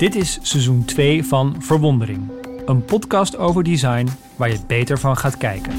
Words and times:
Dit 0.00 0.14
is 0.14 0.38
seizoen 0.42 0.84
2 0.84 1.24
van 1.24 1.54
Verwondering. 1.58 2.30
Een 2.66 2.84
podcast 2.84 3.36
over 3.36 3.62
design 3.62 4.08
waar 4.36 4.50
je 4.50 4.58
beter 4.66 4.98
van 4.98 5.16
gaat 5.16 5.36
kijken. 5.36 5.72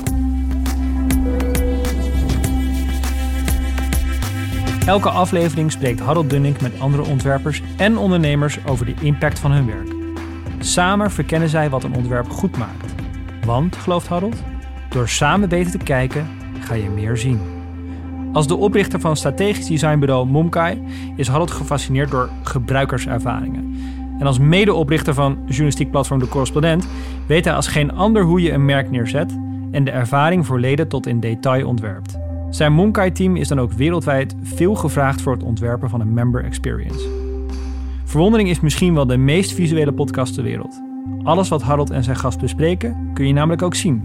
Elke 4.86 5.10
aflevering 5.10 5.72
spreekt 5.72 6.00
Harold 6.00 6.30
Dunning 6.30 6.62
met 6.62 6.80
andere 6.80 7.04
ontwerpers 7.04 7.62
en 7.78 7.98
ondernemers 7.98 8.66
over 8.66 8.86
de 8.86 8.94
impact 9.02 9.40
van 9.40 9.52
hun 9.52 9.66
werk. 9.66 9.94
Samen 10.60 11.12
verkennen 11.12 11.50
zij 11.50 11.70
wat 11.70 11.84
een 11.84 11.96
ontwerp 11.96 12.30
goed 12.30 12.58
maakt. 12.58 12.94
Want, 13.46 13.76
gelooft 13.76 14.08
Harold, 14.08 14.44
door 14.90 15.10
samen 15.10 15.50
beter 15.50 15.72
te 15.72 15.86
kijken 15.86 16.28
ga 16.60 16.74
je 16.74 16.90
meer 16.90 17.18
zien. 17.18 17.40
Als 18.34 18.48
de 18.48 18.56
oprichter 18.56 19.00
van 19.00 19.18
strategisch 19.18 19.68
designbureau 19.68 20.28
Momkai 20.28 20.82
is 21.16 21.28
Harold 21.28 21.52
gefascineerd 21.52 22.12
door 22.12 22.30
gebruikerservaringen. 22.44 24.00
En 24.22 24.28
als 24.28 24.40
medeoprichter 24.40 25.14
van 25.14 25.38
journalistiek 25.46 25.92
platform 25.92 26.20
De 26.20 26.28
Correspondent 26.28 26.88
weet 27.28 27.46
hij 27.46 27.54
als 27.54 27.68
geen 27.68 27.92
ander 27.92 28.24
hoe 28.24 28.42
je 28.42 28.52
een 28.52 28.66
merk 28.66 28.92
neerzet 28.92 29.38
en 29.72 29.84
de 29.84 29.92
ervaring 29.92 30.46
voor 30.46 30.60
leden 30.60 30.88
tot 30.88 31.08
in 31.08 31.20
detail 31.20 31.68
ontwerpt. 31.68 32.20
Zijn 32.50 32.74
Momkai-team 32.74 33.36
is 33.36 33.48
dan 33.48 33.60
ook 33.60 33.72
wereldwijd 33.72 34.36
veel 34.44 34.76
gevraagd 34.76 35.22
voor 35.22 35.34
het 35.34 35.44
ontwerpen 35.44 35.90
van 35.90 36.02
een 36.02 36.14
member 36.14 36.44
experience. 36.44 37.08
Verwondering 38.04 38.50
is 38.50 38.60
misschien 38.60 38.94
wel 38.94 39.06
de 39.06 39.18
meest 39.18 39.54
visuele 39.54 39.94
podcast 39.94 40.34
ter 40.34 40.44
wereld. 40.44 40.82
Alles 41.24 41.50
wat 41.50 41.62
Harold 41.62 41.90
en 41.90 42.04
zijn 42.04 42.18
gast 42.18 42.40
bespreken 42.40 43.10
kun 43.14 43.28
je 43.28 43.34
namelijk 43.34 43.62
ook 43.62 43.76
zien. 43.76 44.02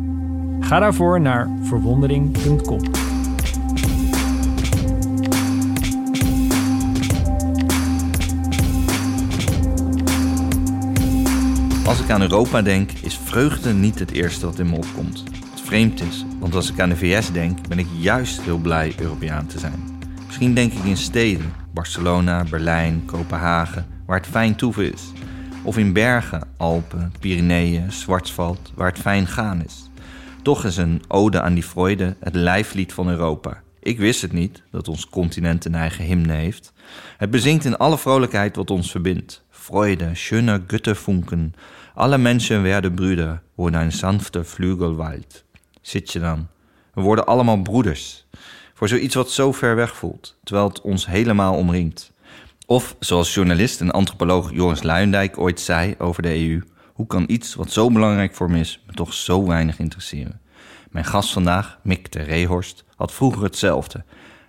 Ga 0.60 0.78
daarvoor 0.78 1.20
naar 1.20 1.48
verwondering.com. 1.62 3.05
Als 11.86 12.00
ik 12.00 12.10
aan 12.10 12.22
Europa 12.22 12.62
denk, 12.62 12.90
is 12.92 13.18
vreugde 13.18 13.72
niet 13.72 13.98
het 13.98 14.10
eerste 14.10 14.46
wat 14.46 14.58
in 14.58 14.70
me 14.70 14.76
opkomt. 14.76 15.22
Wat 15.50 15.60
vreemd 15.60 16.00
is, 16.00 16.24
want 16.38 16.54
als 16.54 16.70
ik 16.70 16.80
aan 16.80 16.88
de 16.88 16.96
VS 16.96 17.32
denk, 17.32 17.68
ben 17.68 17.78
ik 17.78 17.86
juist 17.98 18.40
heel 18.40 18.58
blij 18.58 18.94
Europeaan 18.98 19.46
te 19.46 19.58
zijn. 19.58 19.98
Misschien 20.26 20.54
denk 20.54 20.72
ik 20.72 20.84
in 20.84 20.96
steden, 20.96 21.52
Barcelona, 21.72 22.44
Berlijn, 22.44 23.04
Kopenhagen, 23.04 23.86
waar 24.06 24.16
het 24.18 24.26
fijn 24.26 24.56
toeven 24.56 24.92
is. 24.92 25.02
Of 25.62 25.78
in 25.78 25.92
bergen, 25.92 26.48
Alpen, 26.56 27.12
Pyreneeën, 27.20 27.92
Zwartsveld, 27.92 28.72
waar 28.74 28.90
het 28.90 28.98
fijn 28.98 29.26
gaan 29.26 29.64
is. 29.64 29.90
Toch 30.42 30.64
is 30.64 30.76
een 30.76 31.02
ode 31.08 31.40
aan 31.40 31.54
die 31.54 31.62
Freude 31.62 32.16
het 32.20 32.34
lijflied 32.34 32.92
van 32.92 33.08
Europa. 33.08 33.62
Ik 33.80 33.98
wist 33.98 34.22
het 34.22 34.32
niet, 34.32 34.62
dat 34.70 34.88
ons 34.88 35.08
continent 35.08 35.64
een 35.64 35.74
eigen 35.74 36.04
hymne 36.04 36.32
heeft. 36.32 36.72
Het 37.16 37.30
bezingt 37.30 37.64
in 37.64 37.76
alle 37.76 37.98
vrolijkheid 37.98 38.56
wat 38.56 38.70
ons 38.70 38.90
verbindt. 38.90 39.44
Freude, 39.66 40.14
schöne 40.14 40.62
Götterfunken, 40.66 41.54
alle 41.94 42.18
mensen 42.18 42.62
werden 42.62 42.94
broeder, 42.94 43.42
wo 43.54 43.66
een 43.66 43.92
sanfte 43.92 44.44
Flügel 44.44 44.94
waait. 44.94 45.44
Zit 45.80 46.12
je 46.12 46.18
dan? 46.18 46.46
We 46.94 47.00
worden 47.00 47.26
allemaal 47.26 47.62
broeders. 47.62 48.26
Voor 48.74 48.88
zoiets 48.88 49.14
wat 49.14 49.30
zo 49.30 49.52
ver 49.52 49.76
weg 49.76 49.96
voelt, 49.96 50.36
terwijl 50.44 50.68
het 50.68 50.80
ons 50.80 51.06
helemaal 51.06 51.54
omringt. 51.54 52.12
Of, 52.66 52.96
zoals 52.98 53.34
journalist 53.34 53.80
en 53.80 53.90
antropoloog 53.90 54.52
Joris 54.52 54.82
Luijendijk 54.82 55.38
ooit 55.38 55.60
zei 55.60 55.94
over 55.98 56.22
de 56.22 56.48
EU... 56.48 56.62
hoe 56.92 57.06
kan 57.06 57.24
iets 57.26 57.54
wat 57.54 57.70
zo 57.70 57.90
belangrijk 57.90 58.34
voor 58.34 58.50
me 58.50 58.58
is, 58.58 58.82
me 58.86 58.92
toch 58.92 59.14
zo 59.14 59.46
weinig 59.46 59.78
interesseren? 59.78 60.40
Mijn 60.90 61.04
gast 61.04 61.32
vandaag, 61.32 61.78
Mick 61.82 62.12
de 62.12 62.22
Rehorst, 62.22 62.84
had 62.96 63.12
vroeger 63.12 63.42
hetzelfde. 63.42 64.04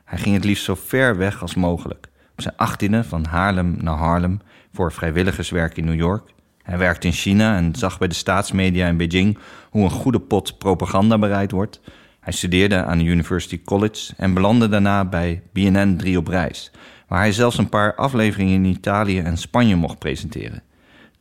Hij 0.06 0.18
ging 0.18 0.36
het 0.36 0.44
liefst 0.44 0.64
zo 0.64 0.76
ver 0.76 1.18
weg 1.18 1.42
als 1.42 1.56
mogelijk. 1.56 2.09
Op 2.31 2.42
zijn 2.42 2.58
achttiende 2.58 3.04
van 3.04 3.26
Haarlem 3.26 3.78
naar 3.80 3.98
Harlem 3.98 4.42
voor 4.78 4.92
vrijwilligerswerk 4.92 5.78
in 5.78 5.86
New 5.86 5.95
York. 5.95 6.30
Hij 6.64 6.78
werkte 6.78 7.08
in 7.08 7.14
China 7.14 7.58
en 7.58 7.75
zag 7.75 7.97
bij 7.97 8.08
de 8.08 8.14
staatsmedia 8.14 8.88
in 8.88 8.97
Beijing 8.97 9.38
hoe 9.69 9.84
een 9.84 9.89
goede 9.89 10.19
pot 10.19 10.57
propaganda 10.57 11.18
bereid 11.18 11.52
wordt. 11.52 11.81
Hij 12.19 12.34
studeerde 12.34 12.84
aan 12.84 12.97
de 12.97 13.03
University 13.03 13.62
College 13.63 14.13
en 14.18 14.34
belandde 14.34 14.69
daarna 14.69 15.06
bij 15.06 15.41
BNN 15.53 15.96
3 15.97 16.18
op 16.18 16.28
reis, 16.28 16.72
waar 17.07 17.19
hij 17.19 17.31
zelfs 17.31 17.57
een 17.57 17.69
paar 17.69 17.96
afleveringen 17.96 18.53
in 18.53 18.66
Italië 18.66 19.19
en 19.19 19.38
Spanje 19.38 19.75
mocht 19.75 20.00
presenteren. 20.00 20.63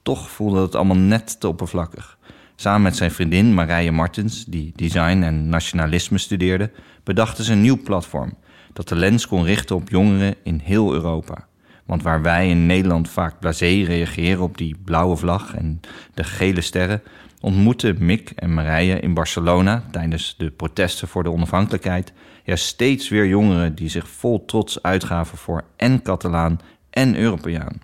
Toch 0.02 0.31
voelde 0.31 0.60
het 0.60 0.75
allemaal 0.75 0.97
net 0.97 1.41
te 1.41 1.48
oppervlakkig. 1.48 2.19
Samen 2.56 2.82
met 2.82 2.97
zijn 2.97 3.10
vriendin 3.10 3.54
Marije 3.54 3.92
Martens, 3.92 4.44
die 4.44 4.72
design 4.75 5.22
en 5.22 5.48
nationalisme 5.48 6.19
studeerde, 6.19 6.70
bedachten 7.04 7.44
ze 7.44 7.52
een 7.52 7.62
nieuw 7.62 7.82
platform 7.82 8.34
dat 8.72 8.88
de 8.88 8.97
lens 8.97 9.26
kon 9.26 9.44
richten 9.44 9.76
op 9.76 9.88
jongeren 9.88 10.34
in 10.42 10.60
heel 10.64 10.92
Europa. 10.92 11.47
Want 11.86 12.02
waar 12.02 12.22
wij 12.22 12.48
in 12.48 12.66
Nederland 12.66 13.08
vaak 13.08 13.41
blasé 13.41 13.82
reageren 13.84 14.42
op 14.42 14.58
die 14.58 14.76
blauwe 14.84 15.16
vlag 15.16 15.54
en 15.54 15.80
de 16.14 16.24
gele 16.24 16.60
sterren, 16.60 17.02
ontmoetten 17.41 17.97
Mick 17.98 18.30
en 18.30 18.54
Marije 18.54 19.00
in 19.00 19.14
Barcelona 19.14 19.84
tijdens 19.91 20.34
de 20.38 20.50
protesten 20.50 21.08
voor 21.08 21.22
de 21.22 21.30
onafhankelijkheid 21.30 22.12
ja 22.44 22.56
steeds 22.56 23.08
weer 23.08 23.26
jongeren 23.26 23.75
die 23.75 23.88
zich 23.88 24.08
vol 24.08 24.44
trots 24.44 24.82
uitgaven 24.82 25.38
voor 25.38 25.64
en 25.76 26.02
Catalaan 26.02 26.60
en 26.91 27.16
Europeaan. 27.16 27.80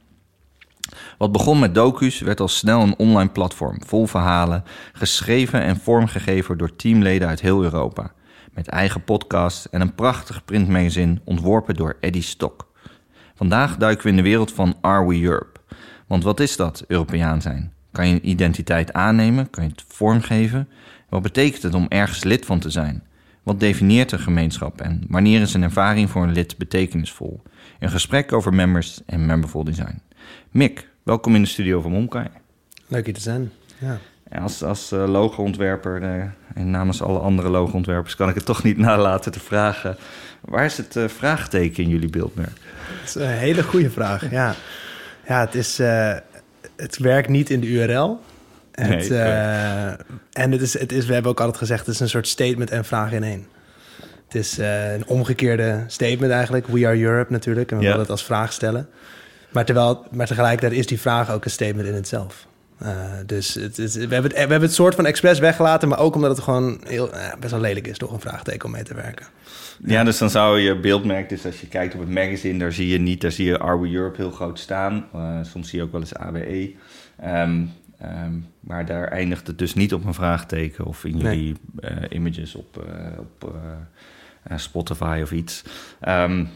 Wat 1.19 1.33
begon 1.33 1.59
met 1.59 1.75
docu's 1.75 2.21
werd 2.21 2.41
al 2.41 2.49
snel 2.49 2.81
een 2.81 2.99
online 2.99 3.31
platform 3.31 3.79
vol 3.87 4.07
verhalen, 4.07 4.65
geschreven 4.93 5.63
en 5.63 5.77
vormgegeven 5.77 6.59
door 6.59 6.77
teamleden 6.77 7.29
uit 7.29 7.41
heel 7.41 7.63
Europa. 7.63 8.13
Met 8.53 8.69
eigen 8.69 9.05
podcast 9.05 9.65
en 9.65 9.81
een 9.81 9.95
prachtig 9.95 10.45
printmagazine 10.45 11.21
ontworpen 11.25 11.75
door 11.75 11.97
Eddie 12.01 12.23
Stock. 12.23 12.72
Vandaag 13.35 13.77
duiken 13.77 14.05
we 14.05 14.11
in 14.11 14.17
de 14.17 14.23
wereld 14.23 14.53
van 14.53 14.77
Are 14.81 15.07
We 15.07 15.23
Europe? 15.23 15.61
Want 16.07 16.25
wat 16.25 16.41
is 16.41 16.57
dat, 16.57 16.85
Europeaan 16.89 17.43
zijn? 17.43 17.73
Kan 17.93 18.09
je 18.09 18.15
een 18.15 18.29
identiteit 18.29 18.93
aannemen? 18.93 19.51
Kan 19.51 19.65
je 19.65 19.71
het 19.71 19.85
vormgeven? 19.89 20.69
Wat 21.09 21.23
betekent 21.23 21.63
het 21.63 21.75
om 21.75 21.87
ergens 21.89 22.25
lid 22.25 22.47
van 22.47 22.59
te 22.59 22.71
zijn? 22.71 23.03
Wat 23.43 23.61
definieert 23.61 24.13
een 24.13 24.19
gemeenschap 24.19 24.81
en 24.81 25.05
wanneer 25.09 25.41
is 25.41 25.55
een 25.55 25.63
ervaring 25.63 26.11
voor 26.11 26.23
een 26.23 26.33
lid 26.33 26.59
betekenisvol? 26.59 27.43
Een 27.79 27.91
gesprek 27.91 28.33
over 28.33 28.55
members 28.55 29.01
en 29.07 29.27
memberful 29.27 29.65
design. 29.65 30.03
Mick, 30.51 30.89
welkom 31.03 31.35
in 31.35 31.43
de 31.43 31.49
studio 31.49 31.81
van 31.81 31.91
Momkai. 31.91 32.27
Leuk 32.87 33.05
hier 33.05 33.15
te 33.15 33.21
zijn, 33.21 33.51
ja. 33.79 33.99
Als, 34.41 34.63
als 34.63 34.93
uh, 34.93 35.09
logo-ontwerper 35.09 36.03
uh, 36.03 36.25
en 36.55 36.71
namens 36.71 37.03
alle 37.03 37.19
andere 37.19 37.49
logo-ontwerpers 37.49 38.17
kan 38.17 38.29
ik 38.29 38.35
het 38.35 38.45
toch 38.45 38.63
niet 38.63 38.77
nalaten 38.77 39.33
te 39.33 39.41
vragen... 39.41 39.97
waar 40.41 40.65
is 40.65 40.77
het 40.77 40.97
uh, 40.97 41.09
vraagteken 41.09 41.83
in 41.83 41.89
jullie 41.89 42.11
beeldmerk? 42.11 42.59
Dat 43.01 43.09
is 43.09 43.15
een 43.15 43.29
hele 43.29 43.63
goede 43.63 43.91
vraag, 43.91 44.31
ja. 44.31 44.55
Ja, 45.27 45.41
het, 45.41 45.55
is, 45.55 45.79
het 46.77 46.99
werkt 46.99 47.29
niet 47.29 47.51
in 47.51 47.61
de 47.61 47.67
URL. 47.67 48.21
Het, 48.73 49.09
nee, 49.09 49.19
en 50.33 50.53
het 50.53 50.61
is, 50.61 50.79
het 50.79 50.93
is, 50.93 51.07
we 51.07 51.13
hebben 51.13 51.31
ook 51.31 51.41
altijd 51.41 51.59
gezegd, 51.59 51.87
het 51.87 51.95
is 51.95 52.01
een 52.01 52.09
soort 52.09 52.29
statement 52.29 52.71
en 52.71 52.85
vraag 52.85 53.13
in 53.13 53.23
één. 53.23 53.47
Het 54.25 54.35
is 54.35 54.59
een 54.59 55.07
omgekeerde 55.07 55.85
statement 55.87 56.33
eigenlijk. 56.33 56.67
We 56.67 56.87
are 56.87 57.01
Europe 57.01 57.33
natuurlijk. 57.33 57.71
En 57.71 57.77
we 57.77 57.83
ja. 57.83 57.89
willen 57.89 58.03
het 58.03 58.13
als 58.13 58.25
vraag 58.25 58.53
stellen. 58.53 58.89
Maar, 59.53 59.65
terwijl, 59.65 60.07
maar 60.11 60.27
tegelijkertijd 60.27 60.73
is 60.73 60.87
die 60.87 61.01
vraag 61.01 61.31
ook 61.31 61.45
een 61.45 61.51
statement 61.51 61.89
in 61.89 61.95
het 61.95 62.09
zelf. 62.09 62.47
Uh, 62.83 62.89
dus 63.27 63.55
het, 63.55 63.77
het, 63.77 63.95
we, 63.95 64.01
hebben 64.01 64.23
het, 64.23 64.33
we 64.33 64.39
hebben 64.39 64.61
het 64.61 64.73
soort 64.73 64.95
van 64.95 65.07
expres 65.07 65.39
weggelaten, 65.39 65.89
maar 65.89 65.99
ook 65.99 66.15
omdat 66.15 66.31
het 66.31 66.45
gewoon 66.45 66.81
heel, 66.85 67.15
uh, 67.15 67.35
best 67.41 67.53
wel 67.53 67.61
lelijk 67.61 67.87
is, 67.87 67.99
toch 67.99 68.13
een 68.13 68.21
vraagteken 68.21 68.65
om 68.65 68.71
mee 68.71 68.83
te 68.83 68.95
werken. 68.95 69.27
Ja, 69.85 69.93
ja, 69.93 70.05
dus 70.05 70.19
dan 70.19 70.31
zou 70.31 70.59
je 70.59 70.81
beeldmerk, 70.81 71.29
dus 71.29 71.47
als 71.47 71.61
je 71.61 71.67
kijkt 71.67 71.95
op 71.95 72.01
het 72.01 72.09
magazine, 72.09 72.59
daar 72.59 72.73
zie 72.73 72.89
je 72.89 72.99
niet, 72.99 73.21
daar 73.21 73.33
zie 73.33 73.47
je 73.47 73.79
We 73.81 73.93
Europe 73.93 74.17
heel 74.17 74.31
groot 74.31 74.59
staan. 74.59 75.07
Uh, 75.15 75.39
soms 75.43 75.69
zie 75.69 75.79
je 75.79 75.85
ook 75.85 75.93
wel 75.93 76.01
eens 76.01 76.15
AWE. 76.15 76.75
Um, 77.25 77.73
um, 78.03 78.47
maar 78.61 78.87
daar 78.87 79.09
eindigt 79.09 79.47
het 79.47 79.59
dus 79.59 79.75
niet 79.75 79.95
op 79.95 80.05
een 80.05 80.15
vraagteken 80.15 80.85
of 80.85 81.05
in 81.05 81.19
jullie 81.19 81.57
nee. 81.81 82.09
images 82.09 82.55
op, 82.55 82.87
op 83.19 83.55
Spotify 84.57 85.21
of 85.23 85.33
iets. 85.33 85.65
Um, 86.09 86.49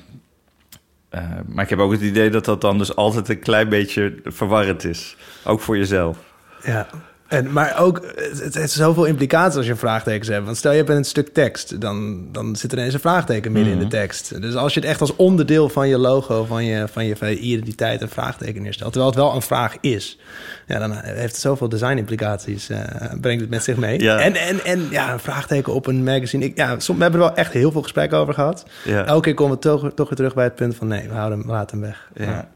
uh, 1.16 1.31
maar 1.47 1.65
ik 1.65 1.70
heb 1.70 1.78
ook 1.78 1.92
het 1.92 2.00
idee 2.00 2.31
dat 2.31 2.45
dat 2.45 2.60
dan 2.60 2.78
dus 2.78 2.97
altijd 2.97 3.28
een 3.28 3.39
klein 3.39 3.68
beetje 3.68 4.15
verwarrend 4.24 4.84
is. 4.84 5.16
Ook 5.45 5.60
voor 5.60 5.77
jezelf. 5.77 6.25
Ja, 6.66 6.86
en, 7.28 7.53
maar 7.53 7.78
ook, 7.80 8.01
het, 8.39 8.54
heeft 8.54 8.72
zoveel 8.72 9.04
implicaties 9.04 9.57
als 9.57 9.65
je 9.65 9.71
een 9.71 9.78
vraagteken 9.78 10.33
hebt. 10.33 10.45
Want 10.45 10.57
stel 10.57 10.71
je 10.71 10.77
hebt 10.77 10.91
een 10.91 11.04
stuk 11.04 11.28
tekst, 11.28 11.80
dan, 11.80 12.27
dan 12.33 12.57
zit 12.57 12.72
er 12.72 12.78
ineens 12.78 12.95
een 12.95 13.01
vraagteken 13.01 13.53
midden 13.53 13.72
mm 13.72 13.78
-hmm. 13.78 13.86
in 13.86 13.91
de 13.91 13.97
tekst. 13.97 14.42
Dus 14.42 14.54
als 14.54 14.74
je 14.74 14.80
het 14.80 14.89
echt 14.89 15.01
als 15.01 15.16
onderdeel 15.16 15.68
van 15.68 15.89
je 15.89 15.98
logo, 15.98 16.45
van 16.45 16.65
je, 16.65 16.89
van 16.89 17.04
je, 17.04 17.16
van 17.16 17.28
je 17.28 17.39
identiteit 17.39 18.03
een 18.03 18.09
vraagteken 18.09 18.63
neerstelt, 18.63 18.92
terwijl 18.92 19.13
het 19.13 19.22
wel 19.22 19.34
een 19.34 19.42
vraag 19.42 19.77
is, 19.80 20.18
ja, 20.66 20.78
dan 20.78 20.92
heeft 20.92 21.33
het 21.33 21.41
zoveel 21.41 21.68
design 21.68 21.97
implicaties, 21.97 22.71
uh, 22.71 22.78
brengt 23.21 23.41
het 23.41 23.51
met 23.51 23.65
zich 23.65 23.77
mee. 23.77 24.01
Ja. 24.01 24.19
En, 24.19 24.34
en, 24.34 24.65
en 24.65 24.86
ja, 24.91 25.12
een 25.12 25.21
vraagteken 25.21 25.74
op 25.74 25.86
een 25.86 26.04
magazine. 26.04 26.45
Ik, 26.45 26.57
ja, 26.57 26.78
soms, 26.78 26.98
we 26.98 27.03
hebben 27.03 27.21
er 27.21 27.27
wel 27.27 27.36
echt 27.36 27.53
heel 27.53 27.72
veel 27.72 27.83
gesprekken 27.83 28.19
over 28.19 28.34
gehad. 28.34 28.66
Ja. 28.84 29.04
Elke 29.04 29.22
keer 29.22 29.34
komen 29.34 29.54
we 29.54 29.60
toch, 29.62 29.91
toch 29.95 30.09
weer 30.09 30.16
terug 30.16 30.34
bij 30.34 30.45
het 30.45 30.54
punt 30.54 30.77
van 30.77 30.86
nee, 30.86 31.09
we, 31.09 31.15
houden, 31.15 31.39
we 31.39 31.47
laten 31.47 31.78
hem 31.78 31.86
weg. 31.86 32.10
Ja. 32.15 32.48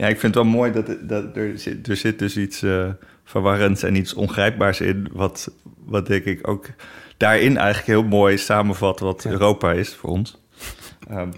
Ja, 0.00 0.06
ik 0.06 0.20
vind 0.20 0.34
het 0.34 0.44
wel 0.44 0.52
mooi 0.52 0.72
dat, 0.72 0.96
dat 1.00 1.36
er, 1.36 1.58
zit, 1.58 1.88
er 1.88 1.96
zit 1.96 2.18
dus 2.18 2.36
iets 2.36 2.62
uh, 2.62 2.88
verwarrends 3.24 3.82
en 3.82 3.96
iets 3.96 4.14
ongrijpbaars 4.14 4.80
in. 4.80 5.08
Wat, 5.12 5.52
wat 5.84 6.06
denk 6.06 6.24
ik 6.24 6.48
ook 6.48 6.66
daarin 7.16 7.56
eigenlijk 7.56 7.86
heel 7.86 8.02
mooi 8.02 8.38
samenvat 8.38 9.00
wat 9.00 9.22
ja. 9.22 9.30
Europa 9.30 9.72
is 9.72 9.94
voor 9.94 10.10
ons. 10.10 10.40
Um, 11.10 11.32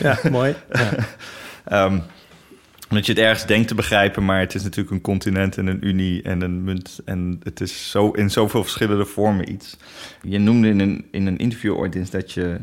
ja, 0.00 0.18
mooi. 0.30 0.54
Ja. 0.72 1.84
um, 1.84 2.02
omdat 2.88 3.06
je 3.06 3.12
het 3.12 3.20
ergens 3.20 3.46
denkt 3.46 3.68
te 3.68 3.74
begrijpen, 3.74 4.24
maar 4.24 4.40
het 4.40 4.54
is 4.54 4.62
natuurlijk 4.62 4.90
een 4.90 5.00
continent 5.00 5.58
en 5.58 5.66
een 5.66 5.86
unie 5.86 6.22
en 6.22 6.40
een 6.40 6.64
munt. 6.64 7.00
En 7.04 7.40
het 7.42 7.60
is 7.60 7.90
zo 7.90 8.10
in 8.10 8.30
zoveel 8.30 8.62
verschillende 8.62 9.04
vormen 9.04 9.52
iets. 9.52 9.76
Je 10.22 10.38
noemde 10.38 10.68
in 10.68 10.80
een, 10.80 11.04
in 11.10 11.26
een 11.26 11.38
interview 11.38 11.76
ooit 11.76 11.94
eens 11.94 12.10
dat 12.10 12.32
je 12.32 12.60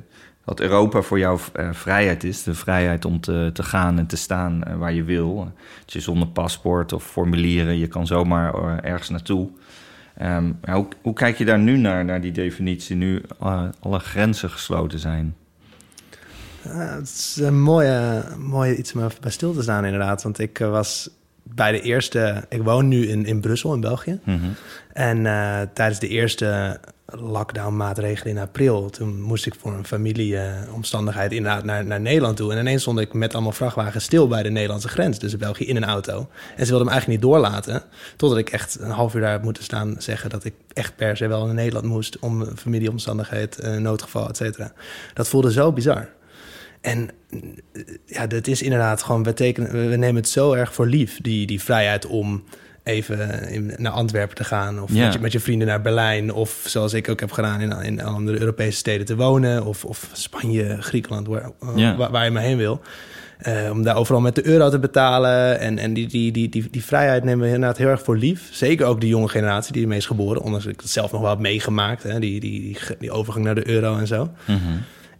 dat 0.50 0.60
Europa 0.60 1.02
voor 1.02 1.20
jou 1.20 1.40
uh, 1.60 1.70
vrijheid 1.72 2.24
is. 2.24 2.44
De 2.44 2.54
vrijheid 2.54 3.06
om 3.06 3.20
te, 3.20 3.50
te 3.54 3.64
gaan 3.64 3.98
en 3.98 4.08
te 4.08 4.18
staan 4.18 4.64
uh, 4.68 4.76
waar 4.76 4.94
je 4.94 5.04
wil. 5.04 5.52
Dat 5.80 5.94
je 5.94 6.00
zonder 6.00 6.28
paspoort 6.28 6.94
of 6.94 7.04
formulieren, 7.04 7.78
je 7.78 7.88
kan 7.88 8.08
zomaar 8.08 8.56
uh, 8.56 8.74
ergens 8.82 9.10
naartoe. 9.10 9.50
Um, 10.22 10.60
hoe, 10.62 10.88
hoe, 11.02 11.14
kijk 11.14 11.38
je 11.38 11.46
daar 11.46 11.60
nu 11.60 11.78
naar, 11.78 12.06
naar 12.06 12.22
die 12.22 12.32
definitie, 12.32 12.96
nu 12.96 13.22
alle 13.80 14.00
grenzen 14.00 14.50
gesloten 14.50 15.00
zijn? 15.00 15.36
het 16.62 17.04
is 17.04 17.38
een 17.42 17.62
mooie, 17.62 18.24
mooie 18.38 18.78
iets 18.78 18.94
om 18.94 19.04
even 19.04 19.22
bij 19.22 19.32
stil 19.32 19.54
te 19.54 19.62
staan, 19.62 19.86
inderdaad. 19.86 20.24
Want 20.24 20.40
ik 20.40 20.58
was 20.58 21.10
bij 21.44 21.72
de 21.72 21.82
eerste. 21.82 22.46
Ik 22.50 22.64
woon 22.64 22.88
nu 22.88 23.08
in, 23.08 23.26
in 23.26 23.42
Brussel, 23.42 23.74
in 23.74 23.82
België. 23.82 24.20
Mm 24.24 24.40
-hmm. 24.40 24.54
En 24.94 25.24
tijdens 25.74 26.00
de 26.00 26.08
eerste 26.08 26.80
lockdown-maatregelen 27.12 28.36
in 28.36 28.42
april. 28.42 28.90
Toen 28.90 29.22
moest 29.22 29.46
ik 29.46 29.56
voor 29.60 29.74
een 29.74 29.86
familieomstandigheid 29.86 31.32
inderdaad 31.32 31.64
naar, 31.64 31.86
naar 31.86 32.02
Nederland 32.02 32.38
toe. 32.38 32.54
En 32.54 32.60
ineens 32.60 32.82
stond 32.82 33.00
ik 33.00 33.14
met 33.14 33.34
allemaal 33.34 33.52
vrachtwagens 33.52 34.04
stil 34.04 34.28
bij 34.28 34.44
de 34.44 34.50
Nederlandse 34.50 34.88
grens. 34.88 35.20
Dus 35.20 35.34
in 35.34 35.40
België 35.40 35.66
in 35.66 35.76
een 35.76 35.86
auto. 35.86 36.28
En 36.56 36.66
ze 36.66 36.70
wilden 36.70 36.86
me 36.86 36.92
eigenlijk 36.92 37.22
niet 37.22 37.32
doorlaten. 37.32 37.84
Totdat 38.16 38.40
ik 38.40 38.50
echt 38.50 38.80
een 38.80 38.92
half 38.92 39.16
uur 39.16 39.22
daar 39.22 39.32
heb 39.32 39.44
moeten 39.44 39.64
staan 39.64 39.96
zeggen 39.98 40.30
dat 40.30 40.46
ik 40.46 40.54
echt 40.74 40.96
per 40.96 41.18
se 41.18 41.28
wel 41.28 41.46
naar 41.46 41.54
Nederland 41.54 41.86
moest. 41.86 42.20
Om 42.20 42.46
familieomstandigheid, 42.58 43.60
uh, 43.64 43.78
noodgeval, 43.78 44.30
et 44.30 44.38
cetera. 44.38 44.74
Dat 45.14 45.28
voelde 45.28 45.52
zo 45.52 45.72
bizar. 45.72 46.10
En 46.82 47.10
ja, 48.06 48.28
dat 48.28 48.48
is 48.48 48.62
inderdaad 48.62 49.04
gewoon, 49.04 49.24
we, 49.24 49.54
we 49.72 49.96
nemen 49.96 50.16
het 50.16 50.30
zo 50.30 50.54
erg 50.54 50.74
voor 50.74 50.88
lief, 50.88 51.22
die, 51.22 51.48
die 51.48 51.64
vrijheid 51.64 52.06
om 52.06 52.44
even 52.84 53.50
in, 53.50 53.74
naar 53.78 53.92
Antwerpen 53.92 54.36
te 54.36 54.44
gaan. 54.44 54.82
Of 54.82 54.94
Ja. 54.94 55.04
met, 55.06 55.14
je, 55.14 55.20
met 55.20 55.32
je 55.32 55.40
vrienden 55.40 55.68
naar 55.68 55.82
Berlijn. 55.82 56.34
Of 56.34 56.64
zoals 56.66 56.94
ik 56.94 57.10
ook 57.10 57.20
heb 57.20 57.32
gedaan 57.32 57.62
in, 57.62 57.72
in 57.82 58.04
andere 58.04 58.40
Europese 58.40 58.78
steden 58.78 59.06
te 59.06 59.16
wonen. 59.16 59.66
Of, 59.66 59.86
of 59.86 60.10
Spanje, 60.14 60.78
Griekenland, 60.80 61.28
waar, 61.28 61.52
Ja. 61.76 61.96
waar, 61.96 62.12
waar 62.12 62.26
je 62.26 62.32
maar 62.32 62.44
heen 62.44 62.58
wil. 62.58 62.82
Eh, 63.40 63.70
om 63.72 63.84
daar 63.84 63.96
overal 63.96 64.22
met 64.22 64.36
de 64.36 64.46
euro 64.46 64.70
te 64.70 64.80
betalen. 64.80 65.60
En, 65.60 65.78
en 65.78 65.94
die, 65.94 66.08
die, 66.08 66.32
die, 66.32 66.50
die, 66.50 66.68
die 66.72 66.84
vrijheid 66.84 67.24
nemen 67.24 67.40
we 67.48 67.54
inderdaad 67.54 67.78
heel 67.78 67.88
erg 67.88 68.04
voor 68.04 68.18
lief. 68.18 68.50
Zeker 68.52 68.86
ook 68.86 69.02
de 69.02 69.08
jonge 69.08 69.28
generatie 69.28 69.74
die 69.74 69.82
ermee 69.82 69.98
is 69.98 70.06
geboren. 70.06 70.42
Ondanks 70.42 70.66
dat 70.66 70.74
ik 70.74 70.82
het 70.82 70.90
zelf 70.90 71.12
nog 71.12 71.22
wel 71.22 71.30
heb 71.30 71.40
meegemaakt. 71.40 72.04
Hè, 72.04 72.20
die, 72.20 72.40
die, 72.40 72.62
die, 72.62 72.78
die 73.00 73.12
overgang 73.12 73.46
naar 73.46 73.56
de 73.56 73.68
euro 73.70 73.98
en 73.98 74.08
zo. 74.08 74.30
Mhm. 74.46 74.58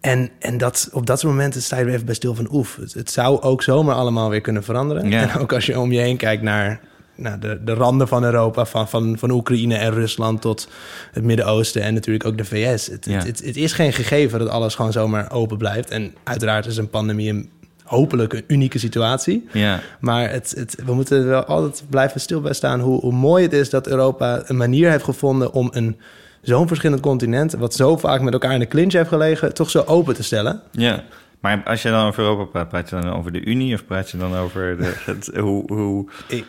En, 0.02 0.30
en 0.40 0.58
dat, 0.58 0.90
op 0.92 1.06
dat 1.06 1.24
momenten 1.24 1.62
sta 1.62 1.78
je 1.78 1.86
er 1.86 1.94
even 1.94 2.06
bij 2.06 2.16
stil 2.16 2.36
van... 2.36 2.48
oef, 2.52 2.76
het, 2.76 2.94
het 2.94 3.12
zou 3.12 3.42
ook 3.42 3.64
zomaar 3.64 3.96
allemaal 3.96 4.30
weer 4.30 4.42
kunnen 4.42 4.64
veranderen. 4.64 5.10
Ja. 5.10 5.22
En 5.34 5.40
ook 5.40 5.54
als 5.54 5.66
je 5.66 5.80
om 5.80 5.92
je 5.92 6.00
heen 6.00 6.18
kijkt 6.18 6.44
naar, 6.44 6.80
naar 7.22 7.40
de, 7.40 7.60
de 7.64 7.74
randen 7.74 8.08
van 8.08 8.24
Europa... 8.24 8.66
Van, 8.66 8.90
van, 8.90 9.18
van 9.18 9.32
Oekraïne 9.32 9.76
en 9.76 9.92
Rusland 9.92 10.42
tot 10.42 10.70
het 11.12 11.24
Midden-Oosten... 11.24 11.82
en 11.82 11.94
natuurlijk 11.94 12.26
ook 12.26 12.38
de 12.38 12.46
VS. 12.46 12.88
Het, 12.88 13.06
Ja. 13.06 13.18
het, 13.18 13.28
het, 13.28 13.46
het 13.46 13.58
is 13.58 13.74
geen 13.74 13.94
gegeven 13.94 14.40
dat 14.40 14.50
alles 14.50 14.76
gewoon 14.76 14.92
zomaar 14.92 15.32
open 15.32 15.58
blijft. 15.58 15.90
En 15.90 16.14
uiteraard 16.24 16.66
is 16.66 16.78
een 16.78 16.90
pandemie 16.90 17.30
een, 17.30 17.50
hopelijk 17.84 18.34
een 18.34 18.44
unieke 18.48 18.80
situatie... 18.80 19.48
Ja, 19.52 19.80
Maar 20.00 20.32
het, 20.32 20.54
het, 20.58 20.76
we 20.86 20.94
moeten 20.94 21.18
er 21.22 21.28
wel 21.28 21.46
altijd 21.46 21.84
blijven 21.90 22.22
stil 22.22 22.42
bij 22.42 22.54
staan 22.54 22.80
hoe, 22.80 23.00
hoe 23.00 23.14
mooi 23.14 23.44
het 23.44 23.54
is 23.54 23.70
dat 23.70 23.88
Europa 23.88 24.42
een 24.46 24.58
manier 24.58 24.90
heeft 24.90 25.04
gevonden 25.04 25.54
om 25.54 25.70
een 25.74 25.98
zo'n 26.42 26.68
verschillend 26.68 27.02
continent, 27.02 27.54
wat 27.54 27.74
zo 27.74 27.98
vaak 27.98 28.22
met 28.22 28.34
elkaar 28.34 28.54
in 28.54 28.60
de 28.60 28.68
clinch 28.68 28.94
heeft 28.94 29.10
gelegen, 29.10 29.54
toch 29.54 29.70
zo 29.70 29.84
open 29.86 30.16
te 30.16 30.24
stellen. 30.24 30.62
ja. 30.72 31.04
Maar 31.40 31.64
als 31.64 31.82
je 31.82 31.90
dan 31.90 32.08
over 32.08 32.24
Europa 32.24 32.46
praat, 32.46 32.70
praat 32.70 32.90
je 32.90 32.96
dan 32.96 33.14
over 33.14 33.32
de 33.32 33.46
Unie 33.46 33.74
of 33.74 33.86
praat 33.86 34.10
je 34.10 34.18
dan 34.18 34.36
over 34.36 34.78
de, 34.78 34.94
het, 35.06 35.32
hoe, 35.36 35.74
hoe... 35.74 36.10
Ik, 36.28 36.46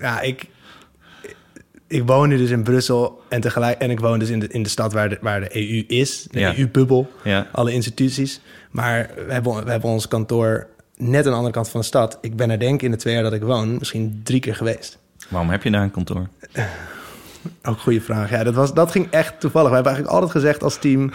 ja, 0.00 0.20
ik, 0.20 0.46
ik 1.86 2.02
woon 2.06 2.28
nu 2.28 2.36
dus 2.36 2.50
in 2.50 2.62
Brussel 2.62 3.22
en 3.28 3.40
tegelijk 3.40 3.78
en 3.78 3.90
ik 3.90 4.00
woon 4.00 4.18
dus 4.18 4.28
in 4.28 4.38
de, 4.40 4.48
in 4.48 4.62
de 4.62 4.68
stad 4.68 4.92
waar 4.92 5.08
de, 5.08 5.18
waar 5.20 5.40
de 5.40 5.56
EU 5.56 5.84
is, 5.86 6.26
de 6.30 6.38
Ja. 6.38 6.56
EU-bubbel, 6.56 7.10
Ja, 7.24 7.46
alle 7.52 7.72
instituties. 7.72 8.40
Maar 8.70 9.10
we 9.26 9.32
hebben, 9.32 9.64
we 9.64 9.70
hebben 9.70 9.90
ons 9.90 10.08
kantoor 10.08 10.66
net 10.96 11.24
aan 11.24 11.30
de 11.30 11.36
andere 11.36 11.52
kant 11.54 11.68
van 11.68 11.80
de 11.80 11.86
stad. 11.86 12.18
Ik 12.20 12.36
ben 12.36 12.50
er 12.50 12.58
denk 12.58 12.82
in 12.82 12.90
de 12.90 12.96
twee 12.96 13.14
jaar 13.14 13.22
dat 13.22 13.32
ik 13.32 13.42
woon 13.42 13.78
misschien 13.78 14.20
drie 14.24 14.40
keer 14.40 14.54
geweest. 14.54 14.98
waarom 15.28 15.50
heb 15.50 15.62
je 15.62 15.70
daar 15.70 15.82
een 15.82 15.90
kantoor? 15.90 16.28
Ook 17.62 17.74
een 17.74 17.80
goede 17.80 18.00
vraag. 18.00 18.30
Ja, 18.30 18.44
dat, 18.44 18.54
was, 18.54 18.74
dat 18.74 18.90
ging 18.90 19.10
echt 19.10 19.40
toevallig. 19.40 19.68
We 19.68 19.74
hebben 19.74 19.92
eigenlijk 19.92 20.22
altijd 20.22 20.42
gezegd 20.42 20.62
als 20.62 20.78
team... 20.78 21.10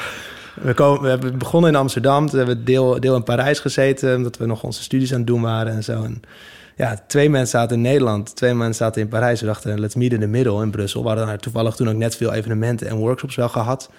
We, 0.62 0.74
komen, 0.74 1.02
we 1.02 1.08
hebben 1.10 1.38
begonnen 1.38 1.70
in 1.70 1.76
Amsterdam. 1.76 2.28
Toen 2.30 2.38
hebben 2.38 2.58
we 2.58 2.64
deel, 2.64 3.00
deel 3.00 3.16
in 3.16 3.24
Parijs 3.24 3.60
gezeten... 3.60 4.16
omdat 4.16 4.38
we 4.38 4.46
nog 4.46 4.64
onze 4.64 4.84
studies 4.84 5.12
aan 5.12 5.18
het 5.18 5.28
doen 5.28 5.42
waren 5.42 5.74
en 5.74 5.84
zo. 5.84 6.04
En 6.04 6.22
ja, 6.76 7.04
twee 7.08 7.30
mensen 7.30 7.60
zaten 7.60 7.76
in 7.76 7.82
Nederland. 7.82 8.36
Twee 8.36 8.54
mensen 8.54 8.86
zaten 8.86 9.02
in 9.02 9.08
Parijs. 9.08 9.40
We 9.40 9.46
dachten, 9.46 9.80
let's 9.80 9.96
meet 9.96 10.14
in 10.14 10.20
the 10.20 10.28
middle 10.28 10.64
in 10.64 10.72
Brussel. 10.72 11.02
We 11.02 11.08
hadden 11.08 11.28
daar 11.28 11.38
toevallig 11.38 11.76
toen 11.76 11.90
ook 11.90 11.96
net 11.96 12.16
veel 12.16 12.34
evenementen 12.34 12.88
en 12.88 12.96
workshops 12.96 13.36
wel 13.36 13.50
gehad. 13.50 13.90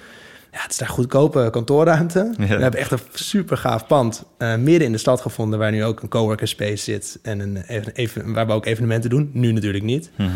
Ja, 0.52 0.58
het 0.62 0.70
is 0.70 0.78
daar 0.78 0.88
goedkope 0.88 1.48
kantoorruimte. 1.50 2.34
Ja. 2.38 2.46
We 2.46 2.62
hebben 2.62 2.80
echt 2.80 2.90
een 2.90 2.98
super 3.12 3.56
gaaf 3.56 3.86
pand 3.86 4.24
eh, 4.38 4.56
midden 4.56 4.86
in 4.86 4.92
de 4.92 4.98
stad 4.98 5.20
gevonden... 5.20 5.58
waar 5.58 5.70
nu 5.70 5.84
ook 5.84 6.02
een 6.02 6.08
coworker 6.08 6.48
space 6.48 6.76
zit... 6.76 7.18
en 7.22 7.40
een 7.40 7.56
even, 7.56 7.92
even, 7.94 8.32
waar 8.32 8.46
we 8.46 8.52
ook 8.52 8.66
evenementen 8.66 9.10
doen. 9.10 9.30
Nu 9.32 9.52
natuurlijk 9.52 9.84
niet. 9.84 10.10
Mhm. 10.16 10.30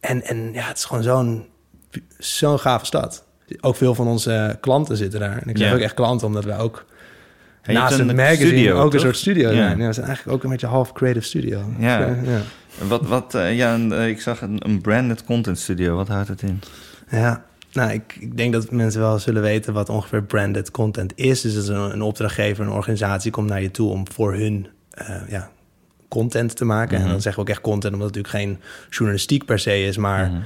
En, 0.00 0.22
en 0.22 0.52
ja, 0.52 0.66
het 0.66 0.76
is 0.76 0.84
gewoon 0.84 1.02
zo'n 1.02 1.46
zo'n 2.18 2.58
gave 2.58 2.86
stad. 2.86 3.24
Ook 3.60 3.76
veel 3.76 3.94
van 3.94 4.06
onze 4.06 4.56
klanten 4.60 4.96
zitten 4.96 5.20
daar. 5.20 5.42
En 5.42 5.48
ik 5.48 5.58
zeg 5.58 5.72
ook 5.72 5.78
echt 5.78 5.94
klanten, 5.94 6.26
omdat 6.26 6.44
wij 6.44 6.58
ook 6.58 6.84
Naast 7.74 7.98
een 7.98 8.06
magazine 8.06 8.46
studio, 8.48 8.80
ook 8.80 8.94
een 8.94 9.00
soort 9.00 9.16
studio 9.16 9.50
Ja. 9.50 9.76
we 9.76 9.92
zijn 9.92 10.06
eigenlijk 10.06 10.36
ook 10.36 10.44
een 10.44 10.50
beetje 10.50 10.66
half 10.66 10.92
creative 10.92 11.26
studio. 11.26 11.72
Ja. 11.78 12.16
Wat, 12.88 13.06
wat, 13.06 13.34
eh, 13.34 13.56
ja, 13.56 13.74
een, 13.74 13.92
eh, 13.92 14.08
ik 14.08 14.20
zag 14.20 14.40
een, 14.40 14.56
een 14.64 14.80
branded 14.80 15.24
content 15.24 15.58
studio. 15.58 15.96
Wat 15.96 16.08
houdt 16.08 16.28
het 16.28 16.42
in? 16.42 16.60
Ja, 17.10 17.44
nou, 17.72 17.92
ik, 17.92 18.16
ik 18.20 18.36
denk 18.36 18.52
dat 18.52 18.70
mensen 18.70 19.00
wel 19.00 19.18
zullen 19.18 19.42
weten 19.42 19.72
wat 19.72 19.88
ongeveer 19.88 20.22
branded 20.22 20.70
content 20.70 21.12
is. 21.14 21.40
Dus 21.40 21.54
dat 21.54 21.62
is 21.62 21.68
een, 21.68 21.92
een 21.92 22.02
opdrachtgever, 22.02 22.64
een 22.64 22.70
organisatie 22.72 23.30
komt 23.30 23.48
naar 23.48 23.62
je 23.62 23.70
toe 23.70 23.90
om 23.90 24.10
voor 24.12 24.34
hun 24.34 24.66
eh, 24.90 25.16
ja, 25.28 25.50
content 26.08 26.56
te 26.56 26.64
maken. 26.64 26.94
Mhm. 26.96 27.04
En 27.04 27.10
dan 27.12 27.20
zeggen 27.22 27.42
we 27.42 27.48
ook 27.48 27.54
echt 27.56 27.64
content, 27.64 27.94
omdat 27.94 28.08
het 28.08 28.16
natuurlijk 28.16 28.44
geen 28.44 28.60
journalistiek 28.90 29.44
per 29.44 29.58
se 29.58 29.84
is, 29.84 29.96
maar 29.96 30.26
Mhm. 30.30 30.40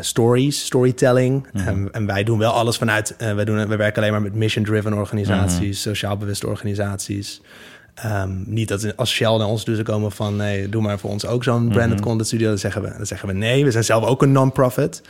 Stories, 0.00 0.64
storytelling. 0.64 1.46
Mhm. 1.52 1.68
En, 1.68 1.88
en 1.92 2.06
wij 2.06 2.24
doen 2.24 2.38
wel 2.38 2.52
alles 2.52 2.76
vanuit. 2.76 3.16
eh 3.16 3.34
wij, 3.34 3.44
doen, 3.44 3.68
we 3.68 3.76
werken 3.76 4.00
alleen 4.00 4.12
maar 4.12 4.22
met 4.22 4.34
mission-driven 4.34 4.92
organisaties, 4.92 5.82
sociaal 5.82 6.16
bewuste 6.16 6.46
organisaties. 6.46 7.40
Ehm, 7.94 8.30
niet 8.44 8.68
dat 8.68 8.96
als 8.96 9.10
Shell 9.10 9.36
naar 9.36 9.46
ons 9.46 9.64
toe 9.64 9.74
zou 9.74 9.86
komen 9.86 10.12
van 10.12 10.36
nee, 10.36 10.68
doe 10.68 10.82
maar 10.82 10.98
voor 10.98 11.10
ons 11.10 11.26
ook 11.26 11.44
zo'n 11.44 11.68
branded 11.68 11.98
Mhm. 11.98 12.06
content 12.06 12.26
studio. 12.26 12.48
Dan 12.48 12.58
zeggen, 12.58 12.82
we, 12.82 12.92
dan 12.96 13.06
zeggen 13.06 13.28
we 13.28 13.34
nee, 13.34 13.64
we 13.64 13.70
zijn 13.70 13.84
zelf 13.84 14.04
ook 14.04 14.22
een 14.22 14.32
non-profit. 14.32 15.02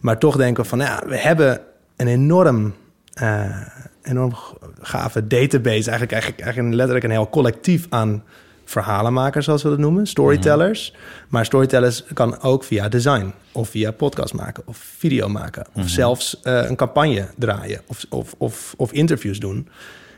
Maar 0.00 0.18
toch 0.18 0.36
denken 0.36 0.62
we 0.62 0.68
van 0.68 0.78
ja, 0.78 1.02
we 1.06 1.16
hebben 1.16 1.60
een 1.96 2.06
enorm, 2.08 2.74
eh, 3.14 3.56
enorm 4.02 4.34
gave 4.80 5.26
database. 5.26 5.90
Eigenlijk, 5.90 6.12
eigenlijk, 6.12 6.40
eigenlijk 6.42 6.74
letterlijk 6.74 7.04
een 7.04 7.10
heel 7.10 7.28
collectief 7.28 7.86
aan 7.88 8.22
verhalenmakers, 8.70 9.44
zoals 9.44 9.62
we 9.62 9.68
dat 9.68 9.78
noemen, 9.78 10.06
storytellers. 10.06 10.94
Maar 11.28 11.44
storytellers 11.44 12.04
kan 12.12 12.40
ook 12.40 12.64
via 12.64 12.88
design 12.88 13.32
of 13.52 13.68
via 13.68 13.90
podcast 13.90 14.34
maken 14.34 14.62
of 14.66 14.76
video 14.76 15.28
maken. 15.28 15.66
Of 15.74 15.88
zelfs 15.88 16.40
eh, 16.42 16.64
een 16.68 16.76
campagne 16.76 17.28
draaien 17.36 17.80
of, 17.86 18.04
of, 18.08 18.34
of, 18.38 18.74
of 18.76 18.92
interviews 18.92 19.38
doen. 19.38 19.68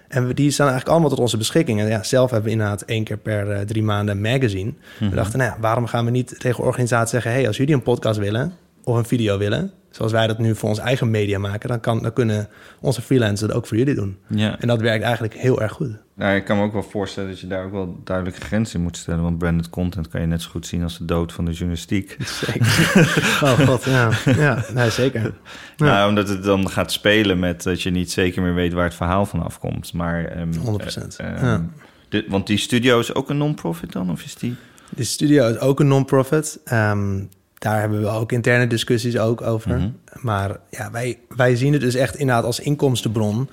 En 0.08 0.26
we, 0.26 0.34
die 0.34 0.50
staan 0.50 0.66
eigenlijk 0.66 0.94
allemaal 0.94 1.10
tot 1.10 1.24
onze 1.24 1.36
beschikking. 1.36 1.80
En 1.80 1.88
ja, 1.88 2.02
zelf 2.02 2.30
hebben 2.30 2.48
we 2.48 2.56
inderdaad 2.56 2.82
één 2.82 3.04
keer 3.04 3.18
per 3.18 3.50
eh, 3.50 3.60
drie 3.60 3.82
maanden 3.82 4.14
een 4.14 4.32
magazine. 4.32 4.72
We 4.98 5.14
dachten, 5.14 5.38
nou 5.38 5.50
ja, 5.50 5.56
waarom 5.60 5.86
gaan 5.86 6.04
we 6.04 6.10
niet 6.10 6.40
tegen 6.40 6.64
organisaties 6.64 7.10
zeggen... 7.10 7.30
hey, 7.30 7.46
als 7.46 7.56
jullie 7.56 7.74
een 7.74 7.82
podcast 7.82 8.18
willen 8.18 8.52
of 8.84 8.96
een 8.96 9.04
video 9.04 9.38
willen... 9.38 9.72
zoals 9.90 10.12
wij 10.12 10.26
dat 10.26 10.38
nu 10.38 10.54
voor 10.54 10.68
ons 10.68 10.78
eigen 10.78 11.10
media 11.10 11.38
maken... 11.38 11.68
dan, 11.68 11.80
kan, 11.80 12.02
dan 12.02 12.12
kunnen 12.12 12.48
onze 12.80 13.02
freelancers 13.02 13.40
dat 13.40 13.52
ook 13.52 13.66
voor 13.66 13.76
jullie 13.76 13.94
doen. 13.94 14.18
Ja. 14.26 14.60
En 14.60 14.68
dat 14.68 14.80
werkt 14.80 15.04
eigenlijk 15.04 15.34
heel 15.34 15.62
erg 15.62 15.72
goed. 15.72 15.96
Nou, 16.14 16.36
ik 16.36 16.44
kan 16.44 16.56
me 16.56 16.62
ook 16.62 16.72
wel 16.72 16.82
voorstellen 16.82 17.30
dat 17.30 17.40
je 17.40 17.46
daar 17.46 17.64
ook 17.64 17.72
wel 17.72 18.00
duidelijke 18.04 18.40
grenzen 18.40 18.76
in 18.76 18.82
moet 18.82 18.96
stellen. 18.96 19.22
Want 19.22 19.38
branded 19.38 19.70
content 19.70 20.08
kan 20.08 20.20
je 20.20 20.26
net 20.26 20.42
zo 20.42 20.50
goed 20.50 20.66
zien 20.66 20.82
als 20.82 20.98
de 20.98 21.04
dood 21.04 21.32
van 21.32 21.44
de 21.44 21.50
journalistiek. 21.50 22.16
Zeker. 22.24 22.66
oh 23.44 23.52
god, 23.52 23.84
ja. 23.84 24.10
Ja, 24.24 24.64
nee, 24.74 24.90
zeker. 24.90 25.22
Ja. 25.76 25.84
Nou, 25.84 26.08
omdat 26.08 26.28
het 26.28 26.42
dan 26.44 26.70
gaat 26.70 26.92
spelen 26.92 27.38
met 27.38 27.62
dat 27.62 27.82
je 27.82 27.90
niet 27.90 28.10
zeker 28.10 28.42
meer 28.42 28.54
weet 28.54 28.72
waar 28.72 28.84
het 28.84 28.94
verhaal 28.94 29.26
vanaf 29.26 29.58
komt. 29.58 29.92
Maar, 29.92 30.24
ehm, 30.24 30.52
100%, 30.52 31.16
eh, 31.16 31.26
ehm, 31.26 31.44
ja. 31.44 31.64
de- 32.08 32.24
want 32.28 32.46
die 32.46 32.58
studio 32.58 32.98
is 32.98 33.14
ook 33.14 33.30
een 33.30 33.36
non-profit 33.38 33.92
dan? 33.92 34.10
Of 34.10 34.24
is 34.24 34.34
die... 34.34 34.56
De 34.88 35.04
studio 35.04 35.48
is 35.48 35.58
ook 35.58 35.80
een 35.80 35.88
non-profit. 35.88 36.60
Ehm, 36.64 37.20
daar 37.58 37.80
hebben 37.80 38.00
we 38.00 38.08
ook 38.08 38.32
interne 38.32 38.66
discussies 38.66 39.18
ook 39.18 39.42
over. 39.42 39.76
Mhm. 39.76 39.88
Maar 40.12 40.56
ja, 40.70 40.90
wij, 40.90 41.18
wij 41.36 41.56
zien 41.56 41.72
het 41.72 41.80
dus 41.82 41.94
echt 41.94 42.16
inderdaad 42.16 42.44
als 42.44 42.60
inkomstenbron. 42.60 43.48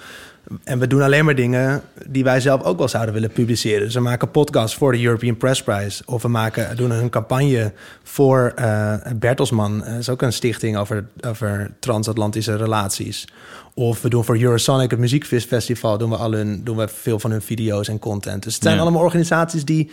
En 0.64 0.80
we 0.80 0.88
doen 0.88 1.02
alleen 1.02 1.26
maar 1.26 1.36
dingen 1.36 1.82
die 2.08 2.24
wij 2.24 2.40
zelf 2.40 2.64
ook 2.64 2.78
wel 2.78 2.88
zouden 2.88 3.14
willen 3.14 3.32
publiceren. 3.32 3.80
Dus 3.86 3.94
we 3.94 4.00
maken 4.00 4.32
podcasts 4.32 4.78
voor 4.78 4.92
de 4.92 5.04
European 5.04 5.38
Press 5.38 5.64
Prize. 5.64 6.04
Of 6.06 6.22
we 6.22 6.28
maken, 6.28 6.76
doen 6.76 6.92
een 6.92 7.10
campagne 7.10 7.74
voor 8.04 8.52
eh 8.56 8.94
Bertelsmann. 9.16 9.80
Dat 9.80 9.88
is 9.88 10.10
ook 10.10 10.22
een 10.22 10.34
stichting 10.34 10.78
over, 10.78 11.06
over 11.28 11.72
transatlantische 11.80 12.56
relaties. 12.56 13.28
Of 13.74 14.02
we 14.02 14.10
doen 14.10 14.24
voor 14.24 14.40
Eurosonic, 14.40 14.92
het 14.92 15.00
muziekfestival, 15.00 15.98
doen 15.98 16.10
we, 16.10 16.16
al 16.16 16.32
hun, 16.32 16.62
doen 16.64 16.78
we 16.78 16.88
veel 16.88 17.20
van 17.20 17.32
hun 17.32 17.42
video's 17.42 17.88
en 17.88 18.00
content. 18.00 18.44
Dus 18.44 18.54
het 18.54 18.64
zijn 18.64 18.76
Ja. 18.76 18.82
allemaal 18.82 19.02
organisaties 19.02 19.66
die 19.66 19.92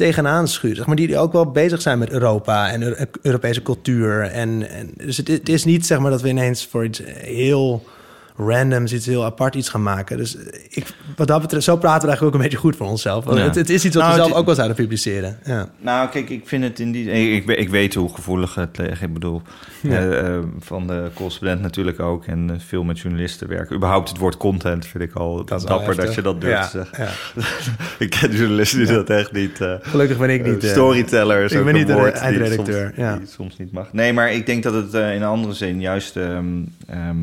tegenaan 0.00 0.48
schuurt. 0.48 0.76
Zeg 0.76 0.86
maar, 0.86 0.96
die 0.96 1.18
ook 1.18 1.32
wel 1.32 1.50
bezig 1.50 1.80
zijn 1.82 1.98
met 1.98 2.10
Europa 2.10 2.70
en 2.70 2.82
Euro- 2.82 3.04
Europese 3.22 3.62
cultuur. 3.62 4.22
En, 4.22 4.70
en, 4.70 4.90
dus 4.96 5.16
het, 5.16 5.28
het 5.28 5.48
is 5.48 5.64
niet 5.64 5.86
zeg 5.86 5.98
maar, 5.98 6.10
dat 6.10 6.22
we 6.22 6.28
ineens 6.28 6.66
voor 6.66 6.84
iets 6.84 7.02
heel 7.18 7.84
random, 8.48 8.84
iets 8.84 9.06
heel 9.06 9.24
apart 9.24 9.54
iets 9.54 9.68
gaan 9.68 9.82
maken. 9.82 10.16
Dus 10.16 10.36
ik, 10.68 10.86
wat 11.16 11.28
dat 11.28 11.40
betreft, 11.40 11.64
zo 11.64 11.76
praten 11.76 12.00
we 12.00 12.06
eigenlijk 12.06 12.34
ook 12.36 12.42
een 12.42 12.48
beetje 12.50 12.62
goed 12.62 12.76
voor 12.76 12.86
onszelf. 12.86 13.24
Ja. 13.24 13.36
Het, 13.36 13.54
het 13.54 13.70
is 13.70 13.84
iets 13.84 13.94
wat 13.94 14.04
Nou, 14.04 14.08
we 14.14 14.18
zelf 14.20 14.28
het- 14.30 14.38
ook 14.38 14.46
wel 14.46 14.54
zouden 14.54 14.76
publiceren. 14.76 15.38
Ja. 15.44 15.68
Nou, 15.78 16.08
kijk, 16.08 16.30
ik 16.30 16.48
vind 16.48 16.64
het 16.64 16.78
in 16.80 16.92
die... 16.92 17.10
Ik, 17.10 17.48
ik, 17.48 17.58
ik 17.58 17.68
weet 17.68 17.94
hoe 17.94 18.14
gevoelig 18.14 18.54
het 18.54 18.78
ligt. 18.78 19.02
Ik 19.02 19.12
bedoel, 19.12 19.42
Ja. 19.82 19.90
eh, 19.98 20.26
eh, 20.36 20.42
van 20.58 20.86
de 20.86 21.08
correspondent 21.14 21.60
natuurlijk 21.60 22.00
ook. 22.00 22.24
En 22.26 22.50
eh, 22.50 22.56
veel 22.58 22.84
met 22.84 22.98
journalisten 22.98 23.48
werken. 23.48 23.76
Überhaupt 23.76 24.08
het 24.08 24.18
woord 24.18 24.36
content 24.36 24.86
vind 24.86 25.04
ik 25.04 25.14
al 25.14 25.44
Dat 25.44 25.66
dapper 25.66 25.96
dat 25.96 26.14
je 26.14 26.22
dat 26.22 26.40
durft 26.40 26.72
Ja, 26.72 26.82
te 26.82 26.86
zeggen. 26.92 27.04
ja. 27.34 27.42
ik 28.04 28.10
ken 28.10 28.30
journalisten 28.32 28.78
die 28.78 28.86
dat 28.94 29.10
echt 29.10 29.32
niet... 29.32 29.60
eh, 29.60 29.74
Gelukkig 29.80 30.18
ben 30.18 30.30
ik 30.30 30.44
niet... 30.46 30.62
Eh, 30.62 30.68
eh, 30.68 30.74
storyteller 30.76 31.42
is 31.44 31.52
ik 31.52 31.58
ben 31.58 31.68
een 31.68 31.74
niet 31.74 31.86
de 31.86 31.92
woord 31.94 32.12
die 32.12 32.22
eindredacteur, 32.22 32.84
soms, 32.86 32.96
ja. 32.96 33.16
die 33.16 33.26
soms 33.26 33.56
niet 33.58 33.72
mag. 33.72 33.92
Nee, 33.92 34.12
maar 34.12 34.32
ik 34.32 34.46
denk 34.46 34.62
dat 34.62 34.74
het 34.74 34.92
in 34.94 35.00
een 35.00 35.22
andere 35.22 35.54
zin 35.54 35.80
juist 35.80 36.16
ehm, 36.16 36.44
ehm, 36.86 37.16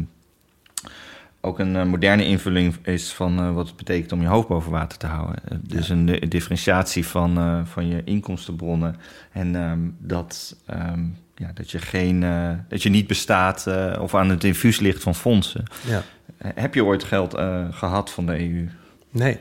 ook 1.41 1.60
een 1.60 1.75
eh, 1.75 1.86
moderne 1.86 2.25
invulling 2.25 2.75
is 2.84 3.13
van 3.13 3.39
eh, 3.39 3.53
wat 3.53 3.67
het 3.67 3.75
betekent 3.75 4.12
om 4.12 4.22
je 4.22 4.27
hoofd 4.27 4.48
boven 4.48 4.72
water 4.72 4.98
te 4.98 5.08
houden. 5.08 5.36
Eh, 5.50 5.58
dus 5.62 5.89
een 5.89 6.06
di- 6.06 6.27
differentiatie 6.27 7.08
van, 7.08 7.65
van 7.67 7.88
je 7.88 8.01
inkomstenbronnen. 8.03 8.96
En 9.32 9.56
ehm, 9.56 9.79
dat, 10.00 10.56
ehm, 10.65 11.03
ja, 11.36 11.51
dat, 11.53 11.72
je 11.72 11.79
geen, 11.79 12.25
dat 12.67 12.84
je 12.84 12.89
niet 12.89 13.08
bestaat 13.08 13.67
of 14.00 14.15
aan 14.15 14.29
het 14.29 14.44
infuus 14.44 14.79
ligt 14.79 15.03
van 15.03 15.15
fondsen. 15.15 15.63
Ja. 15.88 16.03
Heb 16.38 16.74
je 16.74 16.86
ooit 16.86 17.03
geld 17.03 17.34
eh, 17.34 17.65
gehad 17.72 18.12
van 18.12 18.25
de 18.25 18.39
EU? 18.39 18.70
Nee. 19.12 19.39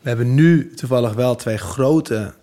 We 0.00 0.08
hebben 0.08 0.34
nu 0.34 0.74
toevallig 0.74 1.12
wel 1.12 1.34
twee 1.34 1.56
grote 1.56 2.34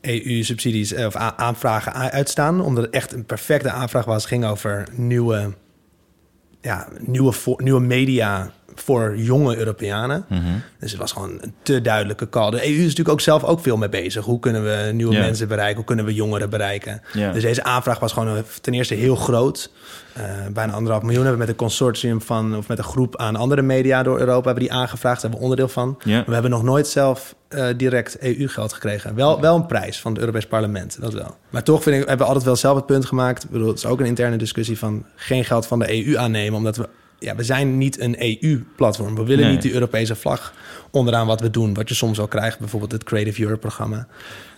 EU-subsidies 0.00 0.94
of 0.94 1.16
aanvragen 1.16 1.92
uitstaan. 1.92 2.60
Omdat 2.60 2.84
het 2.84 2.94
echt 2.94 3.12
een 3.12 3.24
perfecte 3.24 3.70
aanvraag 3.70 4.04
was. 4.04 4.16
Het 4.16 4.26
ging 4.32 4.44
over 4.44 4.88
nieuwe, 4.92 5.54
ja, 6.64 6.88
nieuwe, 6.98 7.32
nieuwe 7.56 7.80
media 7.80 8.50
voor 8.74 9.16
jonge 9.16 9.56
Europeanen. 9.56 10.24
Mhm. 10.28 10.42
Dus 10.78 10.90
het 10.90 11.00
was 11.00 11.12
gewoon 11.12 11.38
een 11.40 11.54
te 11.62 11.80
duidelijke 11.80 12.28
call. 12.28 12.50
De 12.50 12.66
EU 12.66 12.74
is 12.74 12.82
natuurlijk 12.82 13.08
ook 13.08 13.20
zelf 13.20 13.44
ook 13.44 13.60
veel 13.60 13.76
mee 13.76 13.88
bezig. 13.88 14.24
Hoe 14.24 14.38
kunnen 14.38 14.64
we 14.64 14.90
nieuwe 14.92 15.14
mensen 15.14 15.48
bereiken? 15.48 15.76
Hoe 15.76 15.84
kunnen 15.84 16.04
we 16.04 16.14
jongeren 16.14 16.50
bereiken? 16.50 17.02
Dus 17.32 17.42
deze 17.42 17.64
aanvraag 17.64 17.98
was 17.98 18.12
gewoon 18.12 18.36
eh, 18.36 18.42
ten 18.60 18.74
eerste 18.74 18.94
heel 18.94 19.16
groot. 19.16 19.70
Eh, 20.12 20.22
bijna 20.52 20.72
anderhalf 20.72 21.02
miljoen 21.02 21.24
hebben 21.24 21.40
we 21.40 21.46
met 21.46 21.48
een 21.48 21.66
consortium 21.66 22.22
van... 22.22 22.56
of 22.56 22.68
met 22.68 22.78
een 22.78 22.84
groep 22.84 23.16
aan 23.16 23.36
andere 23.36 23.62
media 23.62 24.02
door 24.02 24.18
Europa... 24.18 24.44
hebben 24.44 24.64
die 24.64 24.72
aangevraagd, 24.72 25.22
daar 25.22 25.30
hebben 25.30 25.38
we 25.38 25.44
onderdeel 25.44 25.68
van. 25.68 25.98
We 26.04 26.32
hebben 26.32 26.50
nog 26.50 26.62
nooit 26.62 26.86
zelf 26.86 27.34
eh, 27.48 27.66
direct 27.76 28.18
EU-geld 28.18 28.72
gekregen. 28.72 29.14
Wel, 29.14 29.40
wel 29.40 29.56
een 29.56 29.66
prijs 29.66 30.00
van 30.00 30.10
het 30.12 30.20
Europees 30.20 30.46
Parlement, 30.46 31.00
dat 31.00 31.12
wel. 31.12 31.36
Maar 31.50 31.62
toch 31.62 31.82
vind 31.82 31.94
ik, 31.96 32.00
hebben 32.00 32.18
we 32.18 32.24
altijd 32.24 32.44
wel 32.44 32.56
zelf 32.56 32.76
het 32.76 32.86
punt 32.86 33.06
gemaakt... 33.06 33.44
Ik 33.44 33.50
bedoel, 33.50 33.68
het 33.68 33.78
is 33.78 33.86
ook 33.86 34.00
een 34.00 34.06
interne 34.06 34.36
discussie 34.36 34.78
van... 34.78 35.04
geen 35.14 35.44
geld 35.44 35.66
van 35.66 35.78
de 35.78 36.06
EU 36.06 36.16
aannemen, 36.16 36.58
omdat 36.58 36.76
we... 36.76 36.88
Ja, 37.24 37.34
we 37.36 37.42
zijn 37.42 37.78
niet 37.78 38.00
een 38.00 38.16
EU-platform. 38.18 39.14
We 39.14 39.24
willen 39.24 39.44
Nee. 39.44 39.52
niet 39.52 39.62
die 39.62 39.72
Europese 39.72 40.14
vlag 40.14 40.52
onderaan 40.90 41.26
wat 41.26 41.40
we 41.40 41.50
doen. 41.50 41.74
Wat 41.74 41.88
je 41.88 41.94
soms 41.94 42.20
al 42.20 42.26
krijgt, 42.28 42.58
bijvoorbeeld 42.58 42.92
het 42.92 43.04
Creative 43.04 43.42
Europe-programma. 43.42 44.06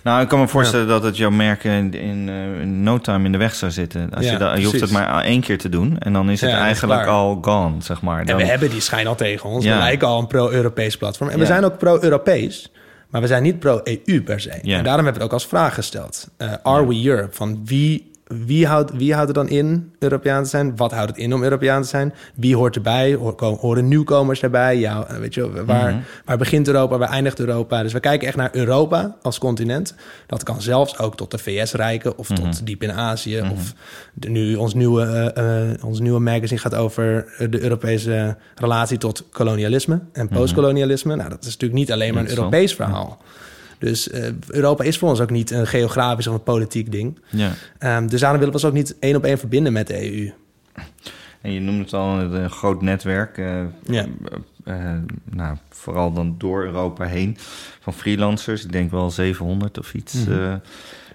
Nou, 0.02 0.23
ik 0.23 0.28
kan 0.28 0.40
me 0.40 0.49
voorstellen 0.49 0.87
dat 0.88 1.02
het 1.02 1.16
jouw 1.16 1.30
merken 1.30 1.70
in, 1.70 1.94
in, 1.94 2.28
eh, 2.28 2.61
in 2.61 2.82
no 2.82 2.99
time 2.99 3.25
in 3.25 3.32
de 3.32 3.38
weg 3.38 3.54
zou 3.54 3.73
zitten. 3.73 4.11
Als 4.14 4.25
Ja, 4.25 4.32
je, 4.32 4.38
dat, 4.38 4.58
je 4.58 4.64
hoeft 4.66 4.80
het 4.80 4.90
maar 4.90 5.25
één 5.25 5.40
keer 5.40 5.58
te 5.58 5.68
doen 5.68 5.99
en 5.99 6.12
dan 6.12 6.30
is 6.30 6.40
het 6.40 6.50
Ja, 6.50 6.56
dat 6.56 6.64
is 6.64 6.70
eigenlijk 6.80 7.08
al 7.08 7.38
gone, 7.42 7.75
zeg 7.82 8.02
maar. 8.02 8.25
En 8.25 8.37
we 8.37 8.44
hebben 8.44 8.70
die 8.70 8.80
schijn 8.80 9.06
al 9.06 9.14
tegen 9.14 9.49
ons. 9.50 9.64
We 9.64 9.70
lijken 9.70 10.08
al 10.08 10.18
een 10.18 10.26
pro-Europees 10.26 10.96
platform. 10.96 11.28
En 11.30 11.38
we 11.38 11.46
zijn 11.46 11.64
ook 11.64 11.78
pro-Europees. 11.78 12.70
Maar 13.11 13.20
we 13.20 13.26
zijn 13.26 13.42
niet 13.42 13.58
pro-EU 13.58 14.23
per 14.25 14.40
se. 14.40 14.50
En 14.50 14.61
daarom 14.62 14.85
hebben 14.85 15.04
we 15.04 15.12
het 15.12 15.23
ook 15.23 15.32
als 15.32 15.46
vraag 15.46 15.75
gesteld. 15.75 16.28
Eh, 16.37 16.52
are 16.62 16.87
we 16.87 17.04
Europe? 17.06 17.35
Van 17.35 17.61
wie, 17.64 18.11
wie, 18.26 18.66
houdt, 18.66 18.92
wie 18.97 19.14
houdt 19.14 19.28
er 19.28 19.35
dan 19.35 19.49
in 19.49 19.92
Europeaan 19.99 20.42
te 20.42 20.49
zijn? 20.49 20.76
Wat 20.76 20.92
houdt 20.92 21.09
het 21.11 21.18
in 21.18 21.35
om 21.35 21.42
Europeaan 21.42 21.83
te 21.83 21.88
zijn? 21.88 22.14
Wie 22.35 22.56
hoort 22.56 22.76
erbij? 22.76 23.14
Horen 23.61 23.88
nieuwkomers 23.88 24.42
erbij? 24.42 24.78
Ja, 24.78 25.06
weet 25.21 25.35
je, 25.35 25.64
waar, 25.64 25.90
Mhm. 25.92 26.00
waar 26.25 26.37
begint 26.38 26.66
Europa? 26.66 26.99
Waar 26.99 27.09
eindigt 27.11 27.38
Europa? 27.38 27.83
Dus 27.83 27.92
we 27.92 28.00
kijken 28.00 28.26
echt 28.28 28.37
naar 28.37 28.50
Europa 28.52 29.16
als 29.23 29.38
continent. 29.38 29.95
Dat 30.26 30.42
kan 30.42 30.62
zelfs 30.62 30.99
ook 30.99 31.16
tot 31.16 31.30
de 31.30 31.38
VS 31.38 31.73
reiken 31.73 32.18
of 32.18 32.28
Mhm. 32.28 32.40
tot 32.42 32.66
diep 32.66 32.83
in 32.83 32.92
Azië. 32.92 33.40
Of 33.52 33.73
de, 34.14 34.28
nu 34.28 34.54
ons 34.54 34.75
nieuwe, 34.75 35.02
eh, 35.04 35.71
eh, 35.71 35.85
ons 35.85 36.00
nieuwe 36.00 36.21
magazine 36.21 36.61
gaat 36.61 36.75
over 36.75 37.26
eh, 37.38 37.47
de 37.50 37.61
Europese 37.62 38.37
relatie 38.54 38.99
tot 38.99 39.25
kolonialisme 39.33 40.00
en 40.12 40.28
postkolonialisme. 40.28 41.16
Nou, 41.16 41.28
dat 41.28 41.38
is 41.40 41.45
natuurlijk 41.52 41.80
niet 41.80 41.92
alleen 41.92 42.14
maar 42.14 42.23
een 42.23 42.28
Mhm. 42.30 42.38
Europees 42.38 42.75
verhaal. 42.75 43.18
Dus 43.78 44.11
eh, 44.11 44.28
Europa 44.49 44.85
is 44.85 44.99
voor 44.99 45.09
ons 45.09 45.21
ook 45.21 45.30
niet 45.30 45.50
een 45.50 45.66
geografisch 45.66 46.26
of 46.26 46.35
een 46.35 46.42
politiek 46.42 46.92
ding. 46.92 47.18
ja. 47.30 47.52
Ehm, 47.78 48.06
dus 48.06 48.21
daarom 48.21 48.38
willen 48.38 48.54
we 48.54 48.61
ons 48.61 48.68
ook 48.71 48.76
niet 48.76 48.97
één 48.99 49.16
op 49.16 49.25
één 49.25 49.38
verbinden 49.38 49.73
met 49.73 49.87
de 49.87 50.12
EU. 50.12 50.33
En 51.40 51.52
je 51.52 51.61
noemt 51.61 51.80
het 51.85 51.92
al 51.92 52.18
een 52.21 52.50
groot 52.50 52.83
netwerk. 52.83 53.38
eh, 53.38 53.61
Ja. 53.83 54.06
eh, 54.64 54.75
eh, 54.92 54.99
nou, 55.30 55.56
vooral 55.71 56.12
dan 56.12 56.35
door 56.38 56.64
Europa 56.64 57.04
heen 57.04 57.37
van 57.80 57.92
freelancers. 57.92 58.64
Ik 58.64 58.73
denk 58.73 58.90
wel 58.90 59.11
700 59.11 59.78
of 59.78 59.95
iets. 59.95 60.14
Mhm. 60.14 60.33
eh. 60.33 60.54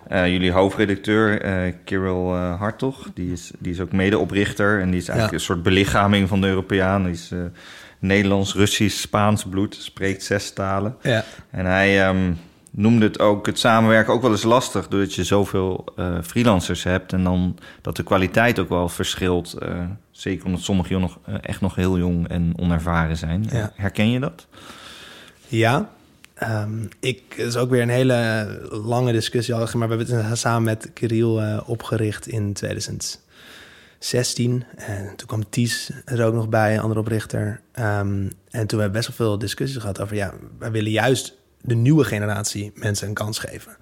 Eh, 0.07 0.31
jullie 0.31 0.51
hoofdredacteur, 0.51 1.41
eh 1.41 1.73
Kirill 1.83 2.31
eh, 2.33 2.59
Hartog, 2.59 3.07
die 3.13 3.31
is, 3.31 3.51
die 3.59 3.71
is 3.73 3.79
ook 3.79 3.91
medeoprichter. 3.91 4.79
En 4.81 4.89
die 4.91 4.99
is 4.99 5.07
eigenlijk 5.07 5.29
Ja. 5.29 5.33
een 5.37 5.55
soort 5.55 5.63
belichaming 5.63 6.27
van 6.27 6.41
de 6.41 6.47
Europeaan. 6.47 7.03
Die 7.03 7.11
is 7.11 7.29
eh, 7.31 7.39
Nederlands, 7.99 8.53
Russisch, 8.55 8.99
Spaans 9.01 9.43
bloed, 9.45 9.75
spreekt 9.75 10.23
zes 10.23 10.53
talen. 10.53 10.95
Ja, 11.01 11.23
En 11.49 11.65
hij 11.65 12.01
ehm, 12.07 12.31
noemde 12.71 13.05
het 13.05 13.19
ook, 13.19 13.45
het 13.45 13.59
samenwerken 13.59 14.13
ook 14.13 14.21
wel 14.21 14.31
eens 14.31 14.43
lastig... 14.43 14.87
doordat 14.87 15.13
je 15.13 15.23
zoveel 15.23 15.85
eh, 15.95 16.17
freelancers 16.23 16.83
hebt... 16.83 17.13
en 17.13 17.23
dan 17.23 17.57
dat 17.81 17.95
de 17.95 18.03
kwaliteit 18.03 18.59
ook 18.59 18.69
wel 18.69 18.89
verschilt. 18.89 19.53
eh, 19.53 19.83
zeker 20.11 20.45
omdat 20.45 20.61
sommigen 20.61 20.99
nog, 20.99 21.19
eh, 21.25 21.35
echt 21.41 21.61
nog 21.61 21.75
heel 21.75 21.97
jong 21.97 22.27
en 22.27 22.53
onervaren 22.55 23.17
zijn. 23.17 23.47
Ja. 23.51 23.71
Herken 23.75 24.09
je 24.09 24.19
dat? 24.19 24.47
ja. 25.47 25.89
Ehm, 26.33 26.83
ik, 26.99 27.21
het 27.35 27.47
is 27.47 27.57
ook 27.57 27.69
weer 27.69 27.81
een 27.81 27.89
hele 27.89 28.47
lange 28.69 29.11
discussie, 29.11 29.53
al, 29.53 29.67
maar 29.73 29.89
we 29.89 29.95
hebben 29.95 30.25
het 30.25 30.37
samen 30.37 30.63
met 30.63 30.91
Kirill 30.93 31.59
opgericht 31.65 32.27
in 32.27 32.53
2016. 32.53 34.63
En 34.75 35.15
toen 35.15 35.27
kwam 35.27 35.49
Ties 35.49 35.91
er 36.05 36.25
ook 36.25 36.33
nog 36.33 36.49
bij, 36.49 36.73
een 36.73 36.79
andere 36.79 36.99
oprichter. 36.99 37.61
Ehm, 37.71 38.29
en 38.49 38.67
toen 38.67 38.79
hebben 38.79 38.85
we 38.85 38.89
best 38.89 39.07
wel 39.07 39.27
veel 39.27 39.37
discussies 39.37 39.77
gehad 39.77 40.01
over, 40.01 40.15
ja, 40.15 40.33
wij 40.59 40.71
willen 40.71 40.91
juist 40.91 41.40
de 41.61 41.75
nieuwe 41.75 42.03
generatie 42.03 42.71
mensen 42.75 43.07
een 43.07 43.13
kans 43.13 43.39
geven. 43.39 43.75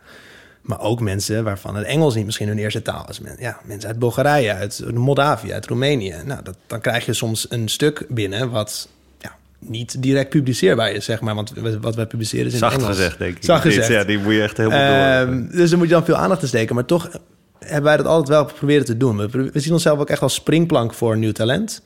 Maar 0.62 0.80
ook 0.82 1.00
mensen 1.02 1.44
waarvan 1.44 1.76
het 1.76 1.86
Engels 1.86 2.16
niet 2.16 2.26
misschien 2.26 2.48
hun 2.48 2.58
eerste 2.58 2.82
taal 2.82 3.06
is. 3.10 3.20
Ja, 3.40 3.60
mensen 3.64 3.90
uit 3.90 4.00
Bulgarije, 4.00 4.54
uit 4.54 4.84
Moldavië, 4.94 5.54
uit 5.54 5.66
Roemenië. 5.68 6.16
Nou, 6.26 6.44
dat, 6.44 6.56
dan 6.68 6.82
krijg 6.82 7.06
je 7.06 7.14
soms 7.14 7.46
een 7.50 7.68
stuk 7.68 8.06
binnen 8.10 8.50
wat 8.50 8.88
ja, 9.20 9.36
niet 9.60 10.02
direct 10.02 10.30
publiceerbaar 10.30 10.92
is, 10.92 11.06
zeg 11.06 11.22
maar. 11.22 11.36
Want 11.36 11.54
wat 11.82 11.96
wij 11.96 12.06
publiceren 12.06 12.46
is 12.46 12.54
in 12.54 12.60
Zacht 12.60 12.74
Engels. 12.78 12.88
gezegd, 12.90 13.18
denk 13.18 13.36
ik. 13.38 13.44
Zacht 13.44 13.62
gezegd. 13.62 13.88
Ja, 13.88 14.04
die 14.04 14.20
moet 14.20 14.34
je 14.34 14.42
echt 14.42 14.58
heel 14.58 14.70
veel 14.70 14.80
Ehm, 14.80 15.26
door. 15.42 15.52
dus 15.52 15.70
dan 15.70 15.80
moet 15.80 15.88
je 15.88 15.94
dan 15.94 16.06
veel 16.06 16.16
aandacht 16.16 16.42
in 16.42 16.48
steken. 16.48 16.76
Maar 16.76 16.86
toch 16.86 17.10
hebben 17.60 17.84
wij 17.84 17.98
dat 17.98 18.06
altijd 18.06 18.28
wel 18.28 18.46
proberen 18.46 18.86
te 18.86 18.98
doen. 18.98 19.18
We 19.52 19.60
zien 19.60 19.74
onszelf 19.74 20.00
ook 20.00 20.10
echt 20.10 20.22
als 20.22 20.34
springplank 20.34 20.94
voor 20.94 21.18
nieuw 21.18 21.32
talent. 21.32 21.82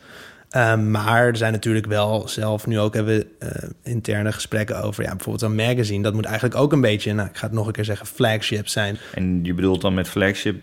Ehm, 0.53 0.91
maar 0.91 1.27
er 1.27 1.37
zijn 1.37 1.51
natuurlijk 1.51 1.85
wel 1.85 2.27
zelf 2.27 2.67
nu 2.67 2.79
ook 2.79 2.93
hebben 2.93 3.17
we 3.17 3.27
eh, 3.39 3.69
interne 3.83 4.31
gesprekken 4.31 4.83
over. 4.83 5.03
Ja, 5.03 5.09
bijvoorbeeld 5.09 5.51
een 5.51 5.55
magazine. 5.55 6.03
Dat 6.03 6.13
moet 6.13 6.25
eigenlijk 6.25 6.55
ook 6.55 6.71
een 6.71 6.81
beetje, 6.81 7.13
nou, 7.13 7.29
ik 7.29 7.37
ga 7.37 7.45
het 7.45 7.55
nog 7.55 7.67
een 7.67 7.73
keer 7.73 7.85
zeggen, 7.85 8.05
flagship 8.05 8.67
zijn. 8.67 8.97
En 9.13 9.39
je 9.43 9.53
bedoelt 9.53 9.81
dan 9.81 9.93
met 9.93 10.09
flagship... 10.09 10.61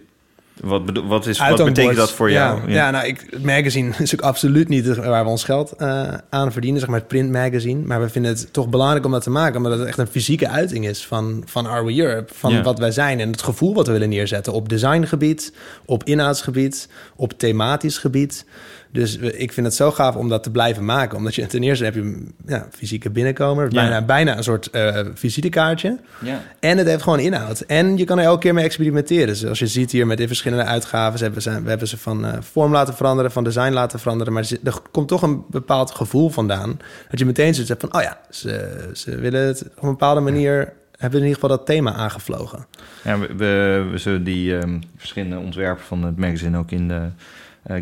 Wat, 0.60 0.82
wat, 1.04 1.26
is, 1.26 1.38
wat 1.38 1.64
betekent 1.64 1.96
dat 1.96 2.12
voor 2.12 2.30
jou? 2.30 2.60
Ja, 2.60 2.74
ja. 2.74 2.90
nou, 2.90 3.06
ik, 3.06 3.26
het 3.30 3.44
magazine 3.44 3.92
is 3.98 4.14
ook 4.14 4.20
absoluut 4.20 4.68
niet 4.68 4.96
waar 4.96 5.24
we 5.24 5.30
ons 5.30 5.44
geld 5.44 5.72
eh, 5.72 6.14
aan 6.30 6.52
verdienen, 6.52 6.80
zeg 6.80 6.88
maar 6.88 6.98
het 6.98 7.08
print 7.08 7.30
magazine. 7.32 7.86
Maar 7.86 8.00
we 8.00 8.08
vinden 8.08 8.30
het 8.30 8.52
toch 8.52 8.68
belangrijk 8.68 9.04
om 9.04 9.12
dat 9.12 9.22
te 9.22 9.30
maken, 9.30 9.56
omdat 9.56 9.78
het 9.78 9.88
echt 9.88 9.98
een 9.98 10.06
fysieke 10.06 10.48
uiting 10.48 10.86
is 10.86 11.06
van, 11.06 11.42
van 11.46 11.66
Are 11.66 11.84
We 11.84 11.98
Europe, 11.98 12.34
van 12.34 12.52
Ja. 12.52 12.62
wat 12.62 12.78
wij 12.78 12.90
zijn 12.90 13.20
en 13.20 13.30
het 13.30 13.42
gevoel 13.42 13.74
wat 13.74 13.86
we 13.86 13.92
willen 13.92 14.08
neerzetten 14.08 14.52
op 14.52 14.68
designgebied, 14.68 15.52
op 15.84 16.04
inhoudsgebied, 16.04 16.88
op 17.16 17.38
thematisch 17.38 17.98
gebied. 17.98 18.44
Dus 18.92 19.16
ik 19.16 19.52
vind 19.52 19.66
het 19.66 19.74
zo 19.74 19.90
gaaf 19.90 20.16
om 20.16 20.28
dat 20.28 20.42
te 20.42 20.50
blijven 20.50 20.84
maken. 20.84 21.16
Omdat 21.16 21.34
je 21.34 21.46
ten 21.46 21.62
eerste 21.62 21.84
heb 21.84 21.94
je 21.94 22.00
een 22.00 22.34
ja, 22.46 22.66
fysieke 22.70 23.10
binnenkomer. 23.10 23.64
Ja. 23.64 23.70
Bijna, 23.70 24.02
bijna 24.02 24.36
een 24.36 24.42
soort 24.42 24.70
eh, 24.70 25.00
visitekaartje. 25.14 25.98
Ja. 26.20 26.42
En 26.60 26.78
het 26.78 26.86
heeft 26.86 27.02
gewoon 27.02 27.18
inhoud. 27.18 27.60
En 27.60 27.96
je 27.96 28.04
kan 28.04 28.18
er 28.18 28.24
elke 28.24 28.40
keer 28.40 28.54
mee 28.54 28.64
experimenteren. 28.64 29.26
Dus 29.26 29.46
als 29.46 29.58
je 29.58 29.66
ziet 29.66 29.90
hier 29.90 30.06
met 30.06 30.18
de 30.18 30.26
verschillende 30.26 30.64
uitgaven... 30.64 31.18
Ze 31.18 31.24
hebben, 31.24 31.42
ze, 31.42 31.62
we 31.62 31.68
hebben 31.68 31.88
ze 31.88 31.98
van 31.98 32.26
eh, 32.26 32.40
vorm 32.40 32.72
laten 32.72 32.94
veranderen, 32.94 33.30
van 33.30 33.44
design 33.44 33.72
laten 33.72 33.98
veranderen. 33.98 34.32
Maar 34.32 34.50
er 34.64 34.80
komt 34.90 35.08
toch 35.08 35.22
een 35.22 35.44
bepaald 35.50 35.90
gevoel 35.90 36.30
vandaan. 36.30 36.78
Dat 37.10 37.18
je 37.18 37.24
meteen 37.24 37.52
zoiets 37.52 37.68
hebt 37.68 37.80
van... 37.80 37.94
oh 37.94 38.02
ja, 38.02 38.20
ze, 38.30 38.90
ze 38.92 39.16
willen 39.16 39.46
het 39.46 39.62
op 39.76 39.82
een 39.82 39.90
bepaalde 39.90 40.20
manier... 40.20 40.72
hebben 40.96 41.20
in 41.20 41.26
ieder 41.26 41.40
geval 41.40 41.56
dat 41.56 41.66
thema 41.66 41.92
aangevlogen. 41.92 42.66
Ja, 43.04 43.18
we, 43.18 43.34
we, 43.36 43.88
we 43.90 43.98
zullen 43.98 44.24
die 44.24 44.58
ehm, 44.58 44.78
verschillende 44.96 45.38
ontwerpen 45.38 45.84
van 45.84 46.04
het 46.04 46.16
magazine 46.16 46.58
ook 46.58 46.70
in 46.70 46.88
de 46.88 47.08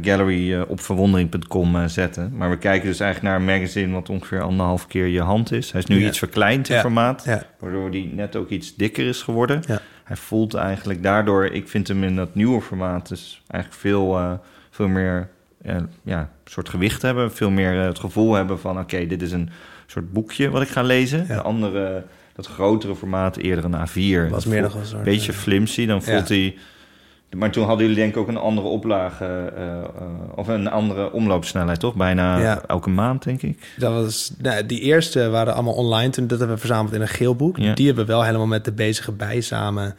gallery 0.03 0.55
eh, 0.55 0.63
op 0.69 0.81
verwondering.com 0.81 1.77
eh, 1.77 1.85
zetten. 1.87 2.33
Maar 2.37 2.51
we 2.51 2.59
kijken 2.59 2.87
dus 2.89 3.01
eigenlijk 3.01 3.33
naar 3.35 3.41
een 3.41 3.59
magazine 3.61 3.93
wat 3.93 4.09
ongeveer 4.09 4.43
anderhalf 4.43 4.87
keer 4.87 5.07
je 5.07 5.21
hand 5.21 5.53
is. 5.53 5.71
Hij 5.73 5.81
is 5.81 5.87
nu 5.87 6.01
Ja. 6.01 6.09
iets 6.09 6.19
verkleind 6.19 6.69
in 6.69 6.75
Ja. 6.75 6.81
formaat, 6.81 7.23
Ja. 7.27 7.43
waardoor 7.59 7.91
hij 7.91 8.11
net 8.15 8.37
ook 8.37 8.49
iets 8.51 8.77
dikker 8.77 9.07
is 9.07 9.23
geworden. 9.23 9.63
Ja. 9.67 9.81
Hij 10.05 10.17
voelt 10.17 10.55
eigenlijk 10.55 11.03
daardoor, 11.03 11.45
ik 11.47 11.69
vind 11.69 11.89
hem 11.89 12.05
in 12.05 12.17
dat 12.17 12.35
nieuwe 12.35 12.61
formaat 12.61 13.09
dus 13.09 13.43
eigenlijk 13.49 13.81
veel, 13.83 14.19
eh, 14.19 14.33
veel 14.71 14.89
meer 14.89 15.29
eh, 15.63 15.77
ja, 16.03 16.31
soort 16.45 16.69
gewicht 16.69 17.03
hebben. 17.03 17.33
Veel 17.33 17.51
meer 17.51 17.81
eh, 17.81 17.87
het 17.87 17.99
gevoel 17.99 18.35
hebben 18.35 18.61
van 18.61 18.79
oké, 18.79 19.07
dit 19.07 19.23
is 19.23 19.33
een 19.33 19.51
soort 19.87 20.13
boekje 20.13 20.51
wat 20.51 20.63
ik 20.63 20.69
ga 20.69 20.83
lezen. 20.83 21.27
De 21.27 21.43
andere, 21.43 22.05
dat 22.35 22.47
grotere 22.47 22.97
formaat, 22.97 23.37
eerder 23.37 23.65
een 23.65 23.89
A4. 23.89 24.31
was 24.31 24.45
Dat 24.45 24.53
meer 24.53 24.63
nog 24.63 24.75
een 24.75 24.87
soort... 24.87 25.03
beetje 25.03 25.33
eh, 25.33 25.39
flimsy. 25.39 25.87
Dan 25.87 26.03
voelt 26.03 26.29
hij... 26.29 26.57
Maar 27.37 27.51
toen 27.51 27.65
hadden 27.67 27.87
jullie 27.87 28.01
denk 28.03 28.15
ik 28.15 28.21
ook 28.21 28.29
een 28.29 28.37
andere 28.37 28.67
oplage... 28.69 29.25
eh, 29.57 29.79
eh, 29.79 29.85
of 30.35 30.49
een 30.49 30.69
andere 30.69 31.13
omloopsnelheid, 31.13 31.81
toch? 31.81 31.95
Bijna 31.95 32.39
Ja. 32.39 32.63
elke 32.67 32.91
maand, 32.91 33.23
denk 33.25 33.43
ik. 33.43 33.75
Dat 33.77 33.93
was, 33.93 34.33
nou, 34.39 34.67
die 34.67 34.81
eerste 34.81 35.29
waren 35.29 35.55
allemaal 35.55 35.75
online. 35.75 36.11
Toen 36.11 36.27
dat 36.27 36.39
hebben 36.39 36.57
we 36.57 36.63
verzameld 36.67 36.95
in 36.95 37.01
een 37.01 37.09
geel 37.09 37.35
boek. 37.37 37.57
Ja. 37.57 37.75
Die 37.75 37.87
hebben 37.87 38.07
we 38.07 38.13
wel 38.13 38.25
helemaal 38.25 38.47
met 38.47 38.65
de 38.65 38.73
bezige 38.73 39.13
bij 39.13 39.41
samen. 39.41 39.95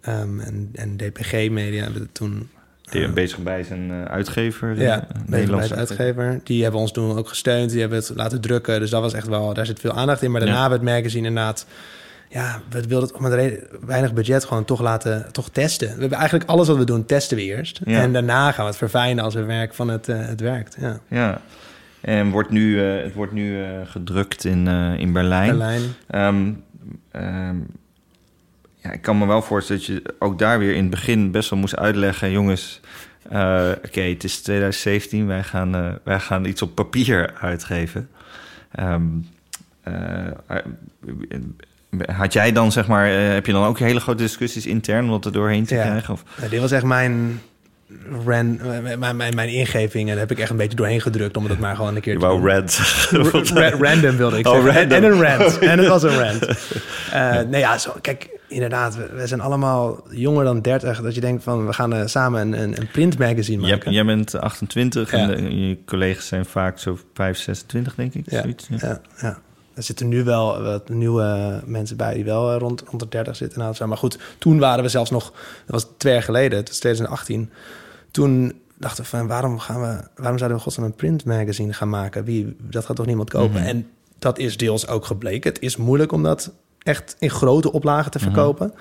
ehm, 0.00 0.40
en, 0.40 0.70
en 0.74 0.96
DPG 0.96 1.32
Media 1.50 1.82
hebben 1.82 2.02
het 2.02 2.14
toen... 2.14 2.48
Die 2.90 3.04
eh, 3.04 3.12
bezig 3.12 3.38
bij 3.38 3.62
zijn 3.62 4.08
uitgever. 4.08 4.80
ja, 4.80 5.06
Nederlandse 5.26 5.68
de 5.68 5.74
uitgever. 5.74 6.40
Die 6.44 6.62
hebben 6.62 6.80
ons 6.80 6.92
toen 6.92 7.18
ook 7.18 7.28
gesteund. 7.28 7.70
Die 7.70 7.80
hebben 7.80 7.98
het 7.98 8.12
laten 8.14 8.40
drukken. 8.40 8.80
Dus 8.80 8.90
dat 8.90 9.00
was 9.02 9.12
echt 9.12 9.26
wel... 9.28 9.54
Daar 9.54 9.66
zit 9.66 9.80
veel 9.80 9.92
aandacht 9.92 10.22
in. 10.22 10.30
Maar 10.30 10.40
daarna 10.40 10.62
Ja. 10.62 10.68
werd 10.68 10.80
het 10.80 10.90
magazine 10.90 11.26
inderdaad... 11.28 11.66
Ja, 12.32 12.62
we 12.68 12.86
wilden 12.86 13.08
het 13.08 13.20
met 13.20 13.32
reden- 13.32 13.66
weinig 13.86 14.12
budget 14.12 14.44
gewoon 14.44 14.64
toch 14.64 14.80
laten 14.80 15.32
toch 15.32 15.50
testen. 15.50 15.94
We 15.94 16.00
hebben 16.00 16.18
eigenlijk 16.18 16.50
alles 16.50 16.68
wat 16.68 16.76
we 16.76 16.84
doen, 16.84 17.04
testen 17.04 17.36
we 17.36 17.42
eerst. 17.42 17.80
Ja. 17.84 18.00
En 18.00 18.12
daarna 18.12 18.52
gaan 18.52 18.64
we 18.64 18.70
het 18.70 18.78
verfijnen 18.78 19.24
als 19.24 19.34
we 19.34 19.44
werk 19.44 19.74
van 19.74 19.88
het, 19.88 20.08
eh, 20.08 20.26
het 20.26 20.40
werkt. 20.40 20.76
Ja. 20.80 21.00
Ja. 21.08 21.40
En 22.00 22.30
wordt 22.30 22.50
nu, 22.50 22.80
eh, 22.80 23.02
het 23.02 23.14
wordt 23.14 23.32
nu 23.32 23.62
eh, 23.62 23.70
gedrukt 23.84 24.44
in, 24.44 24.66
in 24.98 25.12
Berlijn. 25.12 25.48
Berlijn. 25.48 25.82
Ehm, 26.06 26.52
ehm, 27.10 27.56
ja, 28.76 28.90
ik 28.92 29.02
kan 29.02 29.18
me 29.18 29.26
wel 29.26 29.42
voorstellen 29.42 29.82
dat 29.86 29.90
je 29.90 30.14
ook 30.18 30.38
daar 30.38 30.58
weer 30.58 30.74
in 30.74 30.82
het 30.82 30.90
begin 30.90 31.30
best 31.30 31.50
wel 31.50 31.58
moest 31.58 31.76
uitleggen... 31.76 32.30
jongens, 32.30 32.80
oké, 33.84 34.00
het 34.00 34.24
is 34.24 34.42
2017, 34.42 35.26
wij 35.26 35.42
gaan, 35.42 35.98
wij 36.04 36.20
gaan 36.20 36.44
iets 36.44 36.62
op 36.62 36.74
papier 36.74 37.34
uitgeven. 37.40 38.08
Ehm, 38.70 39.02
eh, 39.82 40.26
eh, 40.46 40.64
had 42.12 42.32
jij 42.32 42.52
dan, 42.52 42.72
zeg 42.72 42.86
maar, 42.86 43.06
eh, 43.10 43.32
heb 43.32 43.46
je 43.46 43.52
dan 43.52 43.64
ook 43.64 43.78
hele 43.78 44.00
grote 44.00 44.22
discussies 44.22 44.66
intern... 44.66 45.04
om 45.04 45.10
dat 45.10 45.24
er 45.24 45.32
doorheen 45.32 45.64
te 45.66 45.74
Ja. 45.74 45.82
krijgen? 45.82 46.14
Of? 46.14 46.22
Ja, 46.42 46.48
dit 46.48 46.60
was 46.60 46.70
echt 46.70 46.84
mijn, 46.84 47.40
ran, 48.26 48.58
mijn, 48.98 49.16
mijn, 49.16 49.34
mijn 49.34 49.48
ingeving. 49.48 50.02
En 50.08 50.10
daar 50.10 50.18
heb 50.22 50.30
ik 50.30 50.38
echt 50.38 50.50
een 50.50 50.56
beetje 50.56 50.76
doorheen 50.76 51.00
gedrukt 51.00 51.36
om 51.36 51.44
het 51.46 51.58
maar 51.58 51.76
gewoon 51.76 51.94
een 51.94 52.00
keer 52.00 52.12
Je 52.12 52.18
te 52.18 52.24
wou 52.26 52.38
doen. 52.40 52.48
red. 52.50 52.78
Ra- 53.54 53.76
random 53.88 54.16
wilde 54.16 54.38
ik 54.38 54.46
Oh, 54.46 54.64
zeggen. 54.64 54.90
En- 54.90 54.90
random. 54.90 55.04
En 55.04 55.12
een 55.12 55.38
rant. 55.38 55.58
En 55.72 55.78
het 55.78 55.88
was 55.88 56.02
een 56.02 56.18
rant. 56.18 56.46
Eh 57.12 57.38
nee, 57.48 57.60
ja, 57.60 57.78
zo, 57.78 57.92
kijk, 58.00 58.28
inderdaad, 58.48 58.96
we, 58.96 59.08
we 59.14 59.26
zijn 59.26 59.40
allemaal 59.40 60.02
jonger 60.10 60.44
dan 60.44 60.60
30. 60.60 61.00
Dat 61.00 61.14
je 61.14 61.20
denkt 61.20 61.42
van, 61.42 61.66
we 61.66 61.72
gaan 61.72 61.94
eh, 61.94 62.06
samen 62.06 62.40
een, 62.40 62.62
een, 62.62 62.80
een 62.80 62.88
printmagazine 62.92 63.68
maken. 63.68 63.92
jij 63.92 64.04
bent 64.04 64.38
28 64.40 65.12
en 65.12 65.58
je 65.68 65.78
collega's 65.86 66.26
zijn 66.26 66.44
vaak 66.44 66.78
zo 66.78 66.98
5, 67.14 67.38
26, 67.38 67.94
denk 67.94 68.14
ik. 68.14 68.30
Ja, 68.30 68.40
Zoiets, 68.40 68.66
ja. 68.70 68.76
ja, 68.80 69.00
ja. 69.20 69.38
Er 69.74 69.82
zitten 69.82 70.08
nu 70.08 70.24
wel 70.24 70.62
wat 70.62 70.88
nieuwe 70.88 71.60
mensen 71.64 71.96
bij 71.96 72.14
die 72.14 72.24
wel 72.24 72.52
eh, 72.52 72.58
rond, 72.58 72.82
rond 72.86 73.00
de 73.00 73.08
30 73.08 73.36
zitten. 73.36 73.58
Nou. 73.58 73.86
Maar 73.86 73.96
goed, 73.96 74.18
toen 74.38 74.58
waren 74.58 74.84
we 74.84 74.90
zelfs 74.90 75.10
nog, 75.10 75.32
dat 75.66 75.82
was 75.82 75.86
twee 75.96 76.12
jaar 76.12 76.22
geleden, 76.22 76.58
het 76.58 76.68
was 76.68 76.78
2018. 76.78 77.50
Toen 78.10 78.60
dachten 78.78 79.02
we 79.02 79.08
van, 79.08 79.26
waarom, 79.26 79.58
gaan 79.58 79.80
we, 79.80 80.04
waarom 80.16 80.38
zouden 80.38 80.58
we 80.58 80.64
godsnaam 80.64 80.86
een 80.86 80.94
printmagazine 80.94 81.72
gaan 81.72 81.88
maken? 81.88 82.24
Wie, 82.24 82.56
dat 82.60 82.84
gaat 82.84 82.96
toch 82.96 83.06
niemand 83.06 83.30
kopen? 83.30 83.60
Mhm. 83.60 83.68
En 83.68 83.90
dat 84.18 84.38
is 84.38 84.56
deels 84.56 84.88
ook 84.88 85.04
gebleken. 85.04 85.52
Het 85.52 85.62
is 85.62 85.76
moeilijk 85.76 86.12
om 86.12 86.22
dat 86.22 86.52
echt 86.78 87.16
in 87.18 87.30
grote 87.30 87.72
oplagen 87.72 88.10
te 88.10 88.18
verkopen. 88.18 88.74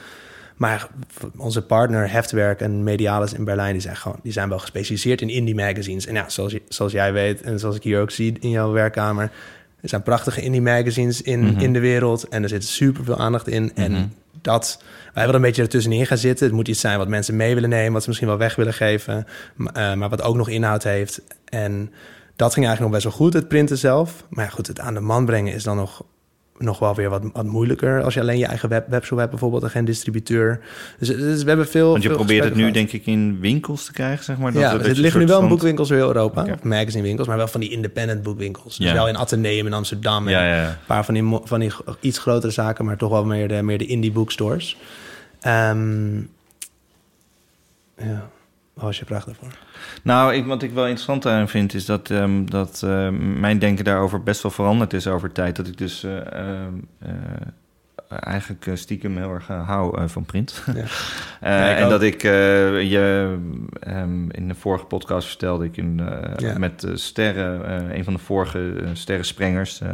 Maar 0.55 0.87
onze 1.37 1.61
partner 1.61 2.11
Heftwerk 2.11 2.61
en 2.61 2.83
Medialis 2.83 3.33
in 3.33 3.43
Berlijn... 3.43 3.71
Die 3.71 3.81
zijn, 3.81 3.95
gewoon, 3.95 4.19
die 4.23 4.31
zijn 4.31 4.49
wel 4.49 4.59
gespecialiseerd 4.59 5.21
in 5.21 5.29
indie 5.29 5.55
magazines. 5.55 6.05
En 6.05 6.13
ja, 6.13 6.29
zoals, 6.29 6.55
zoals 6.67 6.91
jij 6.91 7.13
weet 7.13 7.41
en 7.41 7.59
zoals 7.59 7.75
ik 7.75 7.83
hier 7.83 8.01
ook 8.01 8.11
zie 8.11 8.37
in 8.39 8.49
jouw 8.49 8.71
werkkamer... 8.71 9.31
er 9.81 9.89
zijn 9.89 10.03
prachtige 10.03 10.41
indie 10.41 10.61
magazines 10.61 11.21
in, 11.21 11.39
Mhm. 11.39 11.59
in 11.59 11.73
de 11.73 11.79
wereld... 11.79 12.27
en 12.27 12.43
er 12.43 12.49
zit 12.49 12.63
super 12.65 13.03
veel 13.03 13.17
aandacht 13.17 13.47
in. 13.47 13.71
En 13.75 13.91
Mhm. 13.91 14.05
dat... 14.41 14.83
Wij 15.13 15.23
willen 15.25 15.35
een 15.41 15.47
beetje 15.47 15.61
ertussenin 15.61 16.05
gaan 16.05 16.17
zitten. 16.17 16.45
Het 16.45 16.55
moet 16.55 16.67
iets 16.67 16.79
zijn 16.79 16.97
wat 16.97 17.07
mensen 17.07 17.35
mee 17.35 17.53
willen 17.53 17.69
nemen... 17.69 17.91
wat 17.93 18.01
ze 18.01 18.07
misschien 18.07 18.29
wel 18.29 18.37
weg 18.37 18.55
willen 18.55 18.73
geven... 18.73 19.25
m- 19.55 19.67
eh, 19.67 19.93
maar 19.93 20.09
wat 20.09 20.21
ook 20.21 20.35
nog 20.35 20.49
inhoud 20.49 20.83
heeft. 20.83 21.21
En 21.45 21.91
dat 22.35 22.53
ging 22.53 22.65
eigenlijk 22.65 22.79
nog 22.79 22.89
best 22.91 23.03
wel 23.03 23.25
goed, 23.25 23.33
het 23.33 23.47
printen 23.47 23.77
zelf. 23.77 24.25
Maar 24.29 24.45
ja, 24.45 24.51
goed, 24.51 24.67
het 24.67 24.79
aan 24.79 24.93
de 24.93 24.99
man 24.99 25.25
brengen 25.25 25.53
is 25.53 25.63
dan 25.63 25.75
nog 25.77 26.03
nog 26.61 26.79
wel 26.79 26.95
weer 26.95 27.09
wat, 27.09 27.23
wat 27.33 27.45
moeilijker 27.45 28.03
als 28.03 28.13
je 28.13 28.19
alleen 28.19 28.37
je 28.37 28.45
eigen 28.45 28.69
web, 28.69 28.89
webshop 28.89 29.17
hebt 29.17 29.29
bijvoorbeeld 29.29 29.63
en 29.63 29.69
geen 29.69 29.85
distributeur. 29.85 30.59
Dus, 30.99 31.07
dus 31.07 31.41
we 31.41 31.47
hebben 31.47 31.67
veel. 31.67 31.89
Want 31.91 32.01
je 32.03 32.07
veel 32.09 32.17
probeert 32.17 32.43
het 32.43 32.55
nu 32.55 32.71
denk 32.71 32.91
ik 32.91 33.05
in 33.05 33.39
winkels 33.39 33.85
te 33.85 33.93
krijgen, 33.93 34.23
zeg 34.23 34.37
maar. 34.37 34.53
Ja, 34.53 34.71
dat 34.71 34.81
er 34.85 34.95
je 34.95 35.01
liggen 35.01 35.19
nu 35.19 35.25
soort 35.27 35.37
wel 35.37 35.41
in 35.41 35.47
boekwinkels 35.53 35.87
door 35.87 35.97
heel 35.97 36.07
Europa, 36.07 36.41
Oké. 36.41 36.51
of 36.51 36.63
magazinewinkels, 36.63 37.27
maar 37.27 37.37
wel 37.37 37.47
van 37.47 37.59
die 37.59 37.69
independent 37.71 38.23
boekwinkels. 38.23 38.77
Dus 38.77 38.87
Ja. 38.87 38.93
wel 38.93 39.07
in 39.07 39.17
Atheneum 39.17 39.65
in 39.65 39.73
Amsterdam 39.73 40.25
en 40.27 40.31
Ja, 40.33 40.45
ja, 40.45 40.55
ja. 40.55 40.69
een 40.69 40.75
paar 40.87 41.05
van 41.05 41.13
die, 41.13 41.39
van 41.43 41.59
die 41.59 41.71
iets 41.99 42.17
grotere 42.17 42.51
zaken, 42.51 42.85
maar 42.85 42.97
toch 42.97 43.09
wel 43.11 43.25
meer 43.25 43.47
de, 43.47 43.61
meer 43.61 43.77
de 43.77 43.85
indie 43.85 44.11
bookstores. 44.11 44.77
Ehm 45.41 46.17
ja, 47.97 48.29
was 48.85 48.99
je 48.99 49.05
vraag 49.05 49.25
daarvoor? 49.25 49.47
Nou, 50.03 50.33
ik, 50.33 50.45
wat 50.45 50.63
ik 50.63 50.71
wel 50.71 50.83
interessant 50.85 51.25
aan 51.25 51.49
vind, 51.49 51.73
is 51.73 51.85
dat, 51.85 52.09
ehm, 52.09 52.45
dat 52.45 52.81
eh, 52.83 53.09
mijn 53.39 53.59
denken 53.59 53.85
daarover 53.85 54.23
best 54.23 54.41
wel 54.41 54.51
veranderd 54.51 54.93
is 54.93 55.07
over 55.07 55.31
tijd. 55.31 55.55
Dat 55.55 55.67
ik 55.67 55.77
dus 55.77 56.03
eh, 56.03 56.33
ehm, 56.33 56.73
eh, 56.99 57.09
eigenlijk 58.07 58.65
eh, 58.67 58.75
stiekem 58.75 59.17
heel 59.17 59.33
erg 59.33 59.47
hou 59.47 60.09
van 60.09 60.25
print. 60.25 60.63
Ja. 60.75 60.83
En 61.41 61.83
ook. 61.83 61.89
dat 61.89 62.01
ik 62.01 62.21
je 62.21 63.37
ehm, 63.79 63.93
ehm, 63.97 64.29
in 64.29 64.47
de 64.47 64.55
vorige 64.55 64.85
podcast 64.85 65.27
vertelde 65.27 65.65
ik 65.65 65.77
in, 65.77 66.01
Ja. 66.37 66.57
met 66.57 66.87
Sterren, 66.93 67.95
een 67.97 68.03
van 68.03 68.13
de 68.13 68.19
vorige 68.19 68.73
Sterrensprengers, 68.93 69.81
eh, 69.81 69.89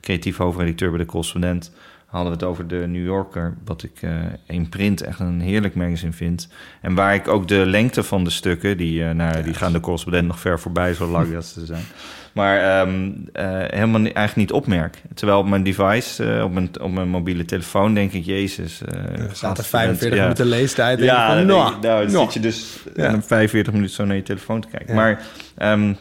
creatief 0.00 0.36
hoofdredacteur 0.36 0.90
bij 0.90 0.98
de 0.98 1.06
correspondent, 1.06 1.72
hadden 2.12 2.32
we 2.32 2.38
het 2.38 2.46
over 2.48 2.66
de 2.68 2.84
New 2.88 3.04
Yorker, 3.04 3.54
wat 3.64 3.82
ik 3.82 3.98
eh, 4.02 4.10
in 4.46 4.68
print 4.68 5.00
echt 5.02 5.20
een 5.20 5.40
heerlijk 5.40 5.74
magazine 5.74 6.12
vind. 6.12 6.48
En 6.80 6.94
waar 6.94 7.14
ik 7.14 7.28
ook 7.28 7.48
de 7.48 7.66
lengte 7.66 8.02
van 8.02 8.24
de 8.24 8.30
stukken, 8.30 8.76
die, 8.76 9.04
nou, 9.04 9.42
die 9.42 9.54
gaan 9.54 9.72
de 9.72 9.80
correspondent 9.80 10.26
nog 10.26 10.40
ver 10.40 10.60
voorbij, 10.60 10.94
zo 10.94 11.06
lang 11.06 11.32
dat 11.34 11.44
ze 11.44 11.66
zijn. 11.66 11.82
Maar 12.32 12.58
ehm, 12.80 13.10
eh, 13.32 13.44
helemaal 13.66 14.00
ni- 14.00 14.10
eigenlijk 14.10 14.36
niet 14.36 14.52
opmerk. 14.52 15.02
Terwijl 15.14 15.38
op 15.38 15.48
mijn 15.48 15.62
device, 15.62 16.40
op, 16.44 16.52
mijn, 16.52 16.70
op 16.80 16.92
mijn 16.92 17.08
mobiele 17.08 17.44
telefoon, 17.44 17.94
denk 17.94 18.12
ik, 18.12 18.24
Jezus. 18.24 18.80
Er 18.80 18.88
staat 18.88 19.18
er 19.18 19.28
gaststudent, 19.28 19.66
45 19.66 20.14
ja. 20.14 20.22
minuten 20.22 20.46
leestijd. 20.46 20.98
denk 20.98 21.10
Ja, 21.10 21.26
van, 21.26 21.36
dan 21.36 21.46
nou, 21.46 21.80
nou, 21.80 22.10
dan 22.10 22.20
zit 22.24 22.34
je 22.34 22.40
dus 22.40 22.78
Ja. 22.96 23.08
in 23.08 23.22
45 23.22 23.72
minuten 23.72 23.94
zo 23.94 24.04
naar 24.04 24.16
je 24.16 24.22
telefoon 24.22 24.60
te 24.60 24.68
kijken. 24.68 24.94
Maar 24.94 25.22
ehm, 25.56 25.92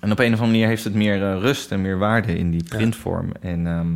en 0.00 0.10
op 0.12 0.18
een 0.18 0.32
of 0.32 0.40
andere 0.40 0.46
manier 0.46 0.66
heeft 0.66 0.84
het 0.84 0.94
meer 0.94 1.38
rust 1.38 1.70
en 1.72 1.80
meer 1.80 1.98
waarde 1.98 2.38
in 2.38 2.50
die 2.50 2.64
printvorm. 2.68 3.32
En 3.40 3.66
ehm, 3.66 3.86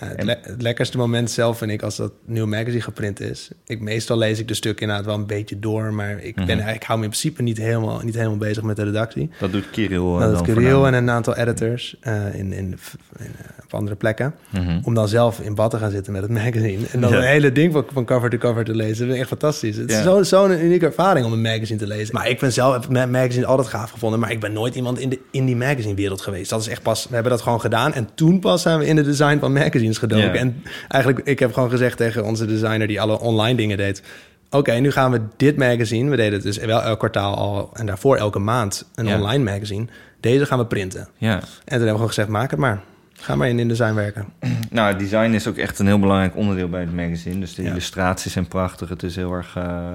Ja, 0.00 0.06
het, 0.06 0.22
le- 0.24 0.38
het 0.42 0.62
lekkerste 0.62 0.96
moment 0.96 1.30
zelf 1.30 1.58
vind 1.58 1.70
ik 1.70 1.82
als 1.82 1.96
dat 1.96 2.12
nieuw 2.26 2.46
magazine 2.46 2.80
geprint 2.82 3.20
is. 3.20 3.50
Ik, 3.66 3.80
meestal 3.80 4.18
lees 4.18 4.38
ik 4.38 4.48
de 4.48 4.54
stukken 4.54 4.82
inderdaad 4.86 5.06
wel 5.06 5.14
een 5.18 5.26
beetje 5.26 5.58
door, 5.58 5.92
maar 5.94 6.10
ik, 6.22 6.34
ben, 6.34 6.46
eigenlijk- 6.48 6.76
ik 6.76 6.82
hou 6.82 6.98
me 6.98 7.04
in 7.04 7.10
principe 7.10 7.42
niet 7.42 7.56
helemaal, 7.58 8.00
niet 8.04 8.14
helemaal 8.14 8.36
bezig 8.36 8.62
met 8.62 8.76
de 8.76 8.84
redactie. 8.84 9.30
dat 9.40 9.52
doet 9.52 9.70
Kirill. 9.70 9.98
eh, 10.14 10.18
Dat 10.20 10.32
is 10.32 10.40
Kirill 10.54 10.82
en 10.84 10.94
een 10.94 11.10
aantal 11.10 11.36
editors 11.36 11.96
eh, 12.00 12.34
in, 12.34 12.34
in, 12.34 12.52
in, 12.52 12.76
eh, 13.18 13.24
op 13.64 13.74
andere 13.74 13.96
plekken. 13.96 14.34
Mhm. 14.52 14.80
Om 14.84 14.94
dan 14.94 15.08
zelf 15.08 15.40
in 15.40 15.54
bad 15.54 15.70
te 15.70 15.78
gaan 15.78 15.90
zitten 15.90 16.12
met 16.12 16.22
het 16.22 16.30
magazine. 16.30 16.86
En 16.92 17.00
dan 17.00 17.10
Ja. 17.10 17.16
een 17.16 17.22
hele 17.22 17.52
ding 17.52 17.72
van, 17.72 17.84
van 17.92 18.04
cover 18.04 18.30
to 18.30 18.36
cover 18.38 18.64
te 18.64 18.74
lezen. 18.74 19.04
Dat 19.06 19.14
ik 19.14 19.20
echt 19.20 19.28
fantastisch. 19.30 19.76
Het 19.76 19.90
is 19.90 19.96
Ja. 19.96 20.02
zo- 20.02 20.22
zo'n 20.22 20.64
unieke 20.64 20.86
ervaring 20.86 21.26
om 21.26 21.32
een 21.32 21.40
magazine 21.40 21.78
te 21.78 21.86
lezen. 21.86 22.14
Maar 22.14 22.28
ik 22.28 22.38
ben 22.38 22.52
zelf 22.52 22.72
heb 22.72 22.88
ma- 22.88 23.06
magazine 23.06 23.46
altijd 23.46 23.68
gaaf 23.68 23.90
gevonden. 23.90 24.20
Maar 24.20 24.30
ik 24.30 24.40
ben 24.40 24.52
nooit 24.52 24.74
iemand 24.74 24.98
in 24.98 25.08
de 25.08 25.18
indie 25.30 25.56
magazine 25.56 25.94
wereld 25.94 26.20
geweest. 26.20 26.50
Dat 26.50 26.60
is 26.60 26.68
echt 26.68 26.82
pas, 26.82 27.06
we 27.08 27.14
hebben 27.14 27.32
dat 27.32 27.42
gewoon 27.42 27.60
gedaan. 27.60 27.92
En 27.94 28.08
toen 28.14 28.40
pas 28.40 28.62
zijn 28.62 28.78
we 28.78 28.86
in 28.86 28.96
de 28.96 29.02
design 29.02 29.38
van 29.38 29.52
magazines 29.84 29.98
gedoken. 29.98 30.38
En 30.40 30.62
eigenlijk, 30.88 31.26
ik 31.26 31.38
heb 31.38 31.52
gewoon 31.52 31.70
gezegd 31.70 31.96
tegen 31.96 32.24
onze 32.24 32.46
designer 32.46 32.86
die 32.86 33.00
alle 33.00 33.20
online 33.20 33.56
dingen 33.56 33.76
deed. 33.76 34.02
Oké, 34.50 34.72
nu 34.72 34.90
gaan 34.90 35.10
we 35.10 35.20
dit 35.36 35.56
magazine. 35.56 36.10
We 36.10 36.16
deden 36.16 36.32
het 36.32 36.42
dus 36.42 36.58
wel 36.58 36.82
elk 36.82 36.98
kwartaal 36.98 37.34
al. 37.36 37.70
En 37.74 37.86
daarvoor 37.86 38.16
elke 38.16 38.38
maand 38.38 38.90
een 38.94 39.08
online 39.08 39.44
magazine. 39.44 39.86
Deze 40.20 40.46
gaan 40.46 40.58
we 40.58 40.66
printen. 40.66 41.08
Ja. 41.16 41.34
En 41.34 41.40
toen 41.40 41.46
hebben 41.64 41.86
we 41.86 41.90
gewoon 41.92 42.08
gezegd, 42.08 42.28
maak 42.28 42.50
het 42.50 42.60
maar. 42.60 42.80
Ga 43.12 43.34
maar 43.36 43.48
in 43.48 43.58
InDesign 43.58 43.94
werken. 43.94 44.26
Nou, 44.70 44.96
design 44.98 45.30
is 45.32 45.46
ook 45.48 45.56
echt 45.56 45.78
een 45.78 45.86
heel 45.86 45.98
belangrijk 45.98 46.36
onderdeel 46.36 46.68
bij 46.68 46.80
het 46.80 46.94
magazine. 46.94 47.40
Dus 47.40 47.54
de 47.54 47.62
Ja. 47.62 47.70
illustraties 47.70 48.32
zijn 48.32 48.48
prachtig. 48.48 48.88
Het 48.88 49.02
is 49.02 49.16
heel 49.16 49.32
erg 49.32 49.56
eh, 49.56 49.94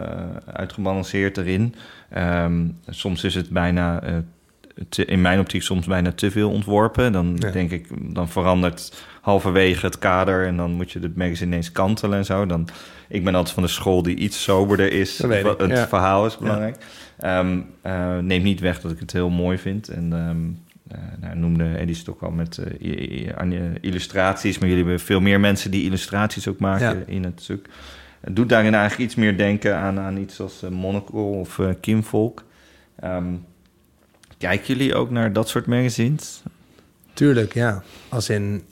uitgebalanceerd 0.53 1.37
erin. 1.37 1.75
Ehm, 2.09 2.65
soms 2.89 3.23
is 3.23 3.35
het 3.35 3.49
bijna 3.49 4.01
eh, 4.01 4.13
te- 4.89 5.05
in 5.05 5.21
mijn 5.21 5.39
optiek 5.39 5.61
soms 5.61 5.85
bijna 5.87 6.11
te 6.11 6.31
veel 6.31 6.49
ontworpen. 6.49 7.11
Dan 7.11 7.35
Ja. 7.39 7.51
denk 7.51 7.71
ik, 7.71 7.87
dan 8.13 8.29
verandert 8.29 9.03
halverwege 9.21 9.85
het 9.85 9.99
kader 9.99 10.45
en 10.45 10.57
dan 10.57 10.71
moet 10.71 10.91
je 10.91 10.99
het 10.99 11.15
magazine 11.15 11.49
ineens 11.51 11.71
kantelen 11.71 12.17
en 12.17 12.25
zo. 12.25 12.45
Dan, 12.45 12.67
ik 13.07 13.23
ben 13.23 13.35
altijd 13.35 13.53
van 13.53 13.63
de 13.63 13.69
school 13.69 14.03
die 14.03 14.15
iets 14.15 14.43
soberder 14.43 14.91
is. 14.91 15.17
Het 15.21 15.69
ja. 15.69 15.87
verhaal 15.87 16.25
is 16.25 16.37
belangrijk. 16.37 16.77
Ehm, 17.19 17.59
eh, 17.81 18.17
neemt 18.17 18.43
niet 18.43 18.59
weg 18.59 18.81
dat 18.81 18.91
ik 18.91 18.99
het 18.99 19.11
heel 19.11 19.29
mooi 19.29 19.57
vind. 19.57 19.87
En 19.87 20.13
eh, 20.13 20.97
nou, 21.21 21.37
noemde 21.37 21.63
Eddie 21.77 21.95
Stok 21.95 22.21
al 22.21 22.31
met 22.31 22.59
je 22.79 23.77
illustraties. 23.81 24.57
Maar 24.59 24.69
jullie 24.69 24.83
hebben 24.83 25.01
veel 25.05 25.19
meer 25.21 25.39
mensen 25.39 25.71
die 25.71 25.83
illustraties 25.83 26.47
ook 26.47 26.59
maken 26.59 26.97
Ja. 26.97 27.03
in 27.13 27.23
het 27.23 27.41
stuk. 27.41 27.67
Het 28.21 28.35
doet 28.35 28.49
daarin 28.49 28.73
eigenlijk 28.73 29.03
iets 29.09 29.15
meer 29.15 29.37
denken 29.37 29.75
aan, 29.77 29.99
aan 29.99 30.17
iets 30.17 30.39
als 30.41 30.63
Monocle 30.71 31.19
of 31.19 31.59
Kimvolk. 31.81 32.43
Ehm, 32.99 33.25
kijken 34.39 34.67
jullie 34.67 34.95
ook 34.95 35.09
naar 35.09 35.33
dat 35.33 35.49
soort 35.49 35.65
magazines? 35.65 36.43
Tuurlijk, 37.13 37.53
ja. 37.53 37.83
Als 38.09 38.29
in 38.29 38.63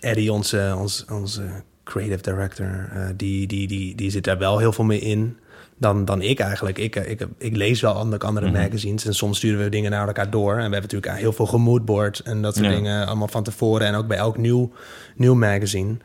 Eddie, 0.00 0.32
onze, 0.32 0.74
onze, 0.78 1.04
onze 1.12 1.42
creative 1.84 2.22
director, 2.22 2.88
eh, 2.92 3.06
die, 3.16 3.46
die, 3.46 3.66
die, 3.68 3.94
die 3.94 4.10
zit 4.10 4.24
daar 4.24 4.38
wel 4.38 4.58
heel 4.58 4.72
veel 4.72 4.84
mee 4.84 5.00
in. 5.00 5.36
Dan, 5.78 6.04
dan 6.04 6.22
ik 6.22 6.38
eigenlijk. 6.38 6.78
Ik, 6.78 6.96
eh, 6.96 7.10
ik, 7.10 7.26
ik 7.38 7.56
lees 7.56 7.80
wel 7.80 7.92
andere, 7.92 8.26
andere 8.26 8.46
Mhm. 8.50 8.56
magazines 8.60 9.04
en 9.06 9.14
soms 9.14 9.36
sturen 9.36 9.64
we 9.64 9.68
dingen 9.68 9.90
naar 9.90 10.06
elkaar 10.06 10.30
door. 10.30 10.50
En 10.50 10.56
we 10.56 10.62
hebben 10.62 10.80
natuurlijk 10.82 11.18
heel 11.18 11.32
veel 11.32 11.46
gemoodboard 11.46 12.20
en 12.20 12.42
dat 12.42 12.54
soort 12.54 12.66
Ja. 12.66 12.74
dingen 12.74 13.06
allemaal 13.06 13.28
van 13.28 13.42
tevoren. 13.42 13.86
En 13.86 13.94
ook 13.94 14.06
bij 14.06 14.16
elk 14.16 14.36
nieuw, 14.36 14.72
nieuw 15.16 15.34
magazine. 15.34 15.96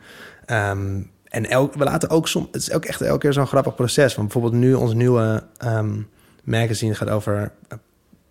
Ehm, 0.46 1.00
en 1.24 1.46
elk, 1.50 1.74
we 1.74 1.84
laten 1.84 2.10
ook 2.10 2.28
soms, 2.28 2.46
het 2.52 2.62
is 2.62 2.72
ook 2.72 2.84
echt 2.84 3.00
elke 3.00 3.18
keer 3.18 3.32
zo'n 3.32 3.46
grappig 3.46 3.74
proces. 3.74 4.14
Van 4.14 4.22
bijvoorbeeld 4.24 4.52
nu 4.54 4.74
ons 4.74 4.94
nieuwe 4.94 5.42
ehm, 5.58 5.96
magazine 6.44 6.94
gaat 6.94 7.10
over 7.10 7.52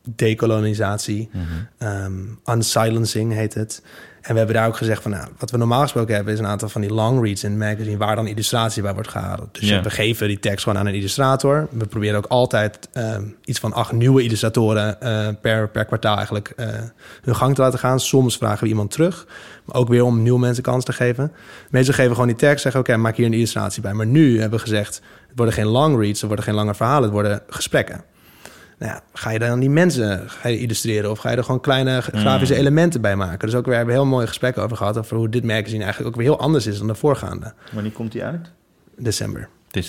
decolonisatie. 0.04 1.30
Ehm, 1.78 2.14
unsilencing 2.46 3.34
heet 3.34 3.54
het. 3.54 3.82
En 4.22 4.32
we 4.32 4.38
hebben 4.38 4.56
daar 4.56 4.68
ook 4.68 4.78
gezegd 4.78 5.02
van, 5.02 5.12
nou, 5.12 5.28
wat 5.38 5.52
we 5.52 5.58
normaal 5.58 5.82
gesproken 5.82 6.16
hebben... 6.16 6.34
is 6.34 6.40
een 6.40 6.48
aantal 6.48 6.70
van 6.70 6.82
die 6.82 6.94
long 6.94 7.24
reads 7.24 7.44
in 7.44 7.58
magazine... 7.58 7.98
waar 7.98 8.16
dan 8.16 8.28
illustratie 8.28 8.82
bij 8.82 8.94
wordt 8.94 9.10
gehaald. 9.10 9.60
Dus 9.60 9.70
we 9.70 9.90
geven 9.90 10.28
die 10.28 10.40
tekst 10.40 10.64
gewoon 10.64 10.80
aan 10.80 10.86
een 10.88 10.94
illustrator. 10.94 11.68
We 11.72 11.86
proberen 11.86 12.18
ook 12.18 12.26
altijd 12.26 12.90
ehm, 12.94 13.24
iets 13.46 13.60
van 13.60 13.74
acht 13.74 13.92
nieuwe 13.92 14.24
illustratoren... 14.24 15.02
eh, 15.02 15.28
per, 15.42 15.70
per 15.70 15.86
kwartaal 15.86 16.16
eigenlijk 16.16 16.54
eh, 16.56 16.68
hun 17.22 17.36
gang 17.36 17.56
te 17.56 17.62
laten 17.62 17.80
gaan. 17.80 18.00
Soms 18.00 18.38
vragen 18.38 18.64
we 18.64 18.70
iemand 18.70 18.92
terug. 18.92 19.28
Maar 19.66 19.76
ook 19.76 19.88
weer 19.88 20.04
om 20.04 20.22
nieuwe 20.22 20.40
mensen 20.40 20.64
kans 20.64 20.86
te 20.86 20.94
geven. 20.94 21.32
Meestal 21.70 21.94
geven 21.94 22.10
we 22.10 22.16
gewoon 22.16 22.30
die 22.30 22.40
tekst, 22.40 22.62
zeggen... 22.62 22.82
oké, 22.82 22.98
maak 22.98 23.16
hier 23.16 23.26
een 23.26 23.34
illustratie 23.34 23.82
bij. 23.82 23.94
Maar 23.94 24.08
nu 24.08 24.40
hebben 24.40 24.60
we 24.60 24.66
gezegd... 24.66 24.96
het 25.28 25.38
worden 25.38 25.54
geen 25.54 25.68
long 25.68 26.00
reads, 26.00 26.20
het 26.20 26.28
worden 26.28 26.46
geen 26.46 26.56
lange 26.56 26.76
verhalen... 26.76 27.04
het 27.04 27.12
worden 27.12 27.42
gesprekken. 27.50 28.04
Nou 28.80 28.92
ja, 28.92 29.02
ga 29.14 29.30
je 29.30 29.40
dan 29.40 29.60
die 29.60 29.70
mensen 29.70 30.30
ga 30.30 30.50
je 30.50 30.60
illustreren 30.60 31.12
of 31.12 31.20
ga 31.20 31.30
je 31.30 31.38
er 31.38 31.44
gewoon 31.44 31.62
kleine 31.62 32.02
grafische 32.02 32.56
elementen 32.56 33.02
bij 33.02 33.16
maken? 33.16 33.48
Dus 33.48 33.56
ook 33.58 33.66
weer 33.66 33.76
hebben 33.76 33.94
we 33.94 34.02
heel 34.02 34.10
mooie 34.10 34.28
gesprekken 34.28 34.64
over 34.64 34.78
gehad 34.78 34.98
over 34.98 35.18
hoe 35.18 35.30
dit 35.30 35.44
magazine 35.44 35.84
eigenlijk 35.84 36.16
ook 36.16 36.22
weer 36.22 36.32
heel 36.32 36.40
anders 36.40 36.68
is 36.68 36.78
dan 36.78 36.88
de 36.88 36.96
voorgaande 36.96 37.54
Wanneer 37.72 37.92
komt 37.92 38.12
die 38.12 38.24
uit? 38.24 38.52
december. 38.98 39.50
Een 39.72 39.84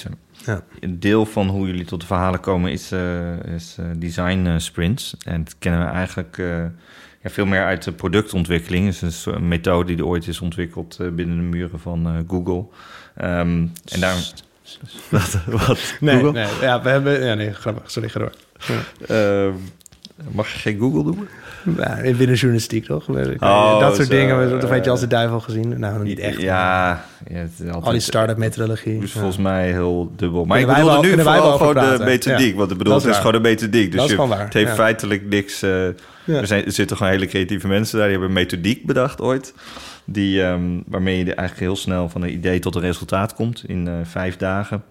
Ja. 0.44 0.62
een 0.80 1.00
deel 1.00 1.26
van 1.26 1.48
hoe 1.48 1.66
jullie 1.66 1.84
tot 1.84 2.00
de 2.00 2.06
verhalen 2.06 2.40
komen 2.40 2.72
is, 2.72 2.92
eh, 2.92 3.44
is 3.54 3.76
eh, 3.78 3.84
design 3.96 4.46
eh, 4.46 4.54
sprints. 4.58 5.16
En 5.24 5.44
dat 5.44 5.54
kennen 5.58 5.80
we 5.80 5.86
eigenlijk 5.86 6.36
ja, 7.22 7.30
veel 7.30 7.46
meer 7.46 7.64
uit 7.64 7.82
de 7.82 7.92
productontwikkeling. 7.92 8.86
Het 8.86 9.02
is 9.02 9.26
een 9.26 9.48
methode 9.48 9.94
die 9.94 10.06
ooit 10.06 10.26
is 10.26 10.40
ontwikkeld 10.40 10.98
binnen 11.12 11.36
de 11.36 11.42
muren 11.42 11.80
van 11.80 12.24
Google. 12.28 12.64
Ehm, 13.14 13.66
en 13.84 14.00
daar... 14.00 14.32
wat? 15.08 15.38
wat? 15.46 15.78
Nee, 16.00 16.14
Google? 16.14 16.32
nee, 16.32 16.48
ja, 16.60 16.82
we 16.82 16.88
hebben. 16.88 17.24
Ja, 17.24 17.34
nee, 17.34 17.52
grappig. 17.54 17.90
Sorry, 17.90 18.08
ga 18.08 18.18
door. 18.18 18.32
Ehm, 19.06 19.54
mag 20.30 20.52
je 20.52 20.58
geen 20.58 20.78
Google 20.78 21.02
doen? 21.04 21.28
Ja, 21.76 21.96
binnen 22.02 22.36
journalistiek 22.36 22.84
toch? 22.84 23.08
Oh, 23.08 23.80
dat 23.80 23.94
soort 23.96 24.08
zo, 24.08 24.14
dingen. 24.14 24.50
Dat 24.60 24.68
weet 24.68 24.78
je 24.78 24.84
eh, 24.84 24.90
als 24.90 25.00
de 25.00 25.06
duivel 25.06 25.40
gezien. 25.40 25.78
Nou, 25.78 26.04
niet 26.04 26.18
echt. 26.18 26.40
Ja, 26.40 27.04
ja 27.28 27.36
het 27.36 27.50
is 27.58 27.66
altijd, 27.66 27.84
Al 27.84 27.92
die 27.92 28.00
start-up 28.00 28.36
methodologie. 28.36 29.00
Dus 29.00 29.12
Ja. 29.12 29.18
volgens 29.18 29.42
mij 29.42 29.70
heel 29.72 30.12
dubbel. 30.16 30.44
Maar 30.44 30.60
ik 30.60 30.66
bedoelde 30.66 30.90
wel- 30.90 31.02
nu 31.02 31.08
vooral 31.10 31.34
gewoon 31.34 31.52
over 31.52 31.66
de 31.66 31.72
praten. 31.72 32.04
methodiek. 32.04 32.50
Ja. 32.52 32.56
Want 32.58 32.70
ik 32.70 32.78
bedoel, 32.78 32.94
het 32.94 33.04
is 33.04 33.16
gewoon 33.16 33.34
een 33.34 33.42
methodiek. 33.42 33.92
Dus 33.92 34.10
je, 34.10 34.22
het 34.22 34.52
heeft 34.52 34.72
feitelijk 34.74 35.28
niks... 35.28 35.62
eh, 35.62 35.86
er, 35.86 36.46
zijn, 36.46 36.64
er 36.64 36.72
zitten 36.72 36.96
gewoon 36.96 37.12
hele 37.12 37.26
creatieve 37.26 37.68
mensen 37.68 37.98
daar. 37.98 38.08
Die 38.08 38.18
hebben 38.18 38.36
een 38.36 38.42
methodiek 38.42 38.86
bedacht 38.86 39.20
ooit. 39.20 39.54
Die, 40.04 40.42
ehm, 40.42 40.60
waarmee 40.86 41.16
je 41.18 41.24
eigenlijk 41.24 41.58
heel 41.60 41.76
snel 41.76 42.08
van 42.08 42.22
een 42.22 42.32
idee 42.32 42.58
tot 42.58 42.74
een 42.74 42.80
resultaat 42.80 43.34
komt 43.34 43.62
in 43.66 43.88
eh, 43.88 43.94
vijf 44.02 44.36
dagen. 44.36 44.82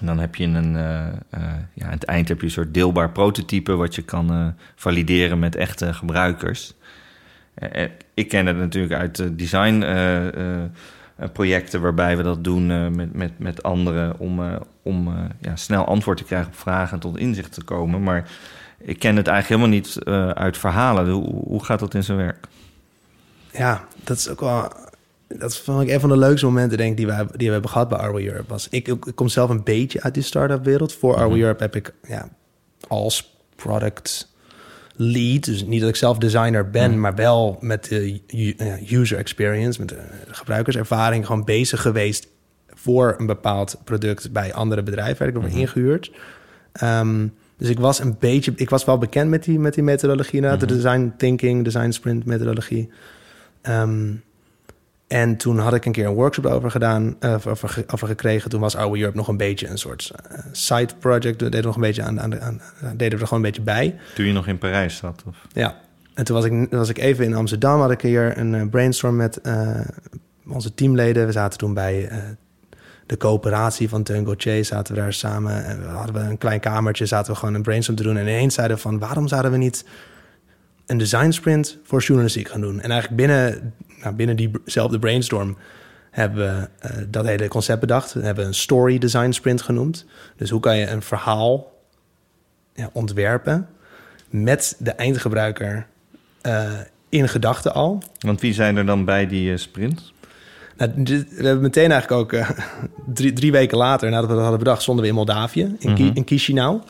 En 0.00 0.06
dan 0.06 0.18
heb 0.18 0.34
je 0.34 0.44
een, 0.44 0.76
eh, 0.76 1.06
eh, 1.06 1.42
ja, 1.72 1.86
aan 1.86 1.90
het 1.90 2.04
eind 2.04 2.28
heb 2.28 2.38
je 2.38 2.46
een 2.46 2.52
soort 2.52 2.74
deelbaar 2.74 3.10
prototype... 3.10 3.74
wat 3.74 3.94
je 3.94 4.02
kan 4.02 4.30
eh, 4.30 4.46
valideren 4.74 5.38
met 5.38 5.56
echte 5.56 5.94
gebruikers. 5.94 6.74
Ik 8.14 8.28
ken 8.28 8.46
het 8.46 8.56
natuurlijk 8.56 8.92
uit 8.92 9.38
design... 9.38 9.84
projecten 11.32 11.80
waarbij 11.80 12.16
we 12.16 12.22
dat 12.22 12.44
doen 12.44 12.94
met, 12.96 13.14
met, 13.14 13.38
met 13.38 13.62
anderen... 13.62 14.18
om, 14.18 14.40
om 14.82 15.14
ja, 15.40 15.56
snel 15.56 15.84
antwoord 15.84 16.18
te 16.18 16.24
krijgen 16.24 16.48
op 16.48 16.58
vragen 16.58 16.92
en 16.92 17.00
tot 17.00 17.18
inzicht 17.18 17.52
te 17.52 17.64
komen. 17.64 18.02
Maar 18.02 18.30
ik 18.78 18.98
ken 18.98 19.16
het 19.16 19.26
eigenlijk 19.26 19.60
helemaal 19.60 19.80
niet 19.80 20.04
uit 20.34 20.58
verhalen. 20.58 21.10
Hoe, 21.10 21.26
hoe 21.26 21.64
gaat 21.64 21.78
dat 21.78 21.94
in 21.94 22.04
zijn 22.04 22.18
werk? 22.18 22.46
Ja, 23.52 23.84
dat 24.04 24.16
is 24.16 24.28
ook 24.28 24.40
wel. 24.40 24.72
Dat 25.38 25.56
vond 25.56 25.82
ik 25.82 25.88
een 25.90 26.00
van 26.00 26.08
de 26.08 26.16
leukste 26.16 26.46
momenten, 26.46 26.78
denk 26.78 26.90
ik, 26.90 26.96
die 26.96 27.06
we, 27.06 27.12
hebben- 27.12 27.38
die 27.38 27.46
we 27.46 27.52
hebben 27.52 27.70
gehad 27.70 27.88
bij 27.88 27.98
Arwe 27.98 28.24
Europe. 28.26 28.44
Was, 28.48 28.68
ik, 28.70 28.88
ik 28.88 29.12
kom 29.14 29.28
zelf 29.28 29.50
een 29.50 29.62
beetje 29.64 30.02
uit 30.02 30.14
die 30.14 30.22
start-up 30.22 30.64
wereld. 30.64 30.92
Voor 30.92 31.14
Arwe 31.16 31.38
Europe 31.38 31.62
heb 31.62 31.76
ik 31.76 31.94
ja, 32.08 32.28
als 32.88 33.36
product 33.56 34.30
lead, 34.96 35.44
dus 35.44 35.64
niet 35.64 35.80
dat 35.80 35.88
ik 35.88 35.96
zelf 35.96 36.18
designer 36.18 36.70
ben, 36.70 37.00
maar 37.00 37.14
wel 37.14 37.56
met 37.60 37.84
de 37.84 38.20
user 38.90 39.18
experience, 39.18 39.80
met 39.80 39.88
de 39.88 40.00
gebruikerservaring, 40.28 41.26
gewoon 41.26 41.44
bezig 41.44 41.82
geweest 41.82 42.28
voor 42.68 43.14
een 43.18 43.26
bepaald 43.26 43.80
product 43.84 44.32
bij 44.32 44.54
andere 44.54 44.82
bedrijven. 44.82 45.18
Werd 45.18 45.36
ik 45.36 45.42
ervoor 45.42 45.58
ingehuurd. 45.58 46.12
Ehm, 46.72 47.26
dus 47.56 47.68
ik 47.68 47.78
was 47.78 47.98
een 47.98 48.16
beetje, 48.18 48.52
ik 48.56 48.70
was 48.70 48.84
wel 48.84 48.98
bekend 48.98 49.30
met 49.30 49.44
die, 49.44 49.58
met 49.58 49.74
die 49.74 49.82
methodologie, 49.82 50.40
de 50.40 50.66
design 50.66 51.12
thinking, 51.16 51.64
design 51.64 51.90
sprint 51.90 52.24
methodologie. 52.24 52.90
Ehm, 53.60 54.12
en 55.12 55.36
toen 55.36 55.58
had 55.58 55.74
ik 55.74 55.84
een 55.84 55.92
keer 55.92 56.06
een 56.06 56.14
workshop 56.14 56.46
over 56.46 56.70
gedaan, 56.70 57.16
eh, 57.20 57.32
over, 57.46 57.68
ge- 57.68 57.84
over 57.92 58.06
gekregen. 58.06 58.50
Toen 58.50 58.60
was 58.60 58.76
Our 58.76 58.98
Europe 58.98 59.16
nog 59.16 59.28
een 59.28 59.36
beetje 59.36 59.68
een 59.68 59.78
soort 59.78 60.12
eh, 60.28 60.38
side 60.52 60.88
project. 60.98 61.40
We 61.40 61.48
deden 61.48 61.64
nog 61.64 61.74
een 61.74 61.80
beetje 61.80 62.02
aan, 62.02 62.20
aan, 62.20 62.40
aan, 62.40 62.60
deden 62.80 62.96
we 62.96 63.22
er 63.22 63.28
gewoon 63.28 63.44
een 63.44 63.50
beetje 63.50 63.62
bij. 63.62 63.98
Toen 64.14 64.26
je 64.26 64.32
nog 64.32 64.46
in 64.46 64.58
Parijs 64.58 64.96
zat? 64.96 65.22
Of? 65.26 65.36
Ja. 65.52 65.80
En 66.14 66.24
toen 66.24 66.36
was 66.36 66.44
ik, 66.44 66.66
was 66.70 66.88
ik 66.88 66.98
even 66.98 67.24
in 67.24 67.34
Amsterdam, 67.34 67.80
had 67.80 67.90
ik 67.90 68.00
hier 68.00 68.38
een 68.38 68.54
eh, 68.54 68.68
brainstorm 68.70 69.16
met 69.16 69.40
eh, 69.40 69.80
onze 70.48 70.74
teamleden. 70.74 71.26
We 71.26 71.32
zaten 71.32 71.58
toen 71.58 71.74
bij 71.74 72.08
eh, 72.08 72.18
de 73.06 73.16
coöperatie 73.16 73.88
van 73.88 74.02
Teun 74.02 74.24
Gauthier, 74.24 74.64
zaten 74.64 74.94
we 74.94 75.00
daar 75.00 75.12
samen. 75.12 75.64
En 75.64 75.80
we 75.80 75.86
hadden 75.86 76.14
we 76.14 76.20
een 76.30 76.38
klein 76.38 76.60
kamertje, 76.60 77.06
zaten 77.06 77.32
we 77.32 77.38
gewoon 77.38 77.54
een 77.54 77.62
brainstorm 77.62 77.96
te 77.96 78.02
doen. 78.02 78.16
En 78.16 78.22
ineens 78.22 78.54
zeiden 78.54 78.76
we 78.76 78.82
van, 78.82 78.98
waarom 78.98 79.28
zouden 79.28 79.50
we 79.50 79.56
niet 79.56 79.84
een 80.86 80.98
design 80.98 81.30
sprint 81.30 81.78
voor 81.84 82.00
journalistiek 82.00 82.48
gaan 82.48 82.60
doen? 82.60 82.80
En 82.80 82.90
eigenlijk 82.90 83.16
binnen, 83.16 83.74
nou, 84.02 84.14
binnen 84.14 84.36
diezelfde 84.36 84.98
brainstorm 84.98 85.56
hebben 86.10 86.36
we 86.60 86.68
eh, 86.88 86.96
dat 87.08 87.26
hele 87.26 87.48
concept 87.48 87.80
bedacht. 87.80 88.12
We 88.12 88.20
hebben 88.24 88.46
een 88.46 88.54
story 88.54 88.98
design 88.98 89.30
sprint 89.30 89.62
genoemd. 89.62 90.04
Dus 90.36 90.50
hoe 90.50 90.60
kan 90.60 90.76
je 90.76 90.86
een 90.88 91.02
verhaal 91.02 91.72
ja, 92.74 92.90
ontwerpen 92.92 93.68
met 94.30 94.76
de 94.78 94.90
eindgebruiker 94.90 95.86
eh, 96.40 96.70
in 97.08 97.28
gedachten 97.28 97.74
al. 97.74 98.02
Want 98.18 98.40
wie 98.40 98.54
zijn 98.54 98.76
er 98.76 98.86
dan 98.86 99.04
bij 99.04 99.26
die 99.26 99.52
eh, 99.52 99.58
sprint? 99.58 100.12
Nou, 100.76 100.90
dit- 100.96 101.28
we 101.36 101.44
hebben 101.44 101.62
meteen 101.62 101.90
eigenlijk 101.92 102.34
ook 102.34 102.44
drie, 103.14 103.32
drie 103.32 103.52
weken 103.52 103.78
later, 103.78 104.10
nadat 104.10 104.26
we 104.26 104.32
dat 104.32 104.40
hadden 104.42 104.58
bedacht, 104.58 104.82
stonden 104.82 105.02
we 105.04 105.10
in 105.10 105.16
Moldavië, 105.16 105.76
in, 105.78 105.90
Mhm. 105.92 106.10
in 106.14 106.22
Chisinau. 106.26 106.80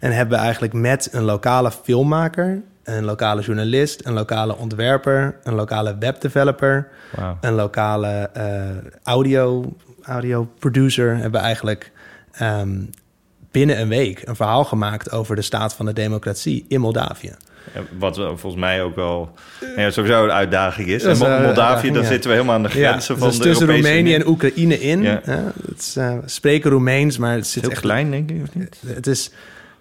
En 0.00 0.12
hebben 0.12 0.38
we 0.38 0.42
eigenlijk 0.44 0.72
met 0.72 1.08
een 1.12 1.22
lokale 1.22 1.70
filmmaker, 1.70 2.62
een 2.96 3.04
lokale 3.04 3.42
journalist, 3.42 4.06
een 4.06 4.12
lokale 4.12 4.56
ontwerper, 4.56 5.36
een 5.42 5.54
lokale 5.54 5.96
webdeveloper, 5.98 6.88
een 7.40 7.54
lokale 7.54 8.30
eh, 8.32 8.44
audio, 9.02 9.76
audio 10.02 10.48
producer, 10.58 11.16
hebben 11.16 11.40
eigenlijk 11.40 11.92
ehm, 12.32 12.78
binnen 13.50 13.80
een 13.80 13.88
week 13.88 14.22
een 14.24 14.36
verhaal 14.36 14.64
gemaakt 14.64 15.12
over 15.12 15.36
de 15.36 15.42
staat 15.42 15.74
van 15.74 15.86
de 15.86 15.92
democratie 15.92 16.64
in 16.68 16.80
Moldavië. 16.80 17.34
Wat 17.98 18.16
volgens 18.16 18.54
mij 18.54 18.82
ook 18.82 18.96
wel 18.96 19.32
ja, 19.76 19.90
sowieso 19.90 20.24
een 20.24 20.32
uitdaging 20.32 20.88
is. 20.88 21.04
En 21.04 21.10
eh, 21.10 21.42
Moldavië, 21.42 21.90
dan 21.90 22.02
ja. 22.02 22.08
zitten 22.08 22.30
we 22.30 22.36
helemaal 22.36 22.56
aan 22.56 22.62
de 22.62 22.68
grenzen 22.68 23.18
van 23.18 23.28
dus 23.28 23.36
de 23.36 23.42
tussen 23.42 23.66
Europese 23.66 23.88
Roemenië 23.88 24.14
Unie. 24.14 24.24
en 24.24 24.30
Oekraïne 24.30 24.80
in. 24.80 25.02
Ja. 25.02 25.20
Het 25.66 25.78
is, 25.78 25.96
eh, 25.96 26.18
we 26.18 26.28
spreken 26.28 26.70
Roemeens, 26.70 27.18
maar 27.18 27.34
het 27.34 27.46
zit 27.46 27.62
heel 27.62 27.70
echt 27.70 27.80
klein, 27.80 28.10
denk 28.10 28.30
ik, 28.30 28.42
of 28.42 28.54
niet? 28.54 28.76
Het 28.86 29.06
is, 29.06 29.30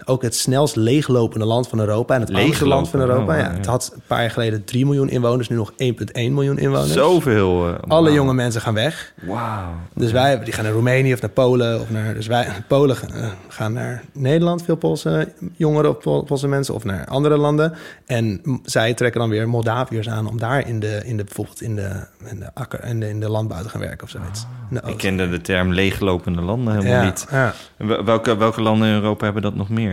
ook 0.06 0.22
het 0.22 0.36
snelst 0.36 0.76
leeglopende 0.76 1.46
land 1.46 1.68
van 1.68 1.80
Europa. 1.80 2.16
En 2.16 2.22
het 2.22 2.34
oudste 2.34 2.68
land 2.68 2.90
van 2.90 3.00
Europa. 3.00 3.34
Oh, 3.34 3.40
ja, 3.40 3.46
ja. 3.50 3.54
Het 3.54 3.66
had 3.66 3.92
een 3.96 4.02
paar 4.08 4.22
jaar 4.22 4.32
geleden 4.32 4.64
3 4.64 4.86
miljoen 4.86 5.10
inwoners, 5.10 5.50
nu 5.50 5.56
nog 5.56 5.72
1,1 5.72 5.78
miljoen 6.14 6.58
inwoners. 6.58 6.94
Zoveel. 6.94 7.68
eh, 7.68 7.74
Alle 7.88 8.12
jonge 8.14 8.34
mensen 8.34 8.62
gaan 8.62 8.74
weg. 8.74 9.14
Wauw. 9.22 9.68
Dus 9.96 10.12
wij 10.12 10.44
die 10.44 10.54
gaan 10.54 10.64
naar 10.64 10.74
Roemenië 10.74 11.14
of 11.14 11.22
naar 11.22 11.30
Polen. 11.30 11.82
Of 11.82 11.90
naar, 11.90 12.14
dus 12.14 12.28
wij, 12.28 12.48
Polen 12.68 12.96
gaan, 12.96 13.14
eh, 13.14 13.28
gaan 13.48 13.74
naar 13.74 14.04
Nederland, 14.14 14.64
veel 14.64 14.76
Poolse 14.76 15.34
jongeren 15.56 15.90
of 15.98 16.26
Poolse 16.26 16.48
mensen, 16.48 16.74
of 16.74 16.84
naar 16.84 17.06
andere 17.08 17.38
landen. 17.38 17.74
En 18.06 18.42
zij 18.64 18.94
trekken 18.94 19.20
dan 19.20 19.30
weer 19.30 19.50
Moldaviërs 19.50 20.10
aan 20.10 20.28
om 20.28 20.38
daar 20.40 20.68
in 20.68 20.80
de, 20.80 21.02
in 21.06 21.18
de 21.18 21.24
bijvoorbeeld 21.24 21.62
in 21.62 21.76
de, 21.76 21.90
in 22.26 22.40
de 22.40 22.50
akker 22.54 22.84
in 22.86 23.00
de, 23.00 23.10
in 23.10 23.20
de 23.20 23.30
landbouw 23.30 23.62
te 23.62 23.70
gaan 23.70 23.82
werken 23.82 24.04
of 24.04 24.10
zoiets. 24.10 24.46
De 24.70 24.82
Ik 24.86 24.98
kende 24.98 25.30
de 25.30 25.42
term 25.42 25.74
leeglopende 25.74 26.42
landen 26.42 26.74
helemaal 26.74 26.94
ja, 27.00 27.04
niet. 27.06 27.28
Ja. 27.32 27.54
Wel- 27.78 28.04
Welke, 28.04 28.38
welke 28.38 28.62
landen 28.62 28.88
in 28.88 28.94
Europa 28.94 29.24
hebben 29.24 29.42
dat 29.42 29.56
nog 29.56 29.70
meer? 29.70 29.88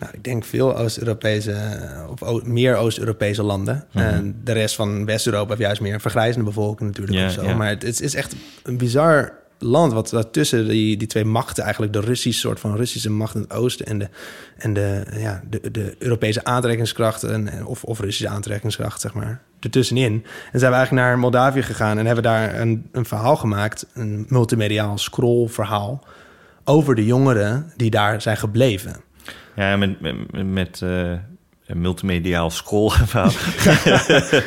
Nou, 0.00 0.12
ik 0.12 0.24
denk 0.24 0.44
veel 0.44 0.76
Oost-Europese, 0.76 1.56
of 2.10 2.22
o- 2.22 2.40
meer 2.44 2.76
Oost-Europese 2.76 3.42
landen. 3.42 3.84
Mhm. 3.92 4.04
En 4.04 4.40
de 4.44 4.52
rest 4.52 4.74
van 4.74 5.04
West-Europa 5.04 5.48
heeft 5.48 5.60
juist 5.60 5.80
meer 5.80 5.94
een 5.94 6.00
vergrijzende 6.00 6.44
bevolking 6.46 6.88
natuurlijk. 6.88 7.26
Of 7.26 7.32
zo. 7.32 7.54
Maar 7.56 7.68
het, 7.68 7.82
het 7.82 8.00
is 8.00 8.14
echt 8.14 8.34
een 8.62 8.76
bizar 8.78 9.32
land 9.58 9.92
wat, 9.92 10.10
wat 10.10 10.32
tussen 10.32 10.68
die, 10.68 10.96
die 10.96 11.08
twee 11.08 11.24
machten, 11.24 11.62
eigenlijk 11.64 11.92
de 11.92 12.00
Russische 12.00 12.40
soort 12.40 12.60
van 12.60 12.76
Russische 12.76 13.10
macht 13.10 13.34
in 13.34 13.40
het 13.40 13.52
oosten 13.52 13.86
en 13.86 13.98
de, 13.98 14.08
en 14.56 14.72
de, 14.72 15.02
ja, 15.16 15.42
de, 15.50 15.70
de 15.70 15.94
Europese 15.98 16.44
aantrekkingskracht, 16.44 17.22
en, 17.22 17.48
en- 17.48 17.66
of, 17.66 17.84
of 17.84 18.00
Russische 18.00 18.28
aantrekkingskracht, 18.28 19.00
zeg 19.00 19.14
maar, 19.14 19.40
ertussenin. 19.60 20.24
En 20.52 20.58
zijn 20.58 20.70
we 20.70 20.76
eigenlijk 20.76 21.06
naar 21.06 21.18
Moldavië 21.18 21.62
gegaan 21.62 21.98
en 21.98 22.06
hebben 22.06 22.24
daar 22.24 22.60
een, 22.60 22.88
een 22.92 23.04
verhaal 23.04 23.36
gemaakt, 23.36 23.86
een 23.94 24.26
multimediaal 24.28 24.98
scrollverhaal 24.98 26.04
over 26.68 26.94
de 26.94 27.04
jongeren 27.04 27.72
die 27.76 27.90
daar 27.90 28.22
zijn 28.22 28.36
gebleven. 28.36 28.96
Ja, 29.56 29.76
met, 29.76 30.00
met, 30.00 30.46
met 30.46 30.82
eh, 30.82 31.10
een 31.66 31.80
multimediaal 31.80 32.50
scroll 32.50 32.90
verhaal. 32.90 33.30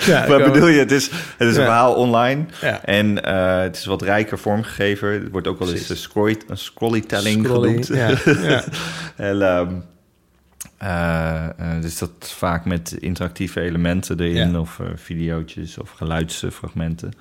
Ja, 0.27 0.27
bedoel 0.51 0.67
je? 0.67 0.79
Het 0.79 0.91
is, 0.91 1.09
het 1.11 1.47
is 1.47 1.55
een 1.57 1.63
verhaal 1.63 1.93
online 1.93 2.45
Ja. 2.61 2.83
en 2.85 3.23
eh, 3.23 3.61
het 3.61 3.75
is 3.75 3.85
wat 3.85 4.01
rijker 4.01 4.39
vormgegeven. 4.39 5.11
Het 5.13 5.31
wordt 5.31 5.47
ook 5.47 5.59
wel 5.59 5.67
eens 5.67 5.85
Precies. 5.85 5.89
een 6.03 6.09
scrolly, 6.09 6.37
een 6.47 6.57
scrollytelling 6.57 7.45
Scrolly, 7.45 7.83
genoemd. 7.83 7.89
en, 9.15 9.41
ehm, 9.41 9.73
eh, 10.77 11.45
eh, 11.45 11.81
dus 11.81 11.97
dat 11.97 12.11
vaak 12.19 12.65
met 12.65 12.91
interactieve 12.99 13.61
elementen 13.61 14.19
erin, 14.19 14.57
of 14.59 14.79
eh 14.79 14.85
videootjes 14.95 15.77
of 15.77 15.89
geluidsfragmenten. 15.89 17.11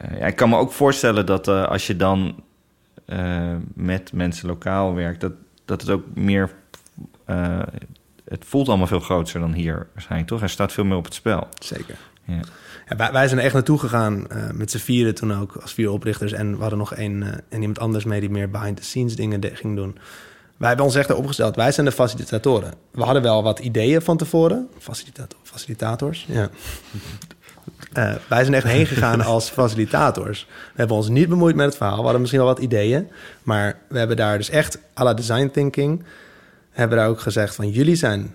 Eh, 0.00 0.18
ja, 0.18 0.26
ik 0.26 0.36
kan 0.36 0.48
me 0.48 0.56
ook 0.56 0.72
voorstellen 0.72 1.26
dat 1.26 1.48
eh, 1.48 1.64
als 1.66 1.86
je 1.86 1.96
dan 1.96 2.42
eh, 3.10 3.56
met 3.74 4.12
mensen 4.12 4.48
lokaal 4.48 4.94
werkt, 4.94 5.20
dat, 5.20 5.32
dat 5.64 5.80
het 5.80 5.90
ook 5.90 6.04
meer. 6.14 6.50
eh, 7.24 7.58
het 8.24 8.44
voelt 8.44 8.68
allemaal 8.68 8.86
veel 8.86 9.00
groter 9.00 9.40
dan 9.40 9.52
hier 9.52 9.86
waarschijnlijk, 9.92 10.30
toch? 10.30 10.42
Er 10.42 10.48
staat 10.48 10.72
veel 10.72 10.84
meer 10.84 10.96
op 10.96 11.04
het 11.04 11.14
spel. 11.14 11.48
Zeker. 11.58 11.96
Ja. 12.24 12.40
Ja, 12.88 12.96
wij, 12.96 13.12
wij 13.12 13.28
zijn 13.28 13.40
echt 13.40 13.54
naartoe 13.54 13.78
gegaan 13.78 14.28
eh, 14.28 14.50
met 14.50 14.70
z'n 14.70 14.78
vieren 14.78 15.14
toen 15.14 15.34
ook 15.34 15.56
als 15.56 15.74
vier 15.74 15.90
oprichters. 15.90 16.32
En 16.32 16.54
we 16.54 16.60
hadden 16.60 16.78
nog 16.78 16.94
eh, 16.94 17.04
en 17.04 17.42
iemand 17.50 17.78
anders 17.78 18.04
mee 18.04 18.20
die 18.20 18.30
meer 18.30 18.50
behind-the-scenes 18.50 19.16
dingen 19.16 19.40
de- 19.40 19.56
ging 19.56 19.76
doen. 19.76 19.98
Wij 20.56 20.68
hebben 20.68 20.86
ons 20.86 20.94
echt 20.94 21.12
opgesteld. 21.14 21.56
Wij 21.56 21.72
zijn 21.72 21.86
de 21.86 21.92
facilitatoren. 21.92 22.72
We 22.90 23.02
hadden 23.02 23.22
wel 23.22 23.42
wat 23.42 23.58
ideeën 23.58 24.02
van 24.02 24.16
tevoren. 24.16 24.68
Facilitator, 24.78 25.38
facilitators, 25.42 26.26
ja. 26.28 26.48
Eh, 27.92 28.14
wij 28.28 28.42
zijn 28.42 28.54
echt 28.54 28.66
heen 28.66 28.86
gegaan 28.86 29.20
als 29.20 29.50
facilitators. 29.50 30.46
We 30.48 30.74
hebben 30.74 30.96
ons 30.96 31.08
niet 31.08 31.28
bemoeid 31.28 31.56
met 31.56 31.66
het 31.66 31.76
verhaal. 31.76 31.96
We 31.96 32.02
hadden 32.02 32.20
misschien 32.20 32.42
wel 32.42 32.52
wat 32.54 32.58
ideeën. 32.58 33.08
Maar 33.42 33.78
we 33.88 33.98
hebben 33.98 34.16
daar 34.16 34.36
dus 34.36 34.50
echt 34.50 34.78
à 34.98 35.04
la 35.04 35.14
design 35.14 35.50
thinking... 35.52 36.02
hebben 36.70 36.98
daar 36.98 37.08
ook 37.08 37.20
gezegd 37.20 37.54
van... 37.54 37.70
jullie 37.70 37.94
zijn 37.96 38.34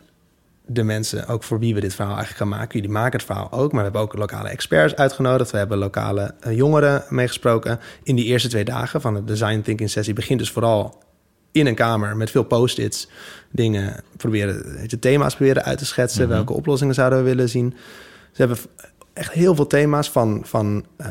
de 0.66 0.84
mensen 0.84 1.28
ook 1.28 1.44
voor 1.44 1.60
wie 1.60 1.74
we 1.74 1.80
dit 1.80 1.96
verhaal 1.96 2.16
eigenlijk 2.16 2.44
gaan 2.44 2.60
maken. 2.60 2.80
Jullie 2.80 2.96
maken 2.96 3.18
het 3.18 3.26
verhaal 3.26 3.52
ook, 3.52 3.72
maar 3.72 3.78
we 3.80 3.84
hebben 3.84 4.02
ook 4.02 4.18
lokale 4.18 4.50
experts 4.50 4.96
uitgenodigd. 4.96 5.52
We 5.52 5.58
hebben 5.58 5.78
lokale 5.78 6.34
eh, 6.40 6.56
jongeren 6.56 7.04
meegesproken. 7.10 7.80
In 8.04 8.16
die 8.16 8.26
eerste 8.26 8.48
twee 8.48 8.66
dagen 8.66 9.02
van 9.02 9.14
de 9.14 9.24
design 9.24 9.62
thinking 9.62 9.90
sessie 9.90 10.14
begint 10.14 10.40
dus 10.40 10.52
vooral 10.52 11.04
in 11.52 11.68
een 11.68 11.76
kamer 11.76 12.18
met 12.18 12.32
veel 12.32 12.44
post-its. 12.44 13.10
Dingen 13.52 14.04
proberen, 14.18 14.88
je, 14.88 15.00
thema's 15.00 15.36
proberen 15.36 15.64
uit 15.64 15.78
te 15.78 15.86
schetsen. 15.86 16.28
Welke 16.28 16.54
oplossingen 16.54 16.94
zouden 16.94 17.20
we 17.20 17.26
willen 17.26 17.50
zien? 17.50 17.74
Ze 18.32 18.42
hebben 18.42 18.58
echt 19.16 19.32
heel 19.32 19.56
veel 19.56 19.68
thema's 19.68 20.10
van, 20.10 20.42
van 20.46 20.86
eh, 20.98 21.08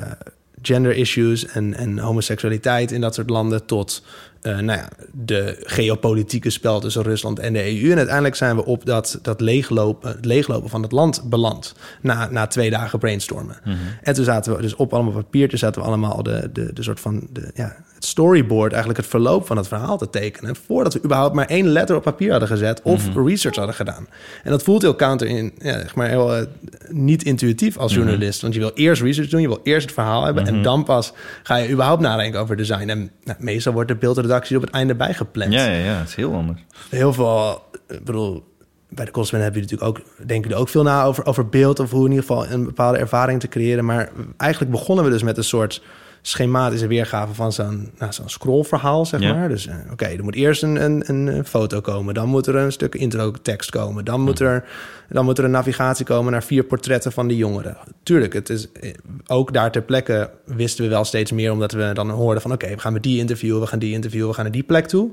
gender 0.63 0.97
issues 0.97 1.47
en, 1.47 1.75
en 1.75 1.99
homoseksualiteit 1.99 2.93
in 2.93 3.01
dat 3.01 3.15
soort 3.15 3.31
landen 3.31 3.67
tot 3.67 4.03
eh, 4.41 4.59
nou 4.59 4.79
ja, 4.79 4.89
de 5.13 5.63
geopolitieke 5.63 6.51
spel 6.51 6.81
tussen 6.81 7.03
Rusland 7.03 7.39
en 7.39 7.53
de 7.53 7.81
EU. 7.81 7.91
En 7.91 7.97
uiteindelijk 7.97 8.35
zijn 8.35 8.57
we 8.57 8.65
op 8.65 8.87
dat, 8.87 9.19
dat 9.23 9.41
leeglopen, 9.41 10.11
het 10.11 10.25
leeglopen 10.25 10.71
van 10.71 10.83
het 10.83 10.93
land 10.93 11.23
beland 11.31 11.75
na, 12.01 12.31
na 12.31 12.47
twee 12.47 12.71
dagen 12.71 12.99
brainstormen. 12.99 13.57
En 14.03 14.15
toen 14.15 14.25
zaten 14.25 14.57
we 14.57 14.63
dus 14.63 14.75
op 14.75 14.93
allemaal 14.93 15.13
papiertjes, 15.13 15.61
zaten 15.61 15.81
we 15.81 15.87
allemaal 15.87 16.23
de, 16.23 16.51
de, 16.53 16.73
de 16.73 16.83
soort 16.83 17.01
van 17.01 17.27
de, 17.33 17.51
ja, 17.55 17.77
storyboard, 18.05 18.71
eigenlijk 18.71 19.01
het 19.01 19.11
verloop 19.11 19.47
van 19.47 19.57
het 19.57 19.69
verhaal 19.69 19.99
te 19.99 20.11
tekenen. 20.11 20.57
Voordat 20.67 20.93
we 20.93 21.05
überhaupt 21.05 21.35
maar 21.35 21.47
één 21.47 21.67
letter 21.67 21.97
op 21.97 22.03
papier 22.03 22.31
hadden 22.31 22.49
gezet 22.49 22.83
of 22.83 23.15
research 23.15 23.57
hadden 23.57 23.75
gedaan. 23.75 24.09
En 24.43 24.51
dat 24.51 24.63
voelt 24.63 24.83
heel 24.83 24.97
counter 24.97 25.27
in, 25.27 25.53
ja, 25.59 25.73
zeg 25.73 25.95
maar 25.95 26.09
heel 26.09 26.37
eh, 26.37 26.47
niet 26.89 27.25
intuïtief 27.25 27.77
als 27.77 27.95
journalist. 27.95 28.41
Want 28.41 28.55
je 28.55 28.61
wil 28.61 28.71
eerst 28.75 29.03
research 29.03 29.29
doen, 29.29 29.41
je 29.41 29.49
wil 29.49 29.61
eerst 29.63 29.87
het 29.87 29.95
verhaal 29.95 30.25
hebben. 30.25 30.47
En 30.47 30.63
dan 30.63 30.85
pas 30.85 31.13
ga 31.43 31.57
je 31.57 31.71
überhaupt 31.71 32.03
nadenken 32.03 32.41
over 32.41 32.57
design. 32.57 32.89
En 32.89 33.11
nou, 33.25 33.39
meestal 33.41 33.73
wordt 33.73 33.89
de 33.89 33.97
beeldredactie 33.97 34.57
op 34.57 34.63
het 34.63 34.71
einde 34.71 34.95
bijgepland. 34.95 35.53
Ja, 35.53 35.65
ja, 35.65 35.85
ja, 35.85 35.99
het 35.99 36.09
is 36.09 36.15
heel 36.15 36.35
anders. 36.35 36.61
Heel 36.91 37.13
veel, 37.13 37.63
ik 37.89 38.05
bedoel, 38.05 38.45
bij 38.89 39.05
de 39.05 39.11
Cosmen 39.11 39.43
heb 39.43 39.55
je 39.55 39.61
natuurlijk 39.61 39.89
ook, 39.89 40.01
denken 40.17 40.41
jullie 40.41 40.57
ook 40.57 40.69
veel 40.69 40.83
na 40.83 41.05
over, 41.05 41.27
over 41.27 41.49
beeld 41.49 41.81
of 41.81 41.91
hoe 41.91 42.05
in 42.05 42.11
ieder 42.11 42.27
geval 42.27 42.47
een 42.47 42.65
bepaalde 42.65 42.99
ervaring 42.99 43.41
te 43.41 43.49
creëren. 43.49 43.85
Maar 43.85 44.11
eigenlijk 44.37 44.71
begonnen 44.71 45.05
we 45.05 45.11
dus 45.11 45.23
met 45.23 45.37
een 45.37 45.45
soort 45.45 45.83
schematische 46.27 46.87
weergave 46.87 47.35
van 47.35 47.53
zo'n 47.53 47.91
nou, 47.99 48.13
zo'n 48.13 48.29
scrollverhaal, 48.29 49.07
zeg 49.07 49.21
Ja. 49.21 49.35
maar. 49.35 49.49
Dus 49.49 49.67
eh, 49.67 49.75
oké, 49.93 50.05
er 50.05 50.25
moet 50.25 50.35
eerst 50.35 50.63
een, 50.63 50.85
een, 50.85 51.09
een 51.09 51.45
foto 51.47 51.81
komen, 51.81 52.15
dan 52.15 52.29
moet 52.29 52.47
er 52.47 52.57
een 52.57 52.73
stuk 52.73 52.95
intro-tekst 52.95 53.71
komen, 53.71 54.05
dan 54.05 54.21
moet, 54.21 54.41
er, 54.41 54.65
dan 55.09 55.25
moet 55.25 55.39
er 55.39 55.45
een 55.45 55.51
navigatie 55.51 56.05
komen 56.05 56.33
naar 56.33 56.43
vier 56.43 56.65
portretten 56.65 57.13
van 57.13 57.27
die 57.29 57.37
jongeren. 57.37 57.77
Tuurlijk, 58.03 58.33
het 58.33 58.51
is 58.51 58.73
eh, 58.73 58.91
ook 59.27 59.53
daar 59.53 59.71
ter 59.73 59.83
plekke 59.83 60.31
wisten 60.45 60.85
we 60.85 60.91
wel 60.91 61.05
steeds 61.05 61.33
meer, 61.33 61.53
omdat 61.53 61.73
we 61.73 61.91
dan 61.95 62.11
hoorden 62.11 62.43
van 62.43 62.53
oké, 62.53 62.69
we 62.69 62.79
gaan 62.79 62.93
met 62.93 63.03
die 63.03 63.19
interviewen, 63.19 63.61
we 63.61 63.67
gaan 63.67 63.79
die 63.79 63.93
interviewen, 63.93 64.29
we 64.29 64.35
gaan 64.35 64.45
naar 64.45 64.53
die 64.53 64.63
plek 64.63 64.87
toe. 64.87 65.11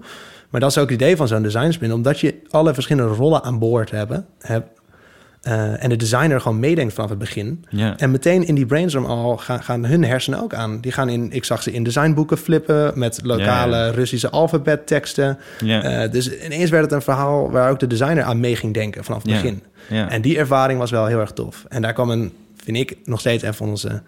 Maar 0.50 0.62
dat 0.62 0.70
is 0.70 0.78
ook 0.78 0.90
het 0.90 1.02
idee 1.02 1.16
van 1.16 1.28
zo'n 1.28 1.42
design 1.42 1.72
spin, 1.72 1.94
omdat 1.94 2.20
je 2.20 2.36
alle 2.50 2.74
verschillende 2.74 3.14
rollen 3.14 3.44
aan 3.44 3.60
boord 3.60 3.92
hebben, 3.92 4.26
hebt. 4.40 4.80
Eh, 5.42 5.84
en 5.84 5.90
de 5.90 5.96
designer 5.96 6.42
gewoon 6.42 6.60
meedenkt 6.60 6.94
vanaf 6.94 7.10
het 7.10 7.20
begin. 7.20 7.66
Ja. 7.70 7.98
En 7.98 8.12
meteen 8.12 8.48
in 8.48 8.56
die 8.56 8.66
brainstorm 8.66 9.06
al 9.06 9.38
gaan, 9.38 9.64
gaan 9.64 9.86
hun 9.86 10.04
hersenen 10.04 10.42
ook 10.42 10.54
aan. 10.54 10.82
Die 10.82 10.92
gaan 10.92 11.10
in, 11.10 11.32
ik 11.32 11.44
zag 11.44 11.64
ze 11.64 11.72
in 11.72 11.84
designboeken 11.84 12.38
flippen 12.38 13.00
met 13.00 13.20
lokale. 13.24 13.92
Russische 13.92 14.30
alfabetteksten. 14.30 15.38
Eh, 15.60 16.12
dus 16.12 16.40
ineens 16.40 16.70
werd 16.70 16.84
het 16.84 16.92
een 16.92 17.02
verhaal 17.02 17.52
waar 17.52 17.70
ook 17.70 17.80
de 17.80 17.88
designer 17.88 18.24
aan 18.24 18.40
mee 18.40 18.56
ging 18.56 18.74
denken 18.74 19.04
vanaf 19.04 19.24
het 19.24 19.32
begin. 19.32 19.64
Ja. 19.90 20.10
En 20.10 20.22
die 20.22 20.38
ervaring 20.38 20.80
was 20.80 20.92
wel 20.92 21.06
heel 21.06 21.20
erg 21.20 21.32
tof. 21.32 21.66
En 21.70 21.82
daar 21.82 21.94
kwam 21.94 22.10
een, 22.10 22.32
vind 22.64 22.78
ik, 22.78 22.98
nog 23.04 23.20
steeds 23.20 23.44
een 23.44 23.54
van 23.54 23.70
onze 23.70 24.02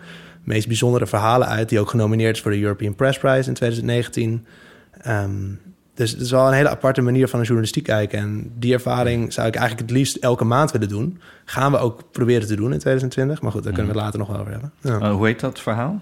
meest 0.44 0.68
bijzondere 0.68 1.08
verhalen 1.08 1.48
uit, 1.48 1.70
die 1.70 1.80
ook 1.80 1.90
genomineerd 1.90 2.36
is 2.36 2.42
voor 2.42 2.52
de 2.52 2.60
European 2.60 2.96
Press 2.96 3.18
Prize 3.20 3.50
in 3.50 3.54
2019. 3.54 4.46
Ehm, 5.02 5.30
dus 5.94 6.12
het 6.12 6.22
is 6.22 6.32
wel 6.32 6.48
een 6.48 6.54
hele 6.54 6.70
aparte 6.70 7.02
manier 7.02 7.28
van 7.28 7.40
een 7.40 7.46
journalistiek 7.46 7.84
kijken. 7.84 8.20
En 8.20 8.52
die 8.60 8.74
ervaring 8.74 9.34
zou 9.34 9.48
ik 9.48 9.56
eigenlijk 9.56 9.90
het 9.90 9.98
liefst 9.98 10.16
elke 10.16 10.44
maand 10.44 10.72
willen 10.72 10.90
doen. 10.90 11.20
Gaan 11.46 11.72
we 11.72 11.78
ook 11.78 12.04
proberen 12.12 12.48
te 12.48 12.56
doen 12.56 12.74
in 12.74 12.80
2020. 12.80 13.42
Maar 13.42 13.52
goed, 13.52 13.64
daar 13.64 13.74
kunnen 13.74 13.92
we 13.92 13.98
het 13.98 14.06
later 14.06 14.20
nog 14.20 14.28
wel 14.30 14.40
over 14.40 14.52
hebben. 14.52 14.72
Ja. 14.82 15.00
Eh, 15.00 15.12
hoe 15.14 15.26
heet 15.26 15.40
dat 15.40 15.60
verhaal? 15.60 16.02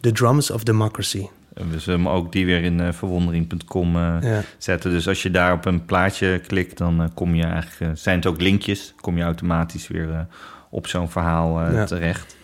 The 0.00 0.12
Drums 0.12 0.50
of 0.50 0.62
Democracy. 0.64 1.26
We 1.54 1.78
zullen 1.78 2.00
hem 2.00 2.08
ook 2.08 2.32
die 2.32 2.46
weer 2.46 2.62
in 2.62 2.80
eh, 2.80 2.92
verwondering.com 2.92 3.96
eh, 3.96 4.16
Ja. 4.20 4.40
zetten. 4.58 4.90
Dus 4.90 5.08
als 5.08 5.22
je 5.22 5.30
daar 5.30 5.52
op 5.52 5.64
een 5.64 5.84
plaatje 5.84 6.40
klikt, 6.46 6.78
dan 6.78 7.10
kom 7.14 7.34
je 7.34 7.44
eigenlijk... 7.44 7.98
zijn 7.98 8.16
het 8.16 8.26
ook 8.26 8.40
linkjes, 8.40 8.94
kom 9.00 9.16
je 9.16 9.22
automatisch 9.22 9.88
weer 9.88 10.26
op 10.70 10.86
zo'n 10.86 11.10
verhaal 11.10 11.72
Ja. 11.72 11.84
terecht. 11.84 12.36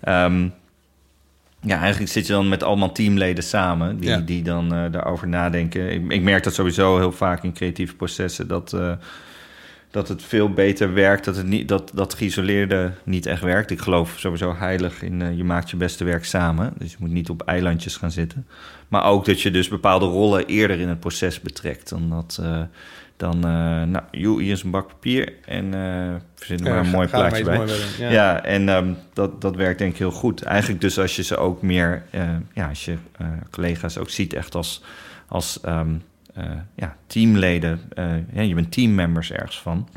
Ehm, 0.00 0.48
ja, 1.64 1.80
eigenlijk 1.80 2.12
zit 2.12 2.26
je 2.26 2.32
dan 2.32 2.48
met 2.48 2.62
allemaal 2.62 2.92
teamleden 2.92 3.44
samen... 3.44 3.98
die, 3.98 4.08
Ja. 4.08 4.18
die 4.18 4.42
dan 4.42 4.74
eh, 4.74 4.92
daarover 4.92 5.28
nadenken. 5.28 5.92
Ik, 5.92 6.12
ik 6.12 6.22
merk 6.22 6.44
dat 6.44 6.54
sowieso 6.54 6.98
heel 6.98 7.12
vaak 7.12 7.42
in 7.42 7.52
creatieve 7.52 7.94
processen... 7.94 8.48
dat, 8.48 8.72
eh, 8.72 8.92
dat 9.90 10.08
het 10.08 10.22
veel 10.22 10.50
beter 10.52 10.94
werkt, 10.94 11.24
dat, 11.24 11.36
het 11.36 11.46
niet, 11.46 11.68
dat, 11.68 11.90
dat 11.94 12.14
geïsoleerde 12.14 12.92
niet 13.04 13.26
echt 13.26 13.42
werkt. 13.42 13.70
Ik 13.70 13.80
geloof 13.80 14.14
sowieso 14.18 14.54
heilig 14.56 15.02
in 15.02 15.22
eh, 15.22 15.36
je 15.36 15.44
maakt 15.44 15.70
je 15.70 15.76
beste 15.76 16.04
werk 16.04 16.24
samen. 16.24 16.72
Dus 16.78 16.90
je 16.90 16.96
moet 17.00 17.10
niet 17.10 17.30
op 17.30 17.42
eilandjes 17.42 17.96
gaan 17.96 18.10
zitten. 18.10 18.46
Maar 18.88 19.04
ook 19.04 19.24
dat 19.24 19.40
je 19.40 19.50
dus 19.50 19.68
bepaalde 19.68 20.06
rollen 20.06 20.46
eerder 20.46 20.80
in 20.80 20.88
het 20.88 21.00
proces 21.00 21.40
betrekt. 21.40 21.88
Dan 21.88 22.10
dat, 22.10 22.40
dan, 23.22 23.36
eh, 23.36 23.82
nou, 23.82 24.02
joh, 24.10 24.38
hier 24.38 24.52
is 24.52 24.62
een 24.62 24.70
bak 24.70 24.88
papier 24.88 25.32
en 25.44 25.74
eh 25.74 26.14
verzin 26.34 26.66
er 26.66 26.72
maar 26.72 26.84
een 26.84 26.90
mooi 26.90 27.08
plaatje 27.08 27.44
bij. 27.44 27.66
Ja, 27.98 28.44
en 28.44 28.68
ehm, 28.68 28.92
dat, 29.12 29.40
dat 29.40 29.56
werkt 29.56 29.78
denk 29.78 29.92
ik 29.92 29.98
heel 29.98 30.10
goed. 30.10 30.42
Eigenlijk 30.42 30.80
dus 30.80 30.98
als 30.98 31.16
je 31.16 31.22
ze 31.22 31.36
ook 31.36 31.62
meer, 31.62 32.02
eh, 32.10 32.28
ja, 32.52 32.68
als 32.68 32.84
je 32.84 32.96
collega's 33.50 33.98
ook 33.98 34.10
ziet 34.10 34.32
echt 34.32 34.54
als, 34.54 34.82
als 35.28 35.60
ehm, 35.60 35.94
ja, 36.74 36.96
teamleden. 37.06 37.80
Ja, 38.32 38.42
je 38.42 38.54
bent 38.54 38.72
teammembers 38.72 39.32
ergens 39.32 39.60
van. 39.60 39.88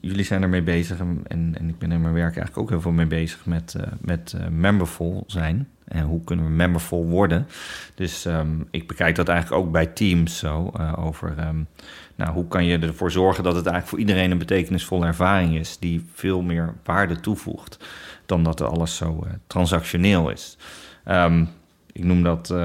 Jullie 0.00 0.24
zijn 0.24 0.42
ermee 0.42 0.62
bezig 0.62 0.98
en, 0.98 1.24
en 1.28 1.68
ik 1.68 1.78
ben 1.78 1.92
in 1.92 2.00
mijn 2.00 2.14
werk 2.14 2.36
eigenlijk 2.36 2.58
ook 2.58 2.68
heel 2.68 2.80
veel 2.80 2.92
mee 2.92 3.06
bezig 3.06 3.46
met, 3.46 3.76
met 4.00 4.34
membervol 4.50 5.24
zijn. 5.26 5.68
En 5.84 6.04
hoe 6.04 6.24
kunnen 6.24 6.44
we 6.44 6.50
membervol 6.50 7.06
worden? 7.06 7.46
Dus 7.94 8.24
ehm, 8.24 8.60
ik 8.70 8.86
bekijk 8.86 9.16
dat 9.16 9.28
eigenlijk 9.28 9.62
ook 9.62 9.72
bij 9.72 9.86
teams 9.86 10.38
zo. 10.38 10.72
over 10.96 11.34
um, 11.48 11.66
nou, 12.14 12.32
hoe 12.32 12.48
kan 12.48 12.64
je 12.64 12.78
ervoor 12.78 13.10
zorgen 13.10 13.44
dat 13.44 13.54
het 13.54 13.66
eigenlijk 13.66 13.88
voor 13.88 13.98
iedereen 13.98 14.30
een 14.30 14.38
betekenisvolle 14.38 15.06
ervaring 15.06 15.58
is. 15.58 15.78
Die 15.78 16.04
veel 16.14 16.42
meer 16.42 16.74
waarde 16.84 17.20
toevoegt 17.20 17.78
dan 18.26 18.44
dat 18.44 18.60
er 18.60 18.66
alles 18.66 18.96
zo 18.96 19.26
transactioneel 19.46 20.30
is. 20.30 20.56
Um, 21.08 21.48
ik 21.92 22.04
noem 22.04 22.22
dat 22.22 22.50
uh, 22.52 22.58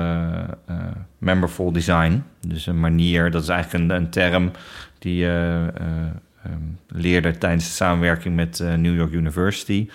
uh, 0.69 0.75
memberful 1.17 1.71
design. 1.71 2.23
Dus 2.47 2.65
een 2.65 2.79
manier, 2.79 3.31
dat 3.31 3.43
is 3.43 3.49
eigenlijk 3.49 3.83
een, 3.83 3.95
een 3.95 4.10
term 4.10 4.51
die 4.99 5.25
um, 5.25 6.79
leerde 6.88 7.38
tijdens 7.38 7.65
de 7.65 7.71
samenwerking 7.71 8.36
met 8.36 8.63
New 8.77 8.95
York 8.95 9.12
University. 9.12 9.89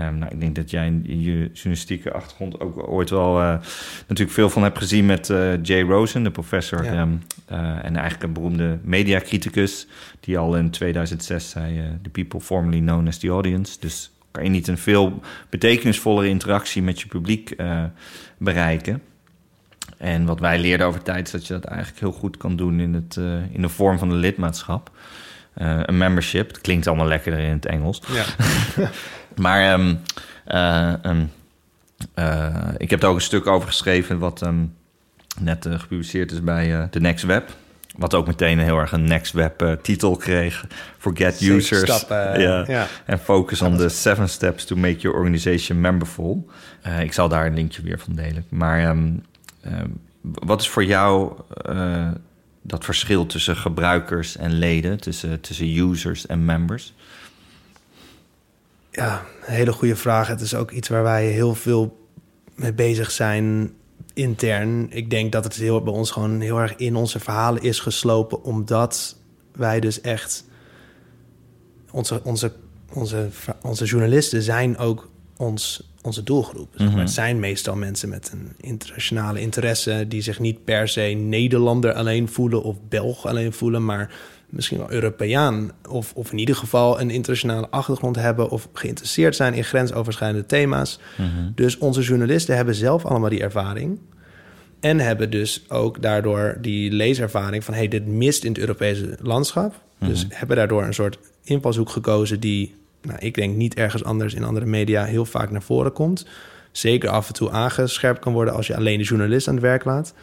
Um, 0.00 0.18
nou, 0.18 0.32
ik 0.32 0.40
denk 0.40 0.54
dat 0.54 0.70
jij 0.70 0.86
in 0.86 1.20
je 1.20 1.50
journalistieke 1.52 2.12
achtergrond 2.12 2.60
ook 2.60 2.88
ooit 2.88 3.10
wel 3.10 3.34
natuurlijk 4.08 4.30
veel 4.30 4.50
van 4.50 4.62
hebt 4.62 4.78
gezien 4.78 5.06
met 5.06 5.26
Jay 5.62 5.82
Rosen, 5.82 6.22
de 6.22 6.30
professor 6.30 6.84
ja. 6.84 7.00
um, 7.00 7.22
en 7.82 7.96
eigenlijk 7.96 8.22
een 8.22 8.32
beroemde 8.32 8.78
mediacriticus, 8.82 9.86
die 10.20 10.38
al 10.38 10.56
in 10.56 10.70
2006 10.70 11.50
zei: 11.50 11.82
The 12.02 12.10
people 12.10 12.40
formerly 12.40 12.80
known 12.80 13.06
as 13.06 13.18
the 13.18 13.28
audience. 13.28 13.76
Dus 13.80 14.10
kan 14.30 14.44
je 14.44 14.50
niet 14.50 14.68
een 14.68 14.78
veel 14.78 15.20
betekenisvollere 15.50 16.28
interactie 16.28 16.82
met 16.82 17.00
je 17.00 17.06
publiek 17.06 17.56
bereiken. 18.38 19.02
En 19.98 20.24
wat 20.24 20.40
wij 20.40 20.58
leerden 20.58 20.86
over 20.86 21.02
tijd 21.02 21.26
is 21.26 21.32
dat 21.32 21.46
je 21.46 21.52
dat 21.52 21.64
eigenlijk 21.64 22.00
heel 22.00 22.12
goed 22.12 22.36
kan 22.36 22.56
doen 22.56 22.80
in, 22.80 22.94
het, 22.94 23.16
in 23.52 23.62
de 23.62 23.68
vorm 23.68 23.98
van 23.98 24.10
een 24.10 24.16
lidmaatschap. 24.16 24.90
Een 25.54 25.98
membership, 25.98 26.48
het 26.48 26.60
klinkt 26.60 26.86
allemaal 26.86 27.06
lekkerder 27.06 27.40
in 27.40 27.52
het 27.52 27.66
Engels. 27.66 28.02
Ja. 28.12 28.24
maar 29.38 29.72
um, 29.72 30.00
um, 31.04 31.30
ik 32.76 32.90
heb 32.90 33.02
er 33.02 33.08
ook 33.08 33.14
een 33.14 33.20
stuk 33.20 33.46
over 33.46 33.68
geschreven 33.68 34.18
wat 34.18 34.46
um, 34.46 34.74
net 35.40 35.66
gepubliceerd 35.70 36.32
is 36.32 36.42
bij 36.42 36.88
The 36.90 37.00
Next 37.00 37.24
Web. 37.24 37.56
Wat 37.96 38.14
ook 38.14 38.26
meteen 38.26 38.58
heel 38.58 38.78
erg 38.78 38.92
een 38.92 39.04
Next 39.04 39.32
Web 39.32 39.78
titel 39.82 40.16
kreeg. 40.16 40.66
Forget 40.98 41.40
users. 41.40 41.80
Stappen, 41.80 42.40
ja. 42.40 42.86
En 43.06 43.18
focus 43.18 43.62
on 43.62 43.76
the 43.76 43.88
seven 43.88 44.28
steps 44.28 44.64
to 44.64 44.76
make 44.76 44.98
your 44.98 45.16
organization 45.16 45.80
memberful. 45.80 46.50
Ik 47.00 47.12
zal 47.12 47.28
daar 47.28 47.46
een 47.46 47.54
linkje 47.54 47.82
weer 47.82 47.98
van 47.98 48.14
delen. 48.14 48.44
Maar 48.48 48.96
wat 50.20 50.60
is 50.60 50.68
voor 50.68 50.84
jou 50.84 51.32
dat 52.62 52.84
verschil 52.84 53.26
tussen 53.26 53.56
gebruikers 53.56 54.36
en 54.36 54.52
leden, 54.52 55.00
tussen, 55.00 55.40
tussen 55.40 55.78
users 55.78 56.26
en 56.26 56.44
members? 56.44 56.94
Ja, 58.96 59.22
een 59.46 59.54
hele 59.54 59.72
goede 59.72 59.96
vraag. 59.96 60.28
Het 60.28 60.40
is 60.40 60.54
ook 60.54 60.70
iets 60.70 60.88
waar 60.88 61.02
wij 61.02 61.26
heel 61.26 61.54
veel 61.54 62.08
mee 62.54 62.72
bezig 62.72 63.10
zijn 63.10 63.72
intern. 64.14 64.86
Ik 64.90 65.10
denk 65.10 65.32
dat 65.32 65.44
het 65.44 65.54
heel, 65.54 65.82
bij 65.82 65.92
ons 65.92 66.10
gewoon 66.10 66.40
heel 66.40 66.58
erg 66.58 66.76
in 66.76 66.96
onze 66.96 67.20
verhalen 67.20 67.62
is 67.62 67.80
geslopen, 67.80 68.42
omdat 68.42 69.16
wij 69.52 69.80
dus 69.80 70.00
echt. 70.00 70.44
Onze, 71.90 72.20
onze, 72.24 72.52
onze, 72.92 73.28
onze 73.62 73.84
journalisten 73.84 74.42
zijn 74.42 74.78
ook 74.78 75.08
ons, 75.36 75.92
onze 76.02 76.22
doelgroep. 76.22 76.78
Mm 76.78 76.88
Het 76.88 77.10
zijn 77.10 77.40
meestal 77.40 77.76
mensen 77.76 78.08
met 78.08 78.30
een 78.32 78.52
internationale 78.60 79.40
interesse 79.40 80.04
die 80.08 80.20
zich 80.20 80.38
niet 80.38 80.64
per 80.64 80.88
se 80.88 81.00
Nederlander 81.00 81.92
alleen 81.92 82.28
voelen 82.28 82.62
of 82.62 82.76
Belg 82.88 83.26
alleen 83.26 83.52
voelen, 83.52 83.84
maar 83.84 84.14
misschien 84.50 84.78
wel 84.78 84.92
Europeaan 84.92 85.70
of, 85.88 86.12
of 86.14 86.32
in 86.32 86.38
ieder 86.38 86.56
geval 86.56 87.00
een 87.00 87.10
internationale 87.10 87.68
achtergrond 87.70 88.16
hebben 88.16 88.50
of 88.50 88.68
geïnteresseerd 88.72 89.36
zijn 89.36 89.54
in 89.54 89.64
grensoverschrijdende 89.64 90.46
thema's. 90.46 90.98
Mhm. 91.16 91.50
Dus 91.54 91.78
onze 91.78 92.02
journalisten 92.02 92.56
hebben 92.56 92.74
zelf 92.74 93.04
allemaal 93.04 93.30
die 93.30 93.42
ervaring. 93.42 93.98
En 94.80 95.00
hebben 95.00 95.30
dus 95.30 95.64
ook 95.68 96.02
daardoor 96.02 96.58
die 96.60 96.92
leeservaring 96.92 97.64
van 97.64 97.74
hey, 97.74 97.88
dit 97.88 98.06
mist 98.06 98.44
in 98.44 98.50
het 98.50 98.60
Europese 98.60 99.16
landschap. 99.20 99.74
Dus 99.98 100.26
mhm. 100.26 100.34
hebben 100.36 100.56
daardoor 100.56 100.82
een 100.82 100.94
soort 100.94 101.18
invalshoek 101.42 101.90
gekozen 101.90 102.40
die, 102.40 102.74
nou, 103.02 103.18
ik 103.18 103.34
denk 103.34 103.56
niet 103.56 103.74
ergens 103.74 104.04
anders 104.04 104.34
in 104.34 104.44
andere 104.44 104.66
media 104.66 105.04
heel 105.04 105.24
vaak 105.24 105.50
naar 105.50 105.62
voren 105.62 105.92
komt. 105.92 106.26
Zeker 106.72 107.08
af 107.08 107.28
en 107.28 107.34
toe 107.34 107.50
aangescherpt 107.50 108.18
kan 108.18 108.32
worden 108.32 108.54
als 108.54 108.66
je 108.66 108.76
alleen 108.76 108.98
de 108.98 109.04
journalist 109.04 109.48
aan 109.48 109.54
het 109.54 109.62
werk 109.62 109.84
laat. 109.84 110.14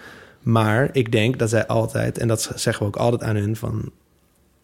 Maar 0.42 0.90
ik 0.92 1.12
denk 1.12 1.40
dat 1.40 1.50
zij 1.50 1.68
altijd, 1.68 2.18
en 2.18 2.28
dat 2.28 2.52
zeggen 2.56 2.86
we 2.86 2.88
ook 2.88 3.02
altijd 3.02 3.24
aan 3.24 3.36
hun, 3.36 3.56
van 3.56 3.92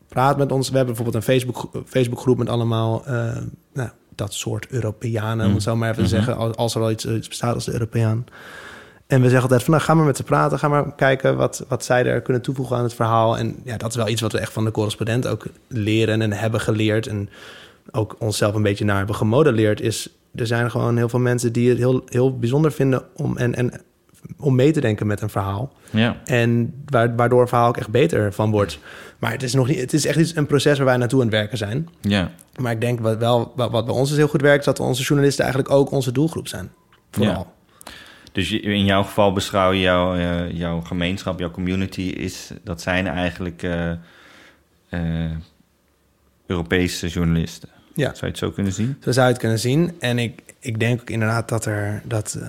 praat 0.10 0.38
met 0.38 0.52
ons. 0.52 0.70
We 0.70 0.76
hebben 0.76 0.96
bijvoorbeeld 0.96 1.28
een 1.28 1.34
Facebook, 1.34 1.70
Facebookgroep 1.86 2.38
met 2.38 2.50
allemaal 2.50 3.04
uh, 3.08 3.38
nou, 3.74 3.90
dat 4.16 4.34
soort 4.34 4.68
Europeanen, 4.68 5.48
om 5.48 5.54
het 5.54 5.64
zo 5.64 5.76
maar 5.76 5.90
even 5.90 6.08
te 6.08 6.16
mhm. 6.16 6.24
zeggen, 6.24 6.56
als 6.56 6.74
er 6.74 6.80
wel 6.80 6.92
iets, 6.92 7.06
iets 7.06 7.28
bestaat 7.28 7.56
als 7.56 7.66
de 7.66 7.72
Europeaan. 7.72 8.26
En 9.10 9.22
we 9.22 9.26
zeggen 9.26 9.42
altijd 9.42 9.64
van, 9.64 9.74
nou, 9.74 9.86
ga 9.86 9.94
maar 9.94 10.06
met 10.06 10.18
ze 10.18 10.24
praten. 10.24 10.60
Ga 10.60 10.68
maar 10.68 10.96
kijken 10.96 11.38
wat, 11.38 11.66
wat 11.68 11.84
zij 11.84 12.06
er 12.06 12.22
kunnen 12.22 12.42
toevoegen 12.42 12.78
aan 12.78 12.84
het 12.84 12.94
verhaal. 12.94 13.38
En 13.38 13.56
ja, 13.64 13.78
dat 13.78 13.90
is 13.90 13.96
wel 13.96 14.08
iets 14.08 14.22
wat 14.22 14.32
we 14.32 14.40
echt 14.40 14.54
van 14.54 14.66
de 14.66 14.72
correspondent 14.72 15.28
ook 15.28 15.46
leren 15.68 16.22
en 16.22 16.34
hebben 16.34 16.60
geleerd. 16.60 17.08
En 17.08 17.30
ook 17.92 18.16
onszelf 18.20 18.56
een 18.56 18.62
beetje 18.62 18.86
naar 18.86 18.98
hebben 18.98 19.16
gemodelleerd. 19.16 19.82
Is, 19.82 20.10
er 20.36 20.48
zijn 20.48 20.72
gewoon 20.72 20.98
heel 20.98 21.10
veel 21.10 21.20
mensen 21.20 21.54
die 21.54 21.70
het 21.70 21.78
heel, 21.78 22.02
heel 22.06 22.38
bijzonder 22.38 22.72
vinden 22.72 23.04
om, 23.16 23.38
en, 23.38 23.56
en, 23.56 23.82
om 24.38 24.56
mee 24.56 24.72
te 24.72 24.82
denken 24.82 25.08
met 25.08 25.22
een 25.22 25.30
verhaal. 25.30 25.74
Ja. 25.90 26.18
En 26.26 26.74
waardoor 27.16 27.42
een 27.42 27.48
verhaal 27.48 27.68
ook 27.68 27.78
echt 27.78 27.90
beter 27.90 28.34
van 28.34 28.52
wordt. 28.52 28.80
Maar 29.20 29.32
het 29.32 29.44
is 29.44 29.54
nog 29.54 29.68
niet, 29.68 29.80
het 29.80 29.94
is 29.94 30.06
echt 30.06 30.18
iets, 30.18 30.36
een 30.36 30.46
proces 30.46 30.78
waar 30.78 30.86
wij 30.86 30.98
naartoe 30.98 31.20
aan 31.20 31.26
het 31.26 31.36
werken 31.36 31.58
zijn. 31.58 31.90
Ja. 32.02 32.32
Maar 32.56 32.72
ik 32.72 32.82
denk 32.82 33.00
wat 33.00 33.18
wel, 33.18 33.54
wat, 33.56 33.72
wat 33.72 33.86
bij 33.86 33.96
ons 33.96 34.10
dus 34.10 34.18
heel 34.18 34.28
goed 34.28 34.42
werkt, 34.42 34.60
is 34.60 34.66
dat 34.66 34.80
onze 34.80 35.04
journalisten 35.04 35.44
eigenlijk 35.44 35.74
ook 35.74 35.92
onze 35.92 36.12
doelgroep 36.12 36.48
zijn. 36.48 36.72
Vooral. 37.12 37.34
Ja. 37.34 37.92
Dus 38.32 38.52
in 38.52 38.86
jouw 38.86 39.04
geval 39.04 39.34
beschouw 39.34 39.72
je 39.72 39.80
jouw, 39.80 40.16
uh, 40.16 40.52
jouw 40.52 40.82
gemeenschap, 40.82 41.40
jouw 41.40 41.52
community, 41.52 42.02
is, 42.02 42.52
dat 42.64 42.82
zijn 42.82 43.08
eigenlijk 43.08 43.64
uh, 43.64 43.92
uh, 44.90 45.32
Europese 46.46 47.08
journalisten. 47.08 47.70
Ja. 47.94 48.06
Zou 48.06 48.20
je 48.20 48.26
het 48.26 48.38
zo 48.38 48.52
kunnen 48.52 48.74
zien? 48.74 48.98
Zo 49.00 49.12
zou 49.12 49.26
je 49.26 49.32
het 49.32 49.42
kunnen 49.42 49.60
zien. 49.60 49.96
En 50.00 50.20
ik, 50.20 50.42
ik 50.60 50.80
denk 50.80 51.02
ook 51.02 51.10
inderdaad 51.10 51.50
dat, 51.50 51.66
er, 51.66 52.02
dat, 52.06 52.40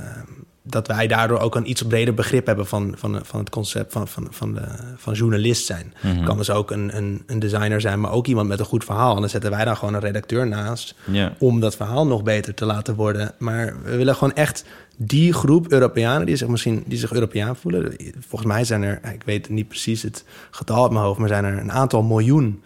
dat 0.71 0.87
wij 0.87 1.07
daardoor 1.07 1.39
ook 1.39 1.55
een 1.55 1.71
iets 1.71 1.83
breder 1.83 2.15
begrip 2.15 2.47
hebben 2.47 2.67
van, 2.67 2.95
van, 2.97 3.21
van 3.23 3.41
het 3.41 3.51
concept 3.51 3.93
van, 3.93 4.09
van, 4.09 4.27
van, 4.31 4.55
de, 4.55 4.61
van 4.97 5.15
journalist 5.15 5.67
zijn. 5.67 5.95
Mm 6.03 6.25
Kan 6.25 6.37
dus 6.37 6.51
ook 6.51 6.71
een, 6.71 6.97
een, 6.97 7.23
een, 7.27 7.39
designer 7.39 7.81
zijn, 7.81 8.01
maar 8.01 8.13
ook 8.13 8.27
iemand 8.27 8.49
met 8.49 8.59
een 8.59 8.65
goed 8.65 8.85
verhaal. 8.85 9.15
En 9.15 9.21
dan 9.21 9.31
zetten 9.31 9.51
wij 9.51 9.65
daar 9.65 9.77
gewoon 9.77 9.95
een 9.95 10.01
redacteur 10.01 10.47
naast 10.47 10.95
om 11.39 11.61
dat 11.61 11.77
verhaal 11.77 12.07
nog 12.07 12.23
beter 12.23 12.55
te 12.55 12.65
laten 12.65 12.95
worden. 12.95 13.33
Maar 13.39 13.75
we 13.85 13.97
willen 13.97 14.15
gewoon 14.15 14.35
echt 14.35 14.65
die 14.97 15.33
groep 15.33 15.73
Europeanen 15.73 16.27
die 16.27 16.37
zich 16.37 16.49
misschien 16.49 16.83
die 16.87 16.99
zich 16.99 17.13
Europeaan 17.13 17.57
voelen. 17.57 17.95
Volgens 18.29 18.53
mij 18.53 18.65
zijn 18.65 18.83
er, 18.83 19.01
ik 19.13 19.23
weet 19.25 19.49
niet 19.49 19.69
precies 19.69 20.03
het 20.03 20.25
getal 20.51 20.83
uit 20.83 20.93
mijn 20.93 21.05
hoofd, 21.05 21.19
maar 21.19 21.29
zijn 21.29 21.45
er 21.45 21.59
een 21.59 21.73
aantal 21.73 22.03
miljoen 22.03 22.63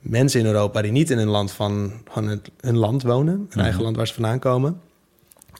mensen 0.00 0.40
in 0.40 0.46
Europa 0.46 0.82
die 0.82 0.92
niet 0.92 1.10
in 1.10 1.18
een 1.18 1.28
land 1.28 1.52
van, 1.52 1.92
van 2.10 2.28
het, 2.28 2.50
hun 2.60 2.76
land 2.76 3.02
wonen, 3.02 3.34
een 3.34 3.60
eigen 3.60 3.74
mhm. 3.74 3.82
land 3.82 3.96
waar 3.96 4.06
ze 4.06 4.14
vandaan 4.14 4.38
komen. 4.38 4.80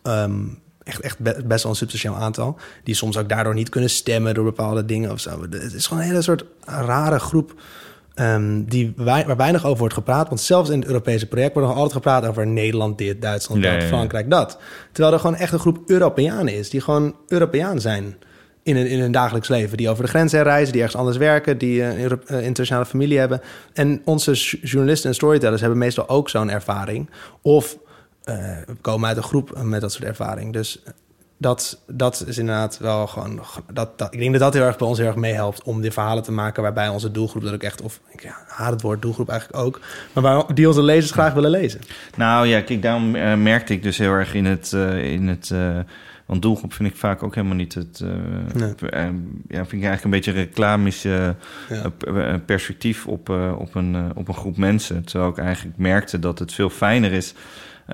Ehm, 0.02 0.44
echt, 0.86 1.00
echt 1.00 1.18
best 1.46 1.62
wel 1.62 1.72
een 1.72 1.78
substantieel 1.78 2.14
aantal. 2.14 2.58
Die 2.84 2.94
soms 2.94 3.16
ook 3.16 3.28
daardoor 3.28 3.54
niet 3.54 3.68
kunnen 3.68 3.90
stemmen 3.90 4.34
door 4.34 4.44
bepaalde 4.44 4.84
dingen 4.84 5.10
of 5.10 5.20
zo. 5.20 5.42
Het 5.50 5.74
is 5.74 5.86
gewoon 5.86 6.02
een 6.02 6.08
hele 6.08 6.22
soort 6.22 6.44
rare 6.64 7.18
groep 7.18 7.54
Um, 8.20 8.64
die, 8.64 8.92
waar 8.96 9.36
weinig 9.36 9.64
over 9.64 9.78
wordt 9.78 9.94
gepraat. 9.94 10.28
Want 10.28 10.40
zelfs 10.40 10.70
in 10.70 10.78
het 10.78 10.88
Europese 10.88 11.26
project 11.26 11.52
wordt 11.52 11.68
nog 11.68 11.76
altijd 11.76 11.94
gepraat 11.94 12.26
over 12.26 12.46
Nederland 12.46 12.98
dit, 12.98 13.22
Duitsland 13.22 13.62
dat, 13.62 13.82
Frankrijk 13.82 14.30
dat. 14.30 14.58
Terwijl 14.92 15.14
er 15.14 15.20
gewoon 15.20 15.36
echt 15.36 15.52
een 15.52 15.58
groep 15.58 15.78
Europeanen 15.86 16.54
is 16.54 16.70
die 16.70 16.80
gewoon 16.80 17.16
Europeaan 17.28 17.80
zijn 17.80 18.16
in 18.62 18.76
hun, 18.76 18.86
in 18.86 19.00
hun 19.00 19.12
dagelijks 19.12 19.48
leven. 19.48 19.76
Die 19.76 19.90
over 19.90 20.04
de 20.04 20.10
grens 20.10 20.32
reizen, 20.32 20.72
die 20.72 20.82
ergens 20.82 21.00
anders 21.00 21.16
werken, 21.16 21.58
die 21.58 21.82
een 21.82 22.20
uh, 22.30 22.42
internationale 22.42 22.86
familie 22.86 23.18
hebben. 23.18 23.40
En 23.72 24.02
onze 24.04 24.32
journalisten 24.62 25.08
en 25.08 25.14
storytellers 25.14 25.60
hebben 25.60 25.78
meestal 25.78 26.08
ook 26.08 26.28
zo'n 26.28 26.50
ervaring. 26.50 27.10
Of 27.42 27.78
komen 28.80 29.08
uit 29.08 29.16
een 29.16 29.22
groep 29.22 29.62
met 29.62 29.80
dat 29.80 29.92
soort 29.92 30.04
ervaring. 30.04 30.52
Dus 30.52 30.82
dat, 31.38 31.82
dat 31.86 32.24
is 32.26 32.38
inderdaad 32.38 32.78
wel 32.78 33.06
gewoon. 33.06 33.40
Dat, 33.72 33.98
dat, 33.98 34.14
ik 34.14 34.18
denk 34.18 34.32
dat 34.32 34.40
dat 34.40 34.54
heel 34.54 34.62
erg 34.62 34.78
bij 34.78 34.88
ons 34.88 34.98
heel 34.98 35.06
erg 35.06 35.16
meehelpt 35.16 35.62
om 35.62 35.80
die 35.80 35.90
verhalen 35.90 36.22
te 36.22 36.32
maken 36.32 36.62
waarbij 36.62 36.88
onze 36.88 37.10
doelgroep 37.10 37.42
dat 37.42 37.52
ook 37.52 37.62
echt, 37.62 37.82
of 37.82 38.00
ik 38.10 38.22
ja, 38.22 38.36
haat 38.46 38.72
het 38.72 38.82
woord 38.82 39.02
doelgroep 39.02 39.28
eigenlijk 39.28 39.64
ook, 39.64 39.80
maar 40.12 40.22
waar 40.22 40.54
die 40.54 40.68
onze 40.68 40.82
lezers 40.82 41.10
graag 41.10 41.32
willen 41.32 41.50
lezen. 41.50 41.80
Nou 42.16 42.46
ja, 42.46 42.60
kijk, 42.60 42.82
daarom 42.82 43.14
uh, 43.14 43.34
merkte 43.34 43.72
ik 43.72 43.82
dus 43.82 43.98
heel 43.98 44.12
erg 44.12 44.34
in 44.34 44.44
het. 44.44 44.72
Uh, 44.74 45.12
in 45.12 45.28
het 45.28 45.50
uh, 45.52 45.78
want 46.26 46.42
doelgroep 46.42 46.72
vind 46.72 46.88
ik 46.88 46.96
vaak 46.96 47.22
ook 47.22 47.34
helemaal 47.34 47.56
niet 47.56 47.74
het. 47.74 48.00
Nee. 48.54 48.74
ja, 49.48 49.64
vind 49.66 49.72
ik 49.72 49.88
eigenlijk 49.88 50.04
een 50.04 50.10
beetje 50.10 50.32
reclamisch 50.32 51.02
ja. 51.02 51.36
perspectief 52.46 53.06
op, 53.06 53.28
op, 53.58 53.74
een, 53.74 54.12
op 54.14 54.28
een 54.28 54.34
groep 54.34 54.56
mensen. 54.56 55.04
Terwijl 55.04 55.30
ik 55.30 55.38
eigenlijk 55.38 55.78
merkte 55.78 56.18
dat 56.18 56.38
het 56.38 56.52
veel 56.52 56.70
fijner 56.70 57.12
is. 57.12 57.34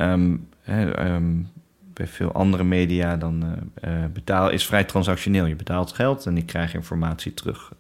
Um, 0.00 0.48
bij 1.92 2.06
veel 2.06 2.32
andere 2.32 2.64
media 2.64 3.16
dan 3.16 3.44
uh, 3.84 4.04
betaal 4.12 4.50
is 4.50 4.66
vrij 4.66 4.84
transactioneel. 4.84 5.46
Je 5.46 5.56
betaalt 5.56 5.92
geld 5.92 6.26
en 6.26 6.36
ik 6.36 6.46
krijg 6.46 6.74
informatie 6.74 7.34
terug. 7.34 7.72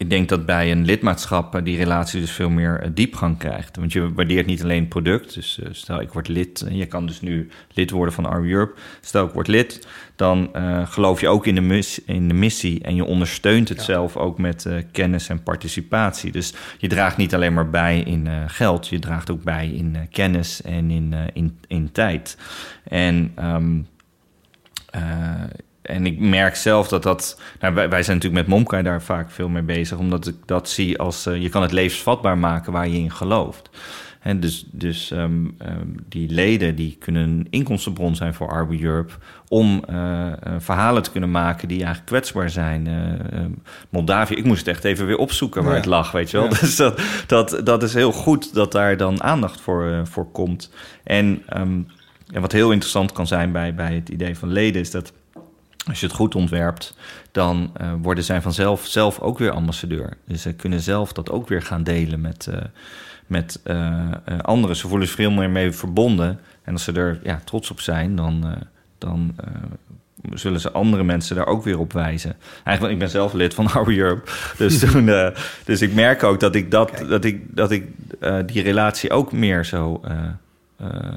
Ik 0.00 0.10
denk 0.10 0.28
dat 0.28 0.46
bij 0.46 0.70
een 0.70 0.84
lidmaatschap 0.84 1.54
eh, 1.54 1.64
die 1.64 1.76
relatie 1.76 2.20
dus 2.20 2.30
veel 2.30 2.50
meer 2.50 2.80
eh, 2.80 2.90
diepgang 2.94 3.38
krijgt. 3.38 3.76
Want 3.76 3.92
je 3.92 4.12
waardeert 4.12 4.46
niet 4.46 4.62
alleen 4.62 4.80
het 4.80 4.88
product. 4.88 5.34
Dus 5.34 5.58
uh, 5.62 5.68
stel 5.70 6.00
ik 6.00 6.12
word 6.12 6.28
lid, 6.28 6.60
en 6.60 6.76
je 6.76 6.86
kan 6.86 7.06
dus 7.06 7.20
nu 7.20 7.48
lid 7.72 7.90
worden 7.90 8.14
van 8.14 8.26
Arm 8.26 8.44
Europe. 8.44 8.80
Stel 9.00 9.26
ik 9.26 9.32
word 9.32 9.48
lid, 9.48 9.88
dan 10.16 10.50
uh, 10.56 10.86
geloof 10.86 11.20
je 11.20 11.28
ook 11.28 11.46
in 11.46 11.54
de, 11.54 11.60
missie, 11.60 12.02
in 12.06 12.28
de 12.28 12.34
missie 12.34 12.82
en 12.82 12.94
je 12.94 13.04
ondersteunt 13.04 13.68
het 13.68 13.78
ja. 13.78 13.84
zelf 13.84 14.16
ook 14.16 14.38
met 14.38 14.64
uh, 14.64 14.82
kennis 14.92 15.28
en 15.28 15.42
participatie. 15.42 16.32
Dus 16.32 16.54
je 16.78 16.88
draagt 16.88 17.16
niet 17.16 17.34
alleen 17.34 17.54
maar 17.54 17.70
bij 17.70 18.00
in 18.00 18.26
uh, 18.26 18.42
geld, 18.46 18.88
je 18.88 18.98
draagt 18.98 19.30
ook 19.30 19.42
bij 19.42 19.68
in 19.68 19.96
kennis 20.10 20.62
en 20.62 20.90
in, 20.90 21.14
in, 21.32 21.58
in 21.66 21.92
tijd. 21.92 22.36
En 22.84 23.32
um, 23.38 23.86
en 25.90 26.06
ik 26.06 26.18
merk 26.18 26.56
zelf 26.56 26.88
dat 26.88 27.02
dat. 27.02 27.40
Nou, 27.60 27.74
wij, 27.74 27.88
wij, 27.88 28.02
zijn 28.02 28.16
natuurlijk 28.16 28.46
met 28.46 28.56
Momkai 28.56 28.82
daar 28.82 29.02
vaak 29.02 29.30
veel 29.30 29.48
mee 29.48 29.62
bezig, 29.62 29.98
omdat 29.98 30.26
ik 30.26 30.36
dat 30.46 30.68
zie 30.68 30.98
als 30.98 31.26
uh, 31.26 31.42
je 31.42 31.48
kan 31.48 31.62
het 31.62 31.72
levensvatbaar 31.72 32.38
maken 32.38 32.72
waar 32.72 32.88
je 32.88 32.98
in 32.98 33.10
gelooft. 33.10 33.70
En 34.20 34.40
dus 34.40 34.66
dus 34.70 35.10
um, 35.10 35.56
um, 35.66 35.96
die 36.08 36.30
leden 36.30 36.76
die 36.76 36.96
kunnen 36.98 37.22
een 37.22 37.46
inkomstenbron 37.50 38.16
zijn 38.16 38.34
voor 38.34 38.48
Arby 38.48 38.82
Europe 38.82 39.12
om 39.48 39.84
uh, 39.90 39.96
uh, 39.96 40.32
verhalen 40.58 41.02
te 41.02 41.10
kunnen 41.10 41.30
maken 41.30 41.68
die 41.68 41.76
eigenlijk 41.76 42.06
kwetsbaar 42.06 42.50
zijn. 42.50 42.86
Uh, 42.86 43.44
Moldavië, 43.88 44.34
ik 44.34 44.44
moest 44.44 44.58
het 44.58 44.68
echt 44.68 44.84
even 44.84 45.06
weer 45.06 45.16
opzoeken 45.16 45.62
waar 45.62 45.72
ja. 45.72 45.78
het 45.78 45.86
lag, 45.86 46.12
weet 46.12 46.30
je 46.30 46.36
wel. 46.36 46.46
Ja. 46.46 46.58
Dus 46.60 46.76
dat, 46.76 47.00
dat, 47.26 47.60
dat 47.64 47.82
is 47.82 47.94
heel 47.94 48.12
goed 48.12 48.54
dat 48.54 48.72
daar 48.72 48.96
dan 48.96 49.22
aandacht 49.22 49.60
voor, 49.60 50.06
voor 50.06 50.30
komt. 50.30 50.72
En, 51.04 51.42
um, 51.56 51.86
en 52.32 52.40
wat 52.40 52.52
heel 52.52 52.70
interessant 52.70 53.12
kan 53.12 53.26
zijn 53.26 53.52
bij, 53.52 53.74
bij 53.74 53.94
het 53.94 54.08
idee 54.08 54.38
van 54.38 54.52
leden 54.52 54.80
is 54.80 54.90
dat 54.90 55.12
als 55.90 56.00
je 56.00 56.06
het 56.06 56.14
goed 56.14 56.34
ontwerpt, 56.34 56.96
dan 57.32 57.72
uh, 57.80 57.92
worden 58.02 58.24
zij 58.24 58.42
vanzelf 58.42 58.86
zelf 58.86 59.20
ook 59.20 59.38
weer 59.38 59.50
ambassadeur. 59.50 60.16
Dus 60.26 60.42
ze 60.42 60.52
kunnen 60.52 60.80
zelf 60.80 61.12
dat 61.12 61.30
ook 61.30 61.48
weer 61.48 61.62
gaan 61.62 61.82
delen 61.82 62.20
met, 62.20 62.48
uh, 62.50 62.56
met 63.26 63.60
uh, 63.64 64.08
anderen. 64.42 64.76
Ze 64.76 64.88
voelen 64.88 65.06
zich 65.06 65.16
veel 65.16 65.30
meer 65.30 65.50
mee 65.50 65.72
verbonden. 65.72 66.40
En 66.62 66.72
als 66.72 66.84
ze 66.84 66.92
er 66.92 67.20
ja, 67.22 67.40
trots 67.44 67.70
op 67.70 67.80
zijn, 67.80 68.16
dan, 68.16 68.54
dan 68.98 69.34
zullen 70.34 70.60
ze 70.60 70.70
andere 70.70 71.04
mensen 71.04 71.36
daar 71.36 71.46
ook 71.46 71.64
weer 71.64 71.78
op 71.78 71.92
wijzen. 71.92 72.36
Eigenlijk, 72.64 72.94
ik 72.94 73.00
ben 73.00 73.10
zelf 73.10 73.32
lid 73.32 73.54
van 73.54 73.70
Our 73.74 73.98
Europe. 73.98 74.30
Dus, 74.56 74.78
toen, 74.84 75.32
dus 75.64 75.82
ik 75.82 75.94
merk 75.94 76.22
ook 76.22 76.40
dat 76.40 76.54
ik, 76.54 76.70
dat, 76.70 77.04
dat 77.08 77.24
ik, 77.24 77.56
dat 77.56 77.70
ik 77.70 77.86
die 78.46 78.62
relatie 78.62 79.10
ook 79.10 79.32
meer 79.32 79.64
zo 79.64 80.00
uh, 80.82 81.14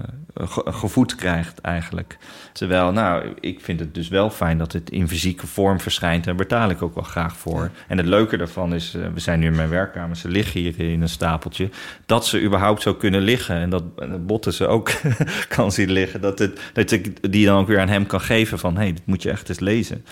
gevoed 0.66 1.16
krijgt 1.16 1.61
eigenlijk. 1.61 2.18
Terwijl, 2.51 2.91
nou, 2.91 3.34
ik 3.39 3.61
vind 3.61 3.80
het 3.80 3.93
dus 3.93 4.07
wel 4.07 4.30
fijn 4.30 4.57
dat 4.57 4.72
het 4.72 4.89
in 4.89 5.07
fysieke 5.07 5.47
vorm 5.47 5.80
verschijnt. 5.80 6.24
Daar 6.24 6.36
betaal 6.36 6.70
ik 6.70 6.82
ook 6.82 6.95
wel 6.95 7.03
graag 7.03 7.38
voor. 7.38 7.70
En 7.88 7.97
het 7.97 8.05
leuke 8.05 8.38
daarvan 8.38 8.74
is, 8.74 8.95
uh, 8.95 9.05
we 9.14 9.20
zijn 9.20 9.39
nu 9.39 9.45
in 9.45 9.55
mijn 9.55 9.70
werkkamer, 9.70 10.18
ze 10.18 10.28
liggen 10.28 10.61
hier 10.61 10.80
in 10.80 11.01
een 11.01 11.09
stapeltje. 11.09 11.70
Dat 12.05 12.26
ze 12.26 12.41
überhaupt 12.41 12.82
zo 12.82 12.93
kunnen 12.93 13.22
liggen 13.22 13.55
en 13.55 13.70
dat, 13.70 13.97
dat 13.97 14.26
Botten 14.26 14.53
ze 14.53 14.68
ook 14.68 14.91
kan 15.55 15.72
zien 15.72 15.91
liggen. 15.91 16.22
Dat, 16.22 16.39
het, 16.39 16.61
dat 16.74 16.91
ik 16.91 17.32
die 17.32 17.45
dan 17.45 17.59
ook 17.59 17.68
weer 17.68 17.80
aan 17.80 17.88
hem 17.88 18.05
kan 18.05 18.22
geven 18.22 18.59
van, 18.59 18.76
hé, 18.76 18.82
hey, 18.82 18.93
dit 18.93 19.05
moet 19.05 19.22
je 19.22 19.30
echt 19.30 19.49
eens 19.49 19.59
lezen. 19.59 20.05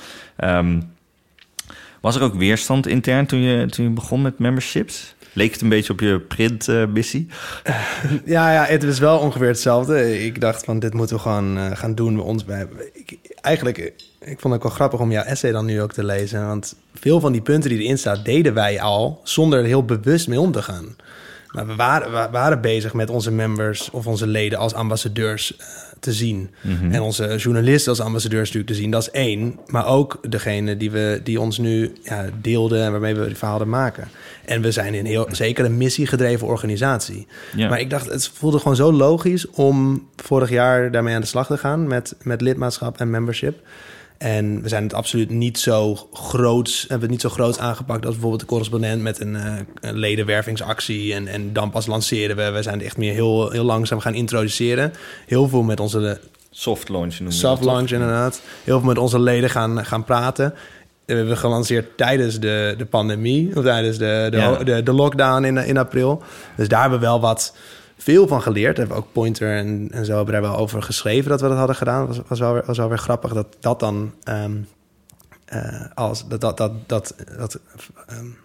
Um, 0.43 0.91
was 2.01 2.15
er 2.15 2.21
ook 2.21 2.35
weerstand 2.35 2.87
intern 2.87 3.25
toen 3.25 3.39
je, 3.39 3.65
toen 3.65 3.85
je 3.85 3.91
begon 3.91 4.21
met 4.21 4.39
memberships? 4.39 5.15
Leek 5.33 5.51
het 5.51 5.61
een 5.61 5.69
beetje 5.69 5.93
op 5.93 5.99
je 5.99 6.19
printmissie? 6.19 7.27
Uh, 7.67 7.75
ja, 8.35 8.53
ja, 8.53 8.65
het 8.65 8.83
is 8.83 8.99
wel 8.99 9.19
ongeveer 9.19 9.47
hetzelfde. 9.47 10.23
Ik 10.23 10.41
dacht 10.41 10.63
van, 10.65 10.79
dit 10.79 10.93
moeten 10.93 11.15
we 11.15 11.21
gewoon 11.21 11.57
uh, 11.57 11.71
gaan 11.73 11.95
doen 11.95 12.15
bij 12.15 12.23
ons. 12.23 12.45
Bij, 12.45 12.67
eigenlijk, 13.41 13.77
ik 14.19 14.39
vond 14.39 14.53
het 14.53 14.63
wel 14.63 14.71
grappig 14.71 14.99
om 14.99 15.11
jouw 15.11 15.23
essay 15.23 15.51
dan 15.51 15.65
nu 15.65 15.81
ook 15.81 15.93
te 15.93 16.03
lezen. 16.03 16.47
Want 16.47 16.75
veel 16.93 17.19
van 17.19 17.31
die 17.31 17.41
punten 17.41 17.69
die 17.69 17.79
erin 17.79 17.97
staan, 17.97 18.23
deden 18.23 18.53
wij 18.53 18.81
al... 18.81 19.21
zonder 19.23 19.59
er 19.59 19.65
heel 19.65 19.85
bewust 19.85 20.27
mee 20.27 20.39
om 20.39 20.51
te 20.51 20.61
gaan. 20.61 20.95
Maar 21.51 21.67
we 21.67 21.75
waren, 21.75 22.11
we 22.11 22.27
waren 22.31 22.61
bezig 22.61 22.93
met 22.93 23.09
onze 23.09 23.31
members 23.31 23.89
of 23.89 24.07
onze 24.07 24.27
leden 24.27 24.59
als 24.59 24.73
ambassadeurs 24.73 25.53
uh, 25.57 25.65
te 26.01 26.13
zien. 26.13 26.49
Mm-hmm. 26.61 26.91
En 26.91 27.01
onze 27.01 27.35
journalisten 27.35 27.89
als 27.89 28.01
ambassadeurs 28.01 28.41
natuurlijk 28.41 28.73
te 28.73 28.79
zien. 28.79 28.91
Dat 28.91 29.01
is 29.01 29.11
één. 29.11 29.59
Maar 29.67 29.87
ook 29.87 30.19
degene 30.29 30.77
die, 30.77 30.91
we, 30.91 31.19
die 31.23 31.39
ons 31.39 31.57
nu 31.57 31.93
ja, 32.03 32.25
deelden 32.41 32.83
en 32.83 32.91
waarmee 32.91 33.15
we 33.15 33.25
die 33.25 33.35
verhalen 33.35 33.69
maken. 33.69 34.07
En 34.45 34.61
we 34.61 34.71
zijn 34.71 34.93
in 34.93 35.05
heel 35.05 35.27
zeker 35.31 35.65
een 35.65 35.77
missiegedreven 35.77 36.47
organisatie. 36.47 37.27
Ja. 37.55 37.69
Maar 37.69 37.79
ik 37.79 37.89
dacht, 37.89 38.09
het 38.09 38.27
voelde 38.33 38.59
gewoon 38.59 38.75
zo 38.75 38.91
logisch 38.91 39.49
om 39.49 40.07
vorig 40.15 40.49
jaar 40.49 40.91
daarmee 40.91 41.15
aan 41.15 41.21
de 41.21 41.27
slag 41.27 41.47
te 41.47 41.57
gaan 41.57 41.87
met, 41.87 42.15
met 42.21 42.41
lidmaatschap 42.41 42.99
en 42.99 43.09
membership. 43.09 43.59
En 44.21 44.61
we 44.61 44.67
zijn 44.67 44.83
het 44.83 44.93
absoluut 44.93 45.29
niet 45.29 45.59
zo 45.59 45.95
groot, 46.13 46.79
hebben 46.79 47.01
het 47.01 47.09
niet 47.09 47.21
zo 47.21 47.29
groot 47.29 47.59
aangepakt 47.59 48.03
als 48.05 48.11
bijvoorbeeld 48.13 48.41
de 48.41 48.47
correspondent 48.47 49.01
met 49.01 49.19
een, 49.19 49.33
uh, 49.33 49.53
een 49.81 49.97
ledenwervingsactie. 49.97 51.13
En, 51.13 51.27
en 51.27 51.53
dan 51.53 51.69
pas 51.71 51.85
lanceren 51.85 52.35
we. 52.35 52.51
We 52.51 52.61
zijn 52.61 52.75
het 52.75 52.85
echt 52.85 52.97
meer 52.97 53.13
heel, 53.13 53.49
heel 53.49 53.63
langzaam 53.63 53.99
gaan 53.99 54.13
introduceren. 54.13 54.93
Heel 55.25 55.47
veel 55.47 55.61
met 55.61 55.79
onze. 55.79 56.19
Soft 56.51 56.89
launch 56.89 57.13
noemen 57.13 57.33
Soft 57.33 57.63
launch, 57.63 57.91
inderdaad. 57.91 58.41
Heel 58.63 58.77
veel 58.77 58.87
met 58.87 58.97
onze 58.97 59.19
leden 59.19 59.49
gaan, 59.49 59.85
gaan 59.85 60.03
praten. 60.03 60.53
We 61.05 61.13
hebben 61.13 61.37
gelanceerd 61.37 61.97
tijdens 61.97 62.39
de, 62.39 62.75
de 62.77 62.85
pandemie, 62.85 63.55
of 63.55 63.63
tijdens 63.63 63.97
de, 63.97 64.27
de, 64.31 64.37
ja. 64.37 64.63
de, 64.63 64.83
de 64.83 64.93
lockdown 64.93 65.43
in, 65.43 65.57
in 65.57 65.77
april. 65.77 66.23
Dus 66.57 66.67
daar 66.67 66.81
hebben 66.81 66.99
we 66.99 67.05
wel 67.05 67.19
wat 67.19 67.55
veel 68.01 68.27
van 68.27 68.41
geleerd. 68.41 68.77
Hebben 68.77 68.95
we 68.95 69.01
ook 69.01 69.11
Pointer 69.11 69.57
en, 69.57 69.87
en 69.91 70.05
zo 70.05 70.15
hebben 70.15 70.33
daar 70.33 70.41
wel 70.41 70.57
over 70.57 70.81
geschreven 70.81 71.29
dat 71.29 71.41
we 71.41 71.47
dat 71.47 71.57
hadden 71.57 71.75
gedaan. 71.75 72.07
Was, 72.07 72.19
was, 72.27 72.39
wel, 72.39 72.53
weer, 72.53 72.63
was 72.65 72.77
wel 72.77 72.89
weer 72.89 72.97
grappig 72.97 73.33
dat 73.33 73.57
dat 73.59 73.79
dan 73.79 74.13
um, 74.29 74.67
uh, 75.53 75.85
als 75.93 76.27
dat 76.27 76.41
dat 76.41 76.57
dat 76.57 76.71
dat 76.85 77.15
dat, 77.37 77.59
um, 78.11 78.37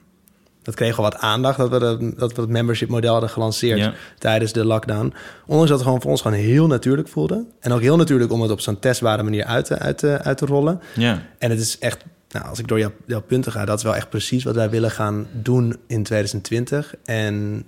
dat 0.63 0.75
kreeg 0.75 0.97
wel 0.97 1.11
wat 1.11 1.21
aandacht 1.21 1.59
dat 1.59 1.71
we 1.71 1.79
de, 1.79 2.15
dat 2.17 2.33
we 2.33 2.41
het 2.41 2.51
membership 2.51 2.89
model 2.89 3.13
hadden 3.13 3.31
gelanceerd 3.31 3.79
ja. 3.79 3.95
tijdens 4.19 4.53
de 4.53 4.65
lockdown. 4.65 5.15
Ondanks 5.47 5.69
dat 5.69 5.79
het 5.79 5.87
gewoon 5.87 6.03
voor 6.03 6.11
ons 6.11 6.23
gewoon 6.23 6.39
heel 6.39 6.67
natuurlijk 6.67 7.09
voelde 7.09 7.45
en 7.61 7.73
ook 7.73 7.81
heel 7.81 7.97
natuurlijk 7.97 8.33
om 8.33 8.43
het 8.43 8.51
op 8.51 8.61
zo'n 8.61 8.79
testbare 8.79 9.23
manier 9.23 9.45
uit 9.45 9.65
te, 9.65 9.79
uit 9.79 9.99
te, 9.99 10.19
uit 10.23 10.39
te 10.39 10.47
rollen. 10.47 10.81
Ja. 10.95 11.23
En 11.39 11.51
het 11.51 11.61
is 11.61 11.79
echt 11.79 12.05
nou, 12.29 12.47
als 12.47 12.59
ik 12.59 12.69
door 12.69 12.79
jouw, 12.79 12.93
jouw 13.07 13.23
punten 13.23 13.53
ga, 13.53 13.65
dat 13.65 13.79
is 13.79 13.85
wel 13.85 13.97
echt 13.97 14.09
precies 14.09 14.45
wat 14.45 14.55
wij 14.55 14.71
willen 14.71 14.91
gaan 14.91 15.27
doen 15.33 15.77
in 15.87 16.03
2020. 16.03 16.95
En 17.05 17.67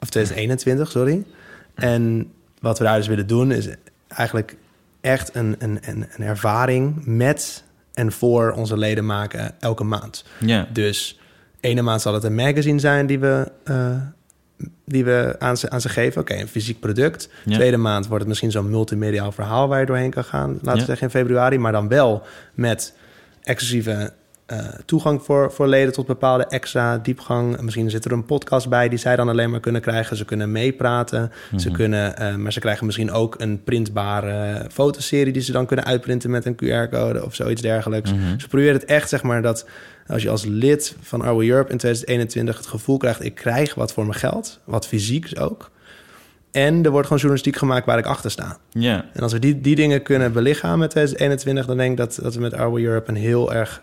of 0.00 0.08
2021, 0.08 0.90
sorry. 0.90 1.24
En 1.74 2.32
wat 2.60 2.78
we 2.78 2.84
daar 2.84 2.96
dus 2.96 3.06
willen 3.06 3.26
doen 3.26 3.52
is 3.52 3.68
eigenlijk 4.08 4.56
echt 5.00 5.34
een, 5.34 5.56
een, 5.58 5.78
een, 5.82 6.06
een 6.16 6.24
ervaring 6.24 7.02
met 7.04 7.64
en 7.94 8.12
voor 8.12 8.52
onze 8.52 8.76
leden 8.76 9.06
maken 9.06 9.54
elke 9.60 9.84
maand. 9.84 10.24
Ja. 10.38 10.68
Dus 10.72 11.18
ene 11.60 11.82
maand 11.82 12.00
zal 12.00 12.14
het 12.14 12.24
een 12.24 12.34
magazine 12.34 12.78
zijn 12.78 13.06
die 13.06 13.18
we, 13.18 13.52
uh, 13.64 13.96
die 14.84 15.04
we 15.04 15.36
aan, 15.38 15.56
ze, 15.56 15.70
aan 15.70 15.80
ze 15.80 15.88
geven. 15.88 16.20
Oké, 16.20 16.30
okay, 16.30 16.42
een 16.42 16.48
fysiek 16.48 16.80
product. 16.80 17.28
Ja. 17.44 17.54
Tweede 17.54 17.76
maand 17.76 18.04
wordt 18.04 18.20
het 18.20 18.28
misschien 18.28 18.50
zo'n 18.50 18.70
multimediaal 18.70 19.32
verhaal 19.32 19.68
waar 19.68 19.80
je 19.80 19.86
doorheen 19.86 20.10
kan 20.10 20.24
gaan. 20.24 20.50
Laten 20.50 20.72
we 20.72 20.78
ja. 20.78 20.84
zeggen 20.84 21.06
in 21.06 21.12
februari, 21.12 21.58
maar 21.58 21.72
dan 21.72 21.88
wel 21.88 22.22
met 22.54 22.94
exclusieve 23.42 24.12
uh, 24.52 24.58
toegang 24.84 25.22
voor, 25.22 25.52
voor 25.52 25.68
leden 25.68 25.92
tot 25.92 26.06
bepaalde 26.06 26.46
extra 26.46 26.98
diepgang. 26.98 27.60
Misschien 27.60 27.90
zit 27.90 28.04
er 28.04 28.12
een 28.12 28.24
podcast 28.24 28.68
bij 28.68 28.88
die 28.88 28.98
zij 28.98 29.16
dan 29.16 29.28
alleen 29.28 29.50
maar 29.50 29.60
kunnen 29.60 29.80
krijgen. 29.80 30.16
Ze 30.16 30.24
kunnen 30.24 30.52
meepraten. 30.52 31.32
Ze 31.56 31.70
kunnen, 31.70 32.14
uh, 32.20 32.34
maar 32.34 32.52
ze 32.52 32.60
krijgen 32.60 32.86
misschien 32.86 33.10
ook 33.12 33.34
een 33.38 33.62
printbare 33.62 34.66
fotoserie 34.70 35.32
die 35.32 35.42
ze 35.42 35.52
dan 35.52 35.66
kunnen 35.66 35.84
uitprinten 35.84 36.30
met 36.30 36.46
een 36.46 36.54
QR-code 36.54 37.24
of 37.24 37.34
zoiets 37.34 37.62
dergelijks. 37.62 38.12
Mm-hmm. 38.12 38.40
Ze 38.40 38.48
proberen 38.48 38.74
het 38.74 38.84
echt, 38.84 39.08
zeg 39.08 39.22
maar, 39.22 39.42
dat 39.42 39.66
als 40.06 40.22
je 40.22 40.30
als 40.30 40.44
lid 40.44 40.96
van 41.00 41.22
Our 41.22 41.48
Europe 41.48 41.72
in 41.72 41.78
2021 41.78 42.56
het 42.56 42.66
gevoel 42.66 42.96
krijgt: 42.96 43.24
ik 43.24 43.34
krijg 43.34 43.74
wat 43.74 43.92
voor 43.92 44.06
mijn 44.06 44.18
geld, 44.18 44.60
wat 44.64 44.86
fysiek 44.86 45.30
ook. 45.40 45.70
En 46.50 46.84
er 46.84 46.90
wordt 46.90 47.06
gewoon 47.06 47.22
journalistiek 47.22 47.56
gemaakt 47.56 47.86
waar 47.86 47.98
ik 47.98 48.06
achter 48.06 48.30
sta. 48.30 48.58
Ja. 48.70 49.04
En 49.12 49.22
als 49.22 49.32
we 49.32 49.38
die, 49.38 49.60
die 49.60 49.76
dingen 49.76 50.02
kunnen 50.02 50.32
belichamen 50.32 50.82
in 50.82 50.88
2021, 50.88 51.66
dan 51.66 51.76
denk 51.76 51.90
ik 51.90 51.96
dat, 51.96 52.18
dat 52.22 52.34
we 52.34 52.40
met 52.40 52.54
Our 52.54 52.80
Europe 52.82 53.08
een 53.08 53.16
heel 53.16 53.52
erg 53.52 53.82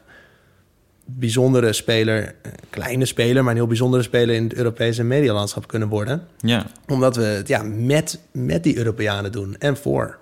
bijzondere 1.09 1.73
speler, 1.73 2.35
kleine 2.69 3.05
speler, 3.05 3.43
maar 3.43 3.51
een 3.51 3.57
heel 3.57 3.67
bijzondere 3.67 4.03
speler 4.03 4.35
in 4.35 4.43
het 4.43 4.53
Europese 4.53 5.03
medialandschap 5.03 5.67
kunnen 5.67 5.87
worden. 5.87 6.21
Ja. 6.37 6.65
Omdat 6.87 7.15
we 7.15 7.23
het 7.23 7.47
ja, 7.47 7.63
met, 7.63 8.19
met 8.31 8.63
die 8.63 8.77
Europeanen 8.77 9.31
doen 9.31 9.55
en 9.59 9.77
voor. 9.77 10.17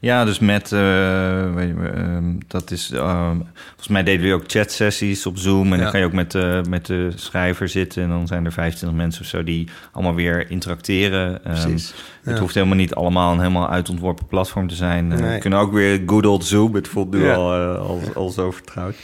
Ja, 0.00 0.24
dus 0.24 0.38
met, 0.38 0.72
uh, 0.72 1.54
weet 1.54 1.68
je, 1.68 1.92
uh, 1.96 2.18
dat 2.46 2.70
is, 2.70 2.90
uh, 2.94 3.30
volgens 3.66 3.88
mij 3.88 4.02
deden 4.02 4.26
we 4.26 4.34
ook 4.34 4.44
chatsessies 4.46 5.26
op 5.26 5.38
Zoom. 5.38 5.72
En 5.72 5.76
ja. 5.76 5.82
dan 5.82 5.90
kan 5.90 6.00
je 6.00 6.06
ook 6.06 6.12
met, 6.12 6.34
uh, 6.34 6.62
met 6.62 6.86
de 6.86 7.10
schrijver 7.14 7.68
zitten. 7.68 8.02
En 8.02 8.08
dan 8.08 8.26
zijn 8.26 8.44
er 8.44 8.52
25 8.52 8.98
mensen 8.98 9.22
of 9.22 9.28
zo 9.28 9.44
die 9.44 9.68
allemaal 9.92 10.14
weer 10.14 10.50
interacteren. 10.50 11.40
Precies. 11.42 11.94
Het 12.22 12.38
hoeft 12.38 12.54
helemaal 12.54 12.76
niet 12.76 12.94
allemaal 12.94 13.32
een 13.32 13.38
helemaal 13.38 13.68
uitontworpen 13.68 14.26
platform 14.26 14.68
te 14.68 14.74
zijn. 14.74 15.12
Eh, 15.12 15.18
Nee. 15.18 15.32
We 15.34 15.38
kunnen 15.38 15.58
ook 15.58 15.72
weer 15.72 16.02
good 16.06 16.26
old 16.26 16.44
Zoom. 16.44 16.74
Het 16.74 16.88
voelt 16.88 17.10
nu 17.10 17.24
Ja. 17.24 17.34
al, 17.34 17.54
eh, 17.54 17.78
al, 17.80 18.00
al 18.14 18.30
zo 18.30 18.50
vertrouwd. 18.50 18.94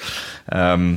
Ehm, 0.46 0.94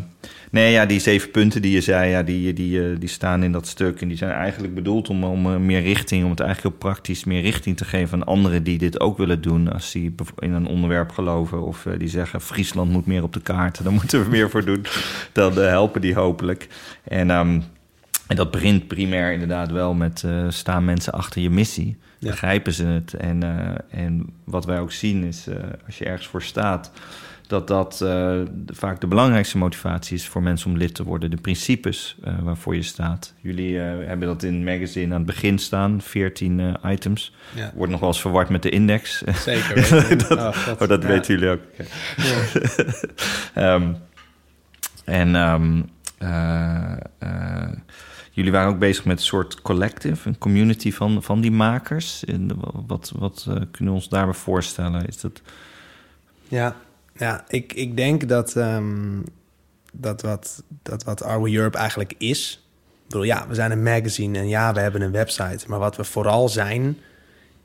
nee, 0.56 0.72
ja, 0.72 0.86
die 0.86 1.00
zeven 1.00 1.32
punten 1.32 1.62
die 1.62 1.72
je 1.72 1.82
zei, 1.82 2.10
ja, 2.10 2.24
die, 2.24 2.54
die, 2.54 2.84
eh, 2.84 3.00
die 3.00 3.10
staan 3.10 3.44
in 3.44 3.52
dat 3.52 3.68
stuk. 3.68 4.02
En 4.02 4.08
die 4.08 4.18
zijn 4.18 4.32
eigenlijk 4.32 4.76
bedoeld 4.76 5.10
om, 5.10 5.24
om 5.24 5.54
eh, 5.54 5.58
meer 5.58 5.82
richting, 5.82 6.24
om 6.24 6.30
het 6.30 6.40
eigenlijk 6.40 6.76
heel 6.76 6.92
praktisch 6.92 7.24
meer 7.24 7.42
richting 7.42 7.78
te 7.78 7.86
geven 7.86 8.22
aan 8.22 8.28
anderen 8.28 8.64
die 8.64 8.78
dit 8.78 9.00
ook 9.00 9.18
willen 9.18 9.42
doen. 9.42 9.74
Als 9.74 9.92
die 9.92 10.16
in 10.40 10.54
een 10.54 10.68
onderwerp 10.68 11.12
geloven 11.12 11.62
of 11.62 11.86
eh, 11.86 12.00
die 12.00 12.08
zeggen 12.08 12.42
Friesland 12.42 12.92
moet 12.92 13.06
meer 13.06 13.24
op 13.24 13.34
de 13.34 13.42
kaart, 13.42 13.84
dan 13.84 13.94
moeten 14.00 14.24
we 14.24 14.30
meer 14.30 14.50
voor 14.50 14.66
doen. 14.66 14.86
Dan 15.32 15.58
helpen 15.58 16.02
die 16.02 16.14
hopelijk. 16.14 16.68
En, 17.04 17.30
ehm, 17.30 17.62
en 18.28 18.36
dat 18.36 18.52
begint 18.52 18.88
primair 18.88 19.34
inderdaad 19.34 19.72
wel 19.72 19.94
met 19.94 20.24
staan 20.50 20.86
mensen 20.86 21.14
achter 21.14 21.42
je 21.42 21.50
missie. 21.50 21.98
Ja. 22.20 22.30
Begrijpen 22.30 22.74
ze 22.74 22.86
het? 22.86 23.14
En, 23.14 23.44
en 23.90 24.30
wat 24.44 24.66
wij 24.66 24.80
ook 24.80 24.92
zien 24.92 25.24
is, 25.24 25.48
als 25.86 25.98
je 25.98 26.06
ergens 26.06 26.28
voor 26.28 26.42
staat, 26.42 26.92
dat 27.48 27.68
dat 27.68 28.02
eh, 28.02 28.40
vaak 28.68 29.02
de 29.02 29.08
belangrijkste 29.08 29.58
motivatie 29.58 30.16
is 30.16 30.28
voor 30.28 30.44
mensen 30.44 30.72
om 30.72 30.78
lid 30.78 30.96
te 30.96 31.04
worden. 31.04 31.30
De 31.32 31.38
principes 31.42 32.16
eh, 32.24 32.34
waarvoor 32.42 32.76
je 32.76 32.82
staat. 32.82 33.34
Jullie 33.42 33.80
eh, 33.82 34.08
hebben 34.08 34.28
dat 34.28 34.44
in 34.44 34.54
het 34.54 34.64
magazine 34.64 35.14
aan 35.14 35.18
het 35.22 35.26
begin 35.26 35.58
staan, 35.60 36.02
14 36.02 36.60
eh, 36.60 36.92
items. 36.92 37.34
Ja. 37.56 37.72
Wordt 37.76 37.92
nog 37.92 38.00
wel 38.00 38.10
eens 38.10 38.22
verward 38.22 38.50
met 38.50 38.62
de 38.64 38.70
index. 38.70 39.24
Zeker. 39.44 39.76
dat 40.28 40.32
Oh, 40.32 40.58
oh, 40.80 40.88
dat 40.88 41.02
Ja. 41.02 41.08
weten 41.08 41.34
jullie 41.34 41.50
ook. 41.50 41.62
Ja. 42.18 42.36
Ehm, 43.74 43.94
en 45.06 45.36
ehm, 45.36 45.82
eh, 46.18 46.92
eh, 47.20 47.70
jullie 48.32 48.52
waren 48.52 48.70
ook 48.70 48.80
bezig 48.80 49.06
met 49.06 49.18
een 49.18 49.24
soort 49.26 49.62
collective, 49.62 50.30
een 50.30 50.38
community 50.38 50.92
van, 50.92 51.24
van 51.24 51.42
die 51.42 51.52
makers. 51.52 52.26
En 52.26 52.50
wat 52.88 53.12
wat 53.16 53.44
kunnen 53.48 53.94
we 53.94 54.00
ons 54.00 54.10
daarbij 54.10 54.34
voorstellen? 54.34 55.06
Is 55.06 55.22
dat... 55.22 55.42
Ja, 56.48 56.76
ja 57.18 57.44
ik, 57.48 57.74
ik 57.74 57.98
denk 57.98 58.28
dat, 58.28 58.56
ehm, 58.56 59.22
dat, 59.94 60.22
wat, 60.22 60.64
dat 60.84 61.04
wat 61.04 61.26
Europe 61.26 61.78
eigenlijk 61.78 62.14
is... 62.18 62.60
Ik 62.96 63.12
bedoel, 63.12 63.24
ja, 63.24 63.48
we 63.48 63.56
zijn 63.56 63.72
een 63.72 63.84
magazine 63.84 64.38
en 64.38 64.48
ja, 64.48 64.74
we 64.74 64.80
hebben 64.80 65.02
een 65.02 65.12
website. 65.12 65.66
Maar 65.68 65.80
wat 65.80 65.96
we 65.96 66.04
vooral 66.04 66.50
zijn, 66.50 66.98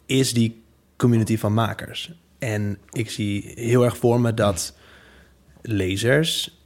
is 0.06 0.32
die 0.32 0.62
community 0.96 1.38
van 1.38 1.54
makers. 1.54 2.12
En 2.38 2.78
ik 2.90 3.10
zie 3.10 3.52
heel 3.54 3.84
erg 3.84 3.96
voor 3.96 4.20
me 4.20 4.34
dat 4.34 4.74
lezers 5.62 6.60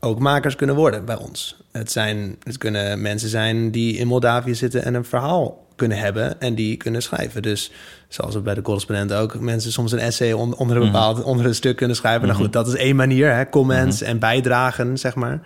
ook 0.00 0.18
makers 0.18 0.56
kunnen 0.56 0.76
worden 0.76 1.04
bij 1.04 1.16
ons. 1.16 1.62
Het, 1.72 1.92
zijn, 1.92 2.36
het 2.42 2.58
kunnen 2.58 3.00
mensen 3.00 3.28
zijn 3.28 3.70
die 3.70 3.96
in 3.96 4.06
Moldavië 4.06 4.54
zitten 4.54 4.84
en 4.84 4.94
een 4.94 5.04
verhaal 5.04 5.61
kunnen 5.82 5.98
hebben 5.98 6.40
en 6.40 6.54
die 6.54 6.76
kunnen 6.76 7.02
schrijven. 7.02 7.42
Dus 7.42 7.70
zoals 8.08 8.36
ook 8.36 8.44
bij 8.44 8.54
de 8.54 8.62
correspondent 8.62 9.12
ook, 9.12 9.40
mensen 9.40 9.72
soms 9.72 9.92
een 9.92 9.98
essay 9.98 10.32
on- 10.32 10.54
onder 10.56 10.76
een 10.76 10.82
bepaald 10.82 11.22
onder 11.22 11.46
een 11.46 11.54
stuk 11.54 11.76
kunnen 11.76 11.96
schrijven. 11.96 12.26
Nou 12.28 12.40
goed, 12.40 12.52
dat 12.52 12.66
is 12.68 12.74
één 12.74 12.96
manier, 12.96 13.34
hè, 13.34 13.48
comments 13.48 14.02
en 14.02 14.18
bijdragen, 14.18 14.98
zeg 14.98 15.14
maar. 15.14 15.40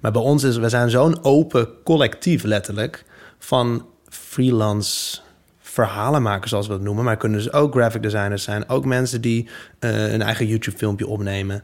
Maar 0.00 0.12
bij 0.12 0.22
ons 0.22 0.42
is, 0.42 0.56
we 0.56 0.68
zijn 0.68 0.90
zo'n 0.90 1.24
open 1.24 1.68
collectief 1.84 2.42
letterlijk 2.42 3.04
van 3.38 3.86
freelance 4.08 5.18
verhalenmakers, 5.60 6.50
zoals 6.50 6.66
we 6.66 6.72
het 6.72 6.82
noemen. 6.82 7.04
Maar 7.04 7.16
kunnen 7.16 7.38
dus 7.38 7.52
ook 7.52 7.74
graphic 7.74 8.02
designers 8.02 8.42
zijn. 8.42 8.68
Ook 8.68 8.84
mensen 8.84 9.20
die 9.20 9.48
eh, 9.78 10.12
een 10.12 10.22
eigen 10.22 10.46
YouTube-filmpje 10.46 11.06
opnemen. 11.06 11.62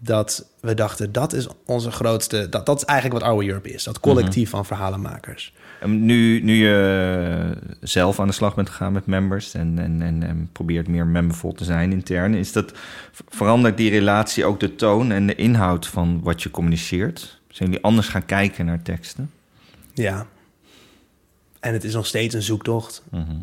Dat 0.00 0.46
we 0.60 0.74
dachten, 0.74 1.12
dat 1.12 1.32
is 1.32 1.46
onze 1.66 1.90
grootste... 1.90 2.48
Dat, 2.48 2.66
dat 2.66 2.76
is 2.76 2.84
eigenlijk 2.84 3.20
wat 3.22 3.30
Our 3.32 3.46
Europe 3.46 3.70
is. 3.72 3.84
Dat 3.84 4.00
collectief 4.00 4.50
van 4.50 4.64
verhalenmakers. 4.66 5.52
En 5.80 6.04
Nu, 6.04 6.40
nu 6.40 6.54
je 6.54 7.56
zelf 7.80 8.20
aan 8.20 8.26
de 8.26 8.32
slag 8.32 8.54
bent 8.54 8.68
gegaan 8.68 8.92
met 8.92 9.06
members 9.06 9.54
en, 9.54 9.78
en, 9.78 10.02
en, 10.02 10.22
en 10.22 10.48
probeert 10.52 10.88
meer 10.88 11.06
membervol 11.06 11.52
te 11.52 11.64
zijn 11.64 11.92
intern, 11.92 12.34
is 12.34 12.52
dat 12.52 12.72
verandert 13.28 13.76
die 13.76 13.90
relatie 13.90 14.44
ook 14.44 14.60
de 14.60 14.74
toon 14.74 15.12
en 15.12 15.26
de 15.26 15.34
inhoud 15.34 15.86
van 15.86 16.20
wat 16.22 16.42
je 16.42 16.50
communiceert? 16.50 17.40
Zijn 17.48 17.68
jullie 17.68 17.84
anders 17.84 18.08
gaan 18.08 18.24
kijken 18.24 18.66
naar 18.66 18.82
teksten? 18.82 19.30
Ja. 19.94 20.26
En 21.60 21.72
het 21.72 21.84
is 21.84 21.94
nog 21.94 22.06
steeds 22.06 22.34
een 22.34 22.42
zoektocht. 22.42 23.02
Mhm. 23.10 23.36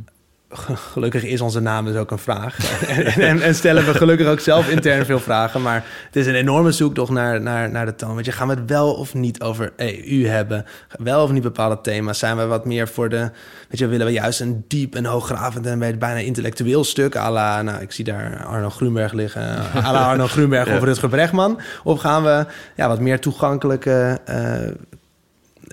Gelukkig 0.92 1.24
is 1.24 1.42
onze 1.42 1.60
naam 1.60 1.86
dus 1.86 1.96
ook 1.96 2.12
een 2.12 2.18
vraag. 2.18 2.58
en, 2.88 3.06
en, 3.30 3.42
en 3.42 3.56
stellen 3.56 3.86
we 3.86 3.94
gelukkig 3.94 4.28
ook 4.28 4.40
zelf 4.40 4.70
intern 4.70 5.06
veel 5.06 5.20
vragen. 5.20 5.62
Maar 5.62 5.86
het 6.06 6.16
is 6.16 6.28
een 6.28 6.36
enorme 6.36 6.72
zoektocht 6.72 7.12
naar, 7.12 7.42
naar, 7.42 7.70
naar 7.70 7.86
de 7.86 7.96
toon. 7.96 8.16
Weet 8.16 8.26
je, 8.26 8.32
gaan 8.32 8.48
we 8.48 8.54
het 8.54 8.70
wel 8.70 8.94
of 8.94 9.14
niet 9.14 9.42
over 9.42 9.74
EU 9.76 10.28
hebben? 10.28 10.66
Wel 10.98 11.24
of 11.24 11.32
niet 11.32 11.44
bepaalde 11.44 11.82
thema's? 11.82 12.20
Zijn 12.20 12.38
we 12.38 12.46
wat 12.46 12.66
meer 12.66 12.88
voor 12.88 13.10
de... 13.10 13.32
Weet 13.70 13.80
je, 13.80 13.88
willen 13.88 14.06
we 14.06 14.12
juist 14.12 14.40
een 14.40 14.66
diep 14.68 14.96
en 14.96 15.06
hooggravend... 15.06 15.66
en 15.66 15.80
bijna 15.80 16.18
intellectueel 16.18 16.84
stuk... 16.84 17.16
à 17.16 17.32
la, 17.32 17.62
nou, 17.62 17.82
ik 17.82 17.92
zie 17.92 18.06
daar 18.06 18.46
Arno 18.46 18.70
Groenberg 18.70 19.14
liggen... 19.14 19.58
à 19.76 19.92
la 19.92 20.10
Arno 20.10 20.28
Groenberg 20.28 20.68
of 20.76 20.84
Rutger 20.84 21.10
Bregman? 21.10 21.60
Of 21.84 22.00
gaan 22.00 22.24
we 22.24 22.46
ja, 22.76 22.88
wat 22.88 23.00
meer 23.00 23.20
toegankelijke... 23.20 24.20
eh, 24.26 24.72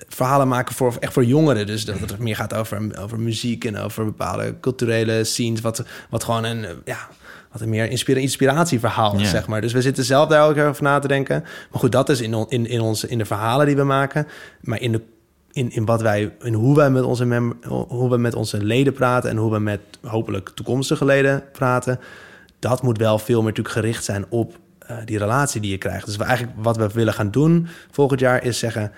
verhalen 0.07 0.47
maken 0.47 0.75
voor 0.75 0.95
echt 0.99 1.13
voor 1.13 1.25
jongeren. 1.25 1.67
Dus 1.67 1.85
dat 1.85 1.99
het 1.99 2.19
meer 2.19 2.35
gaat 2.35 2.53
over, 2.53 2.99
over 2.99 3.19
muziek 3.19 3.65
en 3.65 3.77
over 3.77 4.05
bepaalde 4.05 4.55
culturele 4.59 5.23
scenes. 5.23 5.61
Wat, 5.61 5.83
wat 6.09 6.23
gewoon 6.23 6.43
een, 6.43 6.65
ja, 6.85 7.07
wat 7.51 7.61
een 7.61 7.69
meer 7.69 7.89
inspira 7.89 8.19
inspiratieverhaal 8.19 9.19
is, 9.19 9.29
zeg 9.29 9.47
maar. 9.47 9.61
Dus 9.61 9.73
we 9.73 9.81
zitten 9.81 10.03
zelf 10.03 10.29
daar 10.29 10.47
ook 10.49 10.57
over 10.57 10.83
na 10.83 10.99
te 10.99 11.07
denken. 11.07 11.41
Maar 11.41 11.79
goed, 11.79 11.91
dat 11.91 12.09
is 12.09 12.21
in, 12.21 12.33
on- 12.33 12.49
in, 12.49 12.67
in, 12.67 12.81
onze, 12.81 13.07
in 13.07 13.17
de 13.17 13.25
verhalen 13.25 13.65
die 13.65 13.75
we 13.75 13.83
maken. 13.83 14.27
Maar 14.61 14.81
in, 14.81 14.91
de, 14.91 15.01
in, 15.51 15.71
in 15.71 15.85
wat 15.85 16.01
wij, 16.01 16.33
in 16.41 16.53
hoe 16.53 16.75
wij 16.75 16.89
met 16.89 17.03
onze 17.03 17.25
mem 17.25 17.53
hoe 17.67 18.09
we 18.09 18.17
met 18.17 18.35
onze 18.35 18.63
leden 18.63 18.93
praten 18.93 19.29
en 19.29 19.37
hoe 19.37 19.51
we 19.51 19.59
met 19.59 19.79
hopelijk 20.01 20.49
toekomstige 20.49 21.05
leden 21.05 21.43
praten, 21.51 21.99
dat 22.59 22.81
moet 22.81 22.97
wel 22.97 23.19
veel 23.19 23.37
meer 23.41 23.49
natuurlijk 23.49 23.75
gericht 23.75 24.03
zijn 24.03 24.25
op 24.29 24.59
eh, 24.79 24.97
die 25.05 25.17
relatie 25.17 25.61
die 25.61 25.71
je 25.71 25.77
krijgt. 25.77 26.05
Dus 26.05 26.15
we 26.15 26.23
eigenlijk 26.23 26.57
wat 26.61 26.77
we 26.77 26.89
willen 26.93 27.13
gaan 27.13 27.31
doen 27.31 27.67
volgend 27.91 28.19
jaar 28.19 28.43
is 28.43 28.59
zeggen 28.59 28.91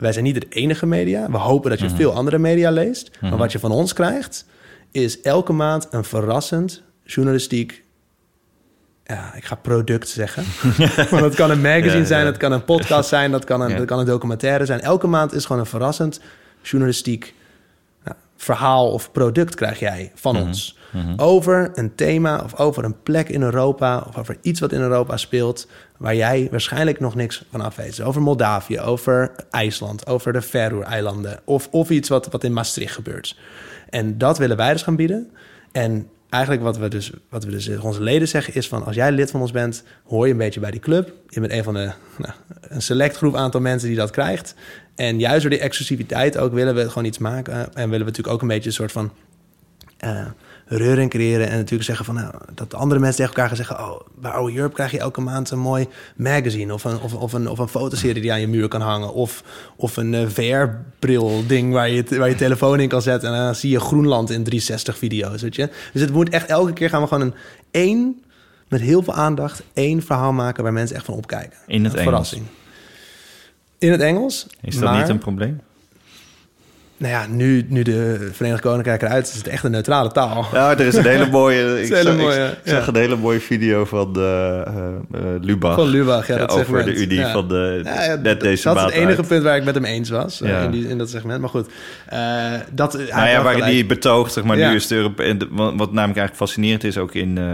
wij 0.00 0.12
zijn 0.12 0.24
niet 0.24 0.34
het 0.34 0.46
enige 0.50 0.86
media. 0.86 1.30
We 1.30 1.36
hopen 1.36 1.70
dat 1.70 1.80
je 1.80 1.90
veel 1.90 2.12
andere 2.12 2.38
media 2.38 2.70
leest. 2.70 3.10
Maar 3.20 3.36
wat 3.36 3.52
je 3.52 3.58
van 3.58 3.70
ons 3.70 3.92
krijgt, 3.92 4.44
is 4.90 5.20
elke 5.20 5.52
maand 5.52 5.88
een 5.90 6.04
verrassend 6.04 6.82
journalistiek. 7.04 7.84
Ja, 9.04 9.34
ik 9.34 9.44
ga 9.44 9.54
product 9.54 10.08
zeggen. 10.08 10.44
Want 11.10 11.22
dat 11.22 11.34
kan 11.34 11.50
een 11.50 11.60
magazine 11.60 11.98
Ja, 11.98 12.04
zijn, 12.04 12.24
ja. 12.24 12.30
dat 12.30 12.36
kan 12.36 12.52
een 12.52 12.64
podcast 12.64 13.08
zijn, 13.08 13.30
dat 13.30 13.44
kan 13.44 13.60
een, 13.60 13.70
Ja. 13.70 13.76
dat 13.76 13.86
kan 13.86 13.98
een 13.98 14.06
documentaire 14.06 14.64
zijn. 14.66 14.80
Elke 14.80 15.06
maand 15.06 15.32
is 15.32 15.44
gewoon 15.44 15.60
een 15.62 15.68
verrassend 15.68 16.20
journalistiek 16.62 17.34
verhaal 18.40 18.92
of 18.92 19.12
product 19.12 19.54
krijg 19.54 19.78
jij 19.78 20.12
van 20.14 20.36
ons. 20.36 20.78
Over 21.16 21.70
een 21.74 21.94
thema 21.94 22.42
of 22.44 22.58
over 22.58 22.84
een 22.84 23.02
plek 23.02 23.28
in 23.28 23.42
Europa 23.42 24.04
of 24.08 24.18
over 24.18 24.36
iets 24.40 24.60
wat 24.60 24.72
in 24.72 24.80
Europa 24.80 25.16
speelt 25.16 25.68
waar 25.96 26.14
jij 26.14 26.48
waarschijnlijk 26.50 27.00
nog 27.00 27.14
niks 27.14 27.44
van 27.50 27.60
af 27.60 27.76
weet. 27.76 27.86
Dus 27.86 28.00
over 28.00 28.22
Moldavië, 28.22 28.80
over 28.80 29.32
IJsland, 29.50 30.06
over 30.06 30.32
de 30.32 30.42
Faroe-eilanden 30.42 31.40
of, 31.44 31.68
of 31.70 31.90
iets 31.90 32.08
wat, 32.08 32.26
wat 32.30 32.44
in 32.44 32.52
Maastricht 32.52 32.94
gebeurt. 32.94 33.36
En 33.90 34.18
dat 34.18 34.38
willen 34.38 34.56
wij 34.56 34.72
dus 34.72 34.82
gaan 34.82 34.96
bieden. 34.96 35.30
En 35.72 36.08
eigenlijk 36.30 36.62
wat 36.62 36.78
we 36.78 36.88
dus, 36.88 37.12
wat 37.28 37.44
we 37.44 37.50
dus 37.50 37.78
onze 37.78 38.02
leden 38.02 38.28
zeggen 38.28 38.54
is 38.54 38.68
van... 38.68 38.84
als 38.84 38.94
jij 38.94 39.12
lid 39.12 39.30
van 39.30 39.40
ons 39.40 39.50
bent, 39.50 39.84
hoor 40.04 40.26
je 40.26 40.32
een 40.32 40.38
beetje 40.38 40.60
bij 40.60 40.70
die 40.70 40.80
club. 40.80 41.12
Je 41.28 41.40
bent 41.40 41.52
een 41.52 41.64
van 41.64 41.74
de... 41.74 41.90
Nou, 42.18 42.34
een 42.60 42.82
select 42.82 43.16
groep 43.16 43.36
aantal 43.36 43.60
mensen 43.60 43.88
die 43.88 43.96
dat 43.96 44.10
krijgt. 44.10 44.54
En 45.00 45.18
juist 45.18 45.40
door 45.40 45.50
die 45.50 45.58
exclusiviteit 45.58 46.38
ook 46.38 46.52
willen 46.52 46.74
we 46.74 46.88
gewoon 46.88 47.04
iets 47.04 47.18
maken. 47.18 47.54
En 47.54 47.90
willen 47.90 47.98
we 47.98 48.10
natuurlijk 48.10 48.34
ook 48.34 48.42
een 48.42 48.48
beetje 48.48 48.68
een 48.68 48.74
soort 48.74 48.92
van... 48.92 49.12
eh 49.96 50.26
reuring 50.66 51.10
creëren 51.10 51.48
en 51.48 51.56
natuurlijk 51.56 51.82
zeggen 51.82 52.04
van... 52.04 52.14
Nou, 52.14 52.34
dat 52.54 52.74
andere 52.74 53.00
mensen 53.00 53.18
tegen 53.18 53.34
elkaar 53.34 53.48
gaan 53.48 53.66
zeggen... 53.66 53.78
oh, 53.78 54.00
bij 54.20 54.30
Oude 54.30 54.56
Europe 54.56 54.74
krijg 54.74 54.90
je 54.90 54.98
elke 54.98 55.20
maand 55.20 55.50
een 55.50 55.58
mooi 55.58 55.88
magazine... 56.16 56.72
of 56.74 56.84
een, 56.84 57.00
of, 57.00 57.14
of 57.14 57.32
een, 57.32 57.48
of 57.48 57.58
een 57.58 57.68
fotoserie 57.68 58.22
die 58.22 58.32
aan 58.32 58.40
je 58.40 58.48
muur 58.48 58.68
kan 58.68 58.80
hangen... 58.80 59.12
of, 59.12 59.42
of 59.76 59.96
een 59.96 60.14
eh, 60.14 60.26
VR-bril 60.26 61.46
ding 61.46 61.72
waar 61.72 61.90
je, 61.90 62.04
waar 62.18 62.28
je 62.28 62.34
telefoon 62.34 62.80
in 62.80 62.88
kan 62.88 63.02
zetten... 63.02 63.32
en 63.32 63.44
dan 63.44 63.54
zie 63.54 63.70
je 63.70 63.80
Groenland 63.80 64.30
in 64.30 64.44
360 64.44 64.98
video's, 64.98 65.42
weet 65.42 65.56
je. 65.56 65.68
Dus 65.92 66.02
het 66.02 66.12
moet 66.12 66.28
echt 66.28 66.48
elke 66.48 66.72
keer 66.72 66.88
gaan 66.88 67.02
we 67.02 67.08
gewoon 67.08 67.26
een 67.26 67.34
één... 67.70 68.22
met 68.68 68.80
heel 68.80 69.02
veel 69.02 69.14
aandacht 69.14 69.62
één 69.72 70.02
verhaal 70.02 70.32
maken... 70.32 70.62
waar 70.62 70.72
mensen 70.72 70.96
echt 70.96 71.04
van 71.04 71.14
opkijken. 71.14 71.58
In 71.66 71.84
het 71.84 71.92
een 71.92 71.98
Engels. 71.98 72.02
verrassing. 72.02 72.46
In 73.80 73.90
het 73.92 74.00
Engels. 74.00 74.46
Is 74.62 74.78
dat 74.78 74.84
maar- 74.90 74.98
niet 75.00 75.08
een 75.08 75.18
probleem? 75.18 75.60
Nou 76.96 77.12
ja, 77.12 77.26
nu, 77.26 77.66
nu 77.68 77.82
de 77.82 78.28
Verenigd 78.32 78.60
Koninkrijk 78.60 79.02
eruit 79.02 79.26
is, 79.26 79.30
is 79.32 79.38
het 79.38 79.46
echt 79.48 79.64
een 79.64 79.70
neutrale 79.70 80.10
taal. 80.12 80.46
Ja, 80.52 80.70
er 80.70 80.80
is 80.86 80.94
een 80.94 81.06
hele 81.06 81.26
mooie. 81.40 81.82
Ik, 81.82 81.92
hele 81.94 82.02
zag, 82.02 82.48
ik 82.50 82.56
zag 82.64 82.82
ja. 82.82 82.88
een 82.88 82.96
hele 82.96 83.16
mooie 83.16 83.40
video 83.40 83.84
van 83.84 84.12
de, 84.12 84.62
eh, 84.66 84.74
eh, 84.74 85.42
Lubach. 85.42 85.74
Van 85.74 85.86
Lubach, 85.88 86.26
ja, 86.26 86.36
dat 86.36 86.50
over 86.50 86.64
segment. 86.64 86.86
de 86.86 87.02
Unie 87.04 87.18
Ja. 87.18 87.32
van 87.32 87.48
de. 87.48 87.80
Ja, 87.84 88.04
ja, 88.04 88.14
net 88.14 88.40
deze 88.40 88.64
dat 88.64 88.76
is 88.76 88.82
het 88.82 88.92
enige 88.92 89.16
uit. 89.18 89.28
punt 89.28 89.42
waar 89.42 89.56
ik 89.56 89.64
met 89.64 89.74
hem 89.74 89.84
eens 89.84 90.10
was, 90.10 90.40
eh, 90.40 90.48
Ja. 90.48 90.60
in, 90.60 90.70
die, 90.70 90.88
in 90.88 90.98
dat 90.98 91.10
segment. 91.10 91.40
Maar 91.40 91.48
goed, 91.50 91.68
eh, 92.06 92.52
dat... 92.72 92.92
Nou 92.92 93.28
ja, 93.28 93.42
waar 93.42 93.64
die 93.64 93.86
betoogt, 93.86 94.32
zeg 94.32 94.44
maar, 94.44 94.58
Ja. 94.58 94.70
nu 94.70 94.76
is 94.76 94.90
en 94.90 95.38
de- 95.38 95.48
wat, 95.50 95.56
wat 95.56 95.92
namelijk 95.92 95.96
eigenlijk 95.96 96.36
fascinerend 96.36 96.84
is, 96.84 96.98
ook 96.98 97.14
in, 97.14 97.38
eh, 97.38 97.44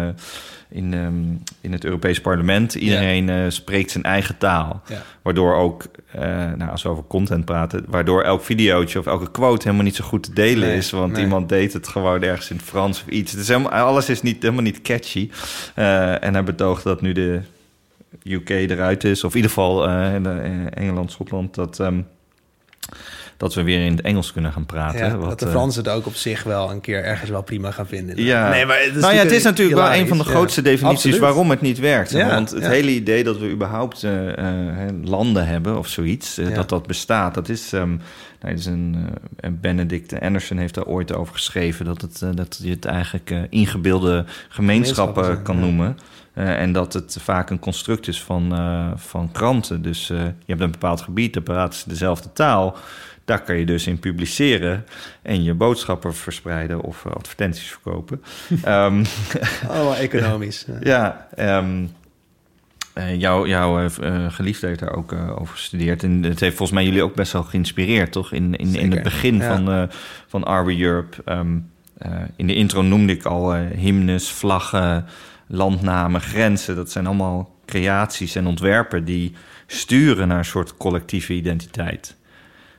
in, 0.69 0.95
ehm, 0.95 1.15
in 1.61 1.73
het 1.73 1.85
Europees 1.85 2.21
Parlement. 2.21 2.75
Iedereen 2.75 3.29
eh, 3.29 3.37
spreekt 3.49 3.91
zijn 3.91 4.05
eigen 4.05 4.39
taal. 4.39 4.83
Ja. 4.89 5.03
Waardoor 5.23 5.55
ook, 5.55 5.85
eh, 6.13 6.21
nou, 6.57 6.71
als 6.71 6.83
we 6.83 6.89
over 6.89 7.05
content 7.07 7.45
praten, 7.45 7.85
waardoor 7.89 8.23
elk 8.23 8.43
videootje 8.43 8.99
of 8.99 9.07
elke 9.07 9.31
quote 9.31 9.63
helemaal 9.63 9.85
niet 9.87 9.97
zo 9.97 10.05
goed 10.05 10.23
te 10.23 10.33
delen 10.33 10.69
Nee, 10.69 10.77
is. 10.77 10.91
Want 10.91 11.13
nee. 11.13 11.23
iemand 11.23 11.49
deed 11.49 11.73
het 11.73 11.89
gewoon 11.89 12.23
ergens 12.23 12.51
in 12.51 12.57
het 12.57 12.65
Frans 12.65 13.01
of 13.03 13.09
iets. 13.09 13.35
Is 13.35 13.49
helemaal, 13.49 13.71
alles 13.71 14.09
is 14.09 14.23
niet, 14.23 14.43
helemaal 14.43 14.63
niet 14.63 14.83
catchy. 14.83 15.31
Eh, 15.75 16.25
en 16.25 16.33
hij 16.35 16.45
betoogt 16.45 16.85
dat 16.85 17.01
nu 17.01 17.13
de 17.13 17.41
UK 18.25 18.49
eruit 18.51 19.05
is, 19.05 19.25
of 19.25 19.31
in 19.31 19.37
ieder 19.37 19.51
geval 19.51 19.89
in 20.15 20.23
de- 20.23 20.41
in 20.45 20.71
Engeland, 20.75 21.11
Schotland, 21.11 21.55
dat, 21.55 21.81
ehm, 21.81 22.01
dat 23.37 23.55
we 23.55 23.63
weer 23.63 23.85
in 23.85 23.93
het 23.93 24.01
Engels 24.01 24.33
kunnen 24.33 24.53
gaan 24.53 24.67
praten. 24.67 25.07
Ja, 25.07 25.17
wat, 25.17 25.29
dat 25.29 25.39
de 25.39 25.45
eh, 25.45 25.51
Fransen 25.51 25.85
het 25.85 25.93
ook 25.93 26.07
op 26.07 26.15
zich 26.15 26.43
wel 26.43 26.71
een 26.71 26.81
keer 26.81 27.05
ergens 27.05 27.31
wel 27.31 27.43
prima 27.43 27.71
gaan 27.71 27.87
vinden. 27.87 28.23
ja. 28.23 28.51
Nee, 28.51 28.67
maar 28.67 28.79
het 28.79 28.95
is 28.97 29.03
nou 29.03 29.15
ja, 29.15 29.23
het 29.23 29.33
is 29.33 29.43
natuurlijk 29.43 29.79
wel 29.79 29.95
een 29.95 30.09
van 30.09 30.19
de 30.19 30.25
Ja, 30.25 30.31
grootste 30.31 30.63
definities 30.63 30.97
absoluut. 30.97 31.19
waarom 31.19 31.51
het 31.51 31.61
niet 31.61 31.79
werkt. 31.79 32.13
Want 32.13 32.51
het 32.51 32.67
hele 32.67 32.91
idee 32.91 33.25
dat 33.25 33.39
we 33.39 33.51
überhaupt 33.51 34.03
eh, 34.03 34.39
eh, 34.39 34.95
landen 35.03 35.47
hebben 35.47 35.79
of 35.79 35.89
zoiets, 35.89 36.41
dat 36.55 36.69
dat 36.69 36.87
bestaat, 36.87 37.35
dat 37.35 37.49
is, 37.49 37.73
ehm 37.73 37.97
nou, 38.41 38.55
is 38.55 38.67
een, 38.67 39.09
en 39.37 39.61
Benedict 39.61 40.21
Anderson 40.21 40.57
heeft 40.57 40.75
daar 40.75 40.85
ooit 40.85 41.15
over 41.15 41.35
geschreven 41.35 41.85
dat, 41.85 42.01
het, 42.01 42.23
dat 42.35 42.59
je 42.63 42.71
het 42.71 42.85
eigenlijk 42.85 43.31
ingebeelde 43.51 44.25
gemeenschappen 44.49 45.43
kan 45.43 45.59
noemen. 45.59 45.97
Eh, 46.37 46.61
en 46.61 46.73
dat 46.73 46.93
het 46.93 47.17
vaak 47.21 47.51
een 47.51 47.59
construct 47.59 48.09
is 48.09 48.23
van, 48.23 48.53
eh, 48.55 48.91
van 48.97 49.33
kranten. 49.33 49.83
Dus 49.83 50.11
eh, 50.11 50.19
je 50.19 50.33
hebt 50.47 50.61
een 50.61 50.71
bepaald 50.71 51.01
gebied, 51.01 51.35
daar 51.35 51.43
praten 51.43 51.79
ze 51.79 51.89
dezelfde 51.89 52.33
taal. 52.33 52.77
Daar 53.25 53.43
kan 53.43 53.57
je 53.57 53.67
dus 53.67 53.87
in 53.87 53.99
publiceren 53.99 54.85
en 55.23 55.43
je 55.43 55.55
boodschappen 55.55 56.15
verspreiden 56.15 56.81
of 56.81 57.07
advertenties 57.07 57.69
verkopen. 57.69 58.23
Ehm, 58.63 59.05
Oh, 59.69 59.99
economisch. 59.99 60.67
Ja. 60.81 61.27
ehm, 61.35 61.85
eh, 62.93 63.21
jouw 63.21 63.47
jouw 63.47 63.89
geliefde 64.29 64.67
heeft 64.67 64.81
daar 64.81 64.97
ook 64.97 65.13
over 65.13 65.55
gestudeerd. 65.55 66.03
En 66.03 66.23
het 66.23 66.41
heeft 66.41 66.57
volgens 66.57 66.79
mij 66.79 66.85
jullie 66.85 67.03
ook 67.03 67.15
best 67.15 67.33
wel 67.33 67.43
geïnspireerd, 67.43 68.13
toch? 68.13 68.33
In, 68.33 68.57
in, 68.57 68.75
in 68.75 68.93
het 68.93 69.03
begin 69.03 69.37
ja. 69.37 69.57
van, 69.57 69.89
van 70.27 70.69
Europe. 70.69 71.23
ehm, 71.25 71.59
eh, 71.99 72.13
in 72.37 72.47
de 72.47 72.55
intro 72.55 72.83
noemde 72.83 73.13
ik 73.13 73.25
al 73.25 73.55
hymnes, 73.55 74.31
vlaggen, 74.31 75.07
landnamen, 75.47 76.21
grenzen. 76.21 76.77
Dat 76.77 76.91
zijn 76.91 77.07
allemaal 77.07 77.55
creaties 77.67 78.35
en 78.35 78.47
ontwerpen 78.47 79.05
die 79.05 79.35
sturen 79.67 80.29
naar 80.29 80.39
een 80.39 80.45
soort 80.45 80.77
collectieve 80.77 81.33
identiteit. 81.33 82.17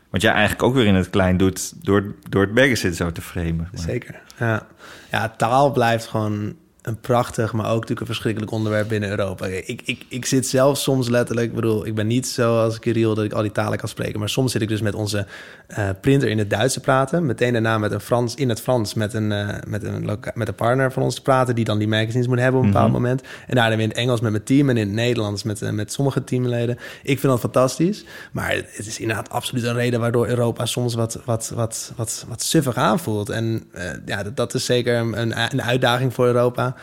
Wat 0.10 0.22
jij 0.22 0.32
eigenlijk 0.32 0.64
ook 0.64 0.74
weer 0.74 0.86
in 0.86 0.96
het 0.96 1.10
klein 1.10 1.38
doet 1.38 1.86
door, 1.86 2.16
door 2.30 2.42
het 2.42 2.54
magazine 2.54 2.96
zo 2.96 3.12
te 3.12 3.22
framen. 3.22 3.70
Zeker. 3.74 4.22
Ja. 4.40 4.68
ja, 5.12 5.30
taal 5.30 5.72
blijft 5.72 6.08
gewoon 6.08 6.56
een 6.88 7.00
prachtig, 7.00 7.54
maar 7.54 7.66
ook 7.66 7.74
natuurlijk 7.74 8.00
een 8.00 8.06
verschrikkelijk 8.06 8.52
onderwerp 8.52 8.88
binnen 8.88 9.10
Europa. 9.10 9.46
Ik, 9.46 9.82
ik, 9.86 10.06
ik 10.10 10.26
zit 10.26 10.48
zelf 10.48 10.78
soms 10.78 11.10
letterlijk, 11.10 11.48
ik 11.48 11.56
bedoel, 11.56 11.86
ik 11.86 11.96
ben 11.96 12.08
niet 12.08 12.28
zo 12.28 12.60
als 12.60 12.80
Kirill 12.80 13.14
dat 13.14 13.24
ik 13.24 13.34
al 13.34 13.42
die 13.42 13.52
talen 13.52 13.78
kan 13.78 13.90
spreken, 13.90 14.20
maar 14.20 14.30
soms 14.30 14.52
zit 14.52 14.62
ik 14.62 14.68
dus 14.68 14.82
met 14.82 14.96
onze 14.96 15.26
eh, 15.68 15.90
printer 16.02 16.30
in 16.30 16.38
het 16.38 16.50
Duits 16.50 16.74
te 16.74 16.80
praten, 16.80 17.26
meteen 17.26 17.54
daarna 17.54 17.78
met 17.78 17.92
een 17.92 18.00
Frans 18.00 18.36
in 18.36 18.50
het 18.50 18.62
Frans 18.62 18.94
met 18.94 19.14
een, 19.14 19.32
eh, 19.32 19.48
met 19.68 19.84
een, 19.84 20.20
met 20.34 20.48
een 20.48 20.56
partner 20.56 20.92
van 20.92 21.04
ons 21.04 21.16
te 21.16 21.22
praten 21.22 21.56
die 21.56 21.66
dan 21.66 21.78
die 21.78 21.88
magazines 21.88 22.28
moet 22.28 22.40
hebben 22.40 22.60
op 22.60 22.66
een 22.66 22.72
bepaald 22.72 22.92
Mhm. 22.92 23.02
moment. 23.02 23.22
En 23.22 23.56
daarna 23.56 23.70
weer 23.76 23.84
in 23.84 23.90
het 23.90 23.98
Engels 23.98 24.22
met 24.22 24.32
mijn 24.32 24.44
team 24.44 24.70
en 24.70 24.78
in 24.78 24.88
het 24.88 24.96
Nederlands 24.96 25.44
met, 25.44 25.62
eh, 25.62 25.70
met 25.70 25.94
sommige 25.94 26.24
teamleden. 26.24 26.78
Ik 27.04 27.20
vind 27.20 27.32
dat 27.32 27.40
fantastisch, 27.40 28.06
maar 28.32 28.52
het 28.56 28.88
is 28.88 29.00
inderdaad 29.00 29.30
absoluut 29.30 29.64
een 29.64 29.74
reden 29.74 30.00
waardoor 30.00 30.28
Europa 30.28 30.66
soms 30.66 30.94
wat, 30.94 31.20
wat, 31.26 31.52
wat, 31.56 31.94
wat, 31.96 32.26
wat 32.28 32.42
suffig 32.42 32.76
aanvoelt. 32.76 33.30
En 33.30 33.64
ja, 34.06 34.24
dat, 34.24 34.36
dat 34.36 34.54
is 34.54 34.66
zeker 34.66 34.96
een, 34.96 35.40
een 35.52 35.62
uitdaging 35.62 36.14
voor 36.14 36.26
Europa. 36.26 36.76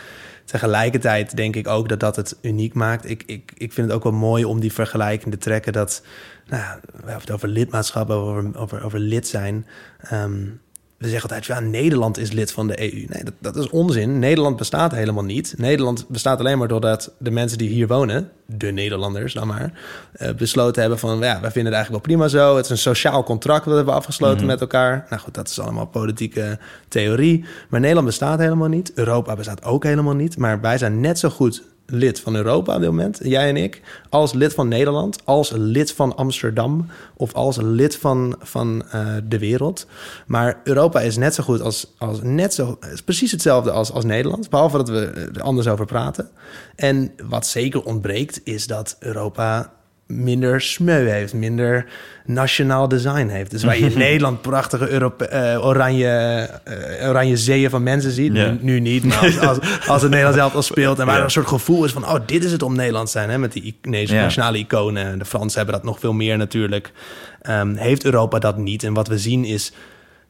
Tegelijkertijd 0.45 1.36
denk 1.36 1.57
ik 1.57 1.68
ook 1.68 1.88
dat 1.88 2.01
dat 2.01 2.16
het 2.16 2.38
uniek 2.42 2.74
maakt. 2.74 3.11
Ik, 3.11 3.22
ik, 3.26 3.53
ik 3.57 3.72
vind 3.72 3.86
het 3.86 3.97
ook 3.97 4.03
wel 4.03 4.12
mooi 4.12 4.45
om 4.45 4.61
die 4.61 4.72
vergelijking 4.72 5.34
te 5.34 5.40
trekken 5.40 5.72
dat, 5.72 6.03
nou 6.47 6.62
we 6.82 6.97
hebben 6.97 7.20
het 7.20 7.30
over 7.30 7.49
lidmaatschap, 7.49 8.11
over, 8.11 8.59
over, 8.59 8.84
over 8.84 8.99
lid 8.99 9.28
zijn. 9.28 9.66
Ehm, 9.99 10.42
we 11.05 11.11
zeggen 11.11 11.31
altijd, 11.31 11.47
ja, 11.47 11.61
Nederland 11.61 12.19
is 12.19 12.33
lid 12.33 12.53
van 12.53 12.67
de 12.67 12.81
EU. 12.81 13.05
Nee, 13.09 13.25
dat, 13.25 13.35
dat 13.39 13.57
is 13.57 13.69
onzin. 13.69 14.19
Nederland 14.19 14.57
bestaat 14.57 14.93
helemaal 14.93 15.25
niet. 15.25 15.55
Nederland 15.57 16.09
bestaat 16.09 16.39
alleen 16.39 16.59
maar 16.59 16.69
doordat 16.69 17.13
de 17.19 17.31
mensen 17.31 17.59
die 17.59 17.69
hier 17.69 17.87
wonen, 17.87 18.31
de 18.47 18.71
Nederlanders 18.71 19.33
dan 19.33 19.47
maar, 19.47 19.73
eh, 20.13 20.35
besloten 20.35 20.81
hebben 20.81 20.99
van, 20.99 21.19
ja, 21.19 21.41
wij 21.41 21.51
vinden 21.51 21.73
het 21.73 21.75
eigenlijk 21.75 21.91
wel 22.07 22.17
prima 22.17 22.29
zo. 22.29 22.57
Het 22.57 22.65
is 22.65 22.71
een 22.71 22.79
sociaal 22.79 23.23
contract 23.23 23.65
dat 23.65 23.71
we 23.71 23.77
hebben 23.77 23.95
afgesloten 23.95 24.47
met 24.47 24.61
elkaar. 24.61 25.07
Nou 25.11 25.23
goed, 25.23 25.35
dat 25.35 25.49
is 25.49 25.59
allemaal 25.59 25.87
politieke 25.87 26.59
theorie. 26.89 27.45
Maar 27.69 27.81
Nederland 27.81 28.07
bestaat 28.07 28.39
helemaal 28.39 28.69
niet. 28.69 28.93
Europa 28.95 29.37
bestaat 29.37 29.65
ook 29.65 29.85
helemaal 29.85 30.15
niet. 30.15 30.39
Maar 30.39 30.61
wij 30.61 30.79
zijn 30.79 31.01
net 31.01 31.19
zo 31.19 31.29
goed 31.29 31.63
lid 31.87 32.20
van 32.20 32.35
Europa 32.35 32.74
op 32.74 32.80
dit 32.80 32.91
moment, 32.91 33.20
jij 33.22 33.49
en 33.49 33.57
ik, 33.57 33.82
als 34.09 34.32
lid 34.32 34.55
van 34.55 34.68
Nederland, 34.68 35.18
als 35.24 35.51
lid 35.55 35.93
van 35.93 36.16
Amsterdam 36.16 36.87
of 37.16 37.32
als 37.32 37.57
lid 37.57 37.97
van, 37.97 38.37
van 38.39 38.85
eh, 38.91 39.07
de 39.28 39.39
wereld. 39.39 39.87
Maar 40.26 40.61
Europa 40.64 41.01
is 41.01 41.16
net 41.16 41.35
zo 41.35 41.43
goed 41.43 41.61
als, 41.61 41.95
als 41.99 42.18
net 42.22 42.55
zo, 42.55 42.78
is 42.93 43.03
precies 43.03 43.30
hetzelfde 43.32 43.70
als, 43.70 43.93
als 43.93 44.05
Nederland, 44.05 44.51
behalve 44.51 44.76
dat 44.76 44.89
we 44.89 45.30
er 45.35 45.43
anders 45.43 45.66
over 45.66 45.87
praten. 45.87 46.28
En 46.76 47.12
wat 47.28 47.47
zeker 47.47 47.82
ontbreekt, 47.82 48.41
is 48.45 48.66
dat 48.66 48.97
Europa 48.99 49.72
minder 50.07 50.61
smeu 50.61 51.07
heeft, 51.09 51.35
minder 51.35 51.87
nationaal 52.27 52.89
design 52.89 53.27
heeft. 53.27 53.51
Dus 53.51 53.65
waar 53.65 53.79
je 53.79 53.91
in 53.91 53.99
Nederland 54.09 54.43
prachtige 54.43 54.89
Europe 54.91 55.27
eh, 55.27 55.67
oranje, 55.67 56.09
eh, 56.65 57.09
oranje 57.09 57.37
zeeën 57.37 57.71
van 57.71 57.83
mensen 57.83 58.11
ziet. 58.11 58.35
Ja. 58.37 58.51
Nu, 58.51 58.59
nu 58.61 58.81
niet, 58.81 59.05
maar 59.05 59.19
als, 59.19 59.39
als, 59.39 59.59
als 59.87 60.01
het 60.03 60.11
Nederlands 60.11 60.39
zelf 60.39 60.55
al 60.55 60.63
speelt... 60.63 60.99
en 60.99 61.05
waar 61.05 61.13
Ja. 61.15 61.19
er 61.21 61.25
een 61.27 61.31
soort 61.31 61.47
gevoel 61.47 61.85
is 61.85 61.93
van... 61.93 62.05
oh, 62.05 62.15
dit 62.27 62.45
is 62.45 62.53
het 62.53 62.63
om 62.63 62.77
Nederland 62.77 63.07
te 63.07 63.13
zijn, 63.13 63.31
hè, 63.31 63.39
met 63.39 63.53
die 63.53 63.79
Ja. 63.83 64.21
nationale 64.23 64.59
iconen. 64.59 65.19
De 65.19 65.25
Fransen 65.25 65.57
hebben 65.57 65.75
dat 65.77 65.85
nog 65.85 65.99
veel 65.99 66.13
meer 66.13 66.37
natuurlijk. 66.37 66.93
Ehm, 67.43 67.75
heeft 67.75 68.05
Europa 68.05 68.39
dat 68.39 68.57
niet? 68.57 68.83
En 68.83 68.95
wat 68.95 69.09
we 69.09 69.19
zien 69.19 69.45
is 69.45 69.73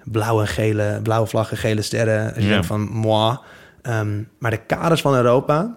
blauwe 0.04 0.40
en 0.40 0.48
gele, 0.48 1.00
blauwe 1.02 1.26
vlaggen, 1.28 1.56
gele 1.56 1.82
sterren. 1.82 2.24
Als 2.26 2.34
je 2.36 2.42
Ja. 2.42 2.48
denkt 2.48 2.66
van, 2.66 2.80
moi. 2.80 3.36
Ehm, 3.82 4.22
maar 4.38 4.50
de 4.50 4.60
kaders 4.66 5.00
van 5.00 5.14
Europa... 5.14 5.76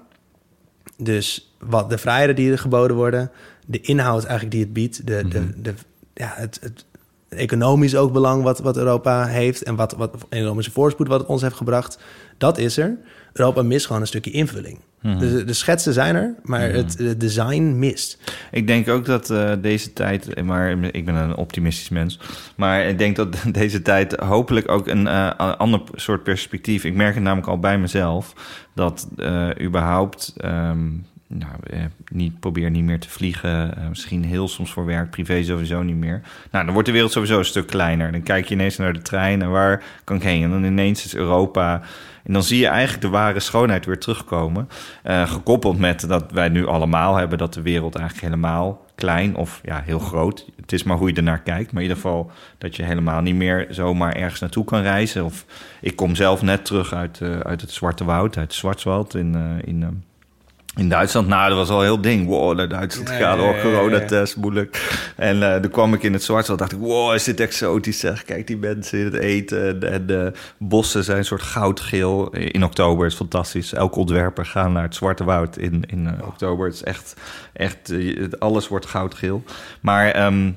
Dus 0.99 1.55
wat 1.59 1.89
de 1.89 1.97
vrijheden 1.97 2.35
die 2.35 2.51
er 2.51 2.59
geboden 2.59 2.95
worden, 2.95 3.31
de 3.67 3.81
inhoud 3.81 4.23
eigenlijk 4.23 4.51
die 4.51 4.63
het 4.63 4.73
biedt, 4.73 5.07
de, 5.07 5.27
de, 5.27 5.61
de, 5.61 5.73
ja, 6.13 6.33
het, 6.35 6.59
het 6.61 6.85
economisch 7.29 7.95
ook 7.95 8.13
belang 8.13 8.43
wat, 8.43 8.59
wat 8.59 8.77
Europa 8.77 9.25
heeft 9.25 9.63
en 9.63 9.75
wat, 9.75 9.93
wat 9.93 10.25
economische 10.29 10.71
voorspoed 10.71 11.07
wat 11.07 11.19
het 11.19 11.29
ons 11.29 11.41
heeft 11.41 11.55
gebracht, 11.55 11.99
dat 12.37 12.57
is 12.57 12.77
er. 12.77 12.97
Europa 13.33 13.61
mist 13.61 13.85
gewoon 13.85 14.01
een 14.01 14.07
stukje 14.07 14.31
invulling. 14.31 14.79
Dus 15.01 15.31
de, 15.31 15.43
de 15.43 15.53
schetsen 15.53 15.93
zijn 15.93 16.15
er, 16.15 16.35
maar 16.43 16.69
het, 16.71 16.97
het 16.97 17.19
design 17.19 17.79
mist. 17.79 18.19
Ik 18.51 18.67
denk 18.67 18.87
ook 18.87 19.05
dat 19.05 19.29
eh, 19.29 19.51
deze 19.61 19.93
tijd, 19.93 20.41
maar 20.43 20.71
ik 20.71 21.05
ben 21.05 21.15
een 21.15 21.35
optimistisch 21.35 21.89
mens, 21.89 22.19
maar 22.55 22.85
ik 22.85 22.97
denk 22.97 23.15
dat 23.15 23.37
deze 23.51 23.81
tijd 23.81 24.15
hopelijk 24.15 24.71
ook 24.71 24.87
een 24.87 25.07
eh, 25.07 25.57
ander 25.57 25.81
soort 25.93 26.23
perspectief. 26.23 26.83
Ik 26.83 26.93
merk 26.93 27.13
het 27.13 27.23
namelijk 27.23 27.47
al 27.47 27.59
bij 27.59 27.79
mezelf 27.79 28.33
dat 28.73 29.07
eh, 29.17 29.49
überhaupt. 29.61 30.33
ehm, 30.37 30.87
nou, 31.27 31.53
eh, 31.63 31.79
niet, 32.11 32.39
probeer 32.39 32.69
niet 32.69 32.83
meer 32.83 32.99
te 32.99 33.09
vliegen. 33.09 33.77
eh, 33.77 33.87
misschien 33.87 34.23
heel 34.23 34.47
soms 34.47 34.71
voor 34.71 34.85
werk, 34.85 35.09
privé 35.09 35.43
sowieso 35.43 35.83
niet 35.83 35.95
meer. 35.95 36.21
Nou, 36.51 36.63
dan 36.63 36.73
wordt 36.73 36.87
de 36.87 36.93
wereld 36.93 37.11
sowieso 37.11 37.37
een 37.37 37.45
stuk 37.45 37.67
kleiner. 37.67 38.11
Dan 38.11 38.23
kijk 38.23 38.47
je 38.47 38.53
ineens 38.53 38.77
naar 38.77 38.93
de 38.93 39.01
trein 39.01 39.41
en 39.41 39.49
waar 39.49 39.83
kan 40.03 40.15
ik 40.15 40.23
heen? 40.23 40.43
En 40.43 40.49
dan 40.49 40.63
ineens 40.63 41.05
is 41.05 41.15
Europa. 41.15 41.81
En 42.23 42.33
dan 42.33 42.43
zie 42.43 42.59
je 42.59 42.67
eigenlijk 42.67 43.01
de 43.01 43.09
ware 43.09 43.39
schoonheid 43.39 43.85
weer 43.85 43.99
terugkomen. 43.99 44.69
Eh, 45.03 45.29
gekoppeld 45.29 45.79
met 45.79 46.07
dat 46.07 46.31
wij 46.31 46.49
nu 46.49 46.65
allemaal 46.65 47.15
hebben 47.15 47.37
dat 47.37 47.53
de 47.53 47.61
wereld 47.61 47.95
eigenlijk 47.95 48.27
helemaal 48.27 48.85
klein 48.95 49.35
of 49.35 49.61
ja, 49.63 49.81
heel 49.85 49.99
groot. 49.99 50.45
Het 50.61 50.71
is 50.71 50.83
maar 50.83 50.97
hoe 50.97 51.09
je 51.09 51.15
ernaar 51.15 51.41
kijkt. 51.41 51.71
Maar 51.71 51.83
in 51.83 51.89
ieder 51.89 52.03
geval 52.03 52.31
dat 52.57 52.75
je 52.75 52.83
helemaal 52.83 53.21
niet 53.21 53.35
meer 53.35 53.67
zomaar 53.69 54.15
ergens 54.15 54.39
naartoe 54.39 54.65
kan 54.65 54.81
reizen. 54.81 55.25
Of 55.25 55.45
ik 55.81 55.95
kom 55.95 56.15
zelf 56.15 56.41
net 56.41 56.65
terug 56.65 56.93
uit, 56.93 57.21
eh, 57.21 57.39
uit 57.39 57.61
het 57.61 57.71
Zwarte 57.71 58.05
Woud, 58.05 58.37
uit 58.37 58.53
Zwartswald 58.53 59.15
in, 59.15 59.61
in, 59.65 60.03
in 60.77 60.89
Duitsland. 60.89 61.27
Nou, 61.27 61.49
dat 61.49 61.57
was 61.57 61.69
al 61.69 61.77
een 61.77 61.83
heel 61.83 62.01
ding. 62.01 62.27
Wow, 62.27 62.55
naar 62.55 62.67
Duitsland 62.67 63.09
Ja, 63.09 63.15
gaan, 63.17 63.39
oh, 63.39 63.61
coronatest, 63.61 64.35
moeilijk. 64.35 64.99
En 65.15 65.53
eh 65.53 65.61
toen 65.61 65.71
kwam 65.71 65.93
ik 65.93 66.03
in 66.03 66.13
het 66.13 66.23
Zwartswald, 66.23 66.59
dacht 66.59 66.71
ik, 66.71 66.79
wow, 66.79 67.13
is 67.13 67.23
dit 67.23 67.39
exotisch 67.39 67.99
zeg. 67.99 68.23
Kijk, 68.23 68.47
die 68.47 68.57
mensen 68.57 68.99
in 68.99 69.05
het 69.05 69.13
eten. 69.13 69.81
En, 69.91 70.05
de 70.05 70.31
bossen 70.57 71.03
zijn 71.03 71.17
een 71.17 71.25
soort 71.25 71.41
goudgeel. 71.41 72.29
In 72.29 72.63
oktober 72.63 73.05
is 73.05 73.15
fantastisch. 73.15 73.73
Elke 73.73 73.99
ontwerper 73.99 74.45
gaat 74.45 74.69
naar 74.69 74.83
het 74.83 74.95
Zwarte 74.95 75.23
Woud 75.23 75.57
in, 75.57 75.83
in 75.87 76.07
eh, 76.07 76.27
oktober. 76.27 76.65
Het 76.65 76.75
is 76.75 76.83
echt, 76.83 77.15
echt 77.53 77.89
eh, 77.89 78.27
alles 78.39 78.67
wordt 78.67 78.85
goudgeel. 78.85 79.43
Maar 79.81 80.11
ehm, 80.11 80.51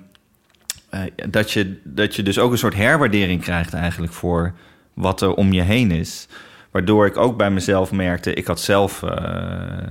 eh, 0.90 1.00
dat, 1.28 1.50
je, 1.50 1.80
dat 1.84 2.16
je 2.16 2.22
dus 2.22 2.38
ook 2.38 2.52
een 2.52 2.58
soort 2.58 2.74
herwaardering 2.74 3.42
krijgt 3.42 3.74
eigenlijk 3.74 4.12
voor 4.12 4.52
wat 4.94 5.20
er 5.20 5.34
om 5.34 5.52
je 5.52 5.62
heen 5.62 5.90
is. 5.90 6.28
Waardoor 6.70 7.06
ik 7.06 7.16
ook 7.16 7.36
bij 7.36 7.50
mezelf 7.50 7.92
merkte, 7.92 8.34
ik 8.34 8.46
had 8.46 8.60
zelf, 8.60 9.02
eh, 9.02 9.10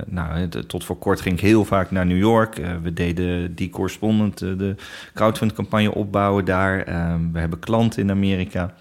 nou, 0.05 0.49
tot 0.49 0.83
voor 0.83 0.97
kort 0.97 1.21
ging 1.21 1.35
ik 1.35 1.41
heel 1.41 1.65
vaak 1.65 1.91
naar 1.91 2.05
New 2.05 2.17
York. 2.17 2.57
Eh, 2.57 2.71
we 2.81 2.93
deden 2.93 3.55
die 3.55 3.69
correspondent, 3.69 4.41
eh, 4.41 4.57
de 4.57 4.75
crowdfund 5.13 5.53
campagne 5.53 5.93
opbouwen 5.93 6.45
daar. 6.45 6.81
Eh, 6.81 7.15
we 7.31 7.39
hebben 7.39 7.59
klanten 7.59 8.01
in 8.01 8.11
Amerika. 8.11 8.73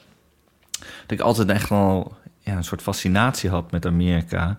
Dat 0.81 1.11
ik 1.11 1.21
altijd 1.21 1.49
echt 1.49 1.69
wel 1.69 2.17
een 2.45 2.65
soort 2.65 2.83
fascinatie 2.83 3.51
had 3.51 3.71
met 3.71 3.87
Amerika. 3.87 4.57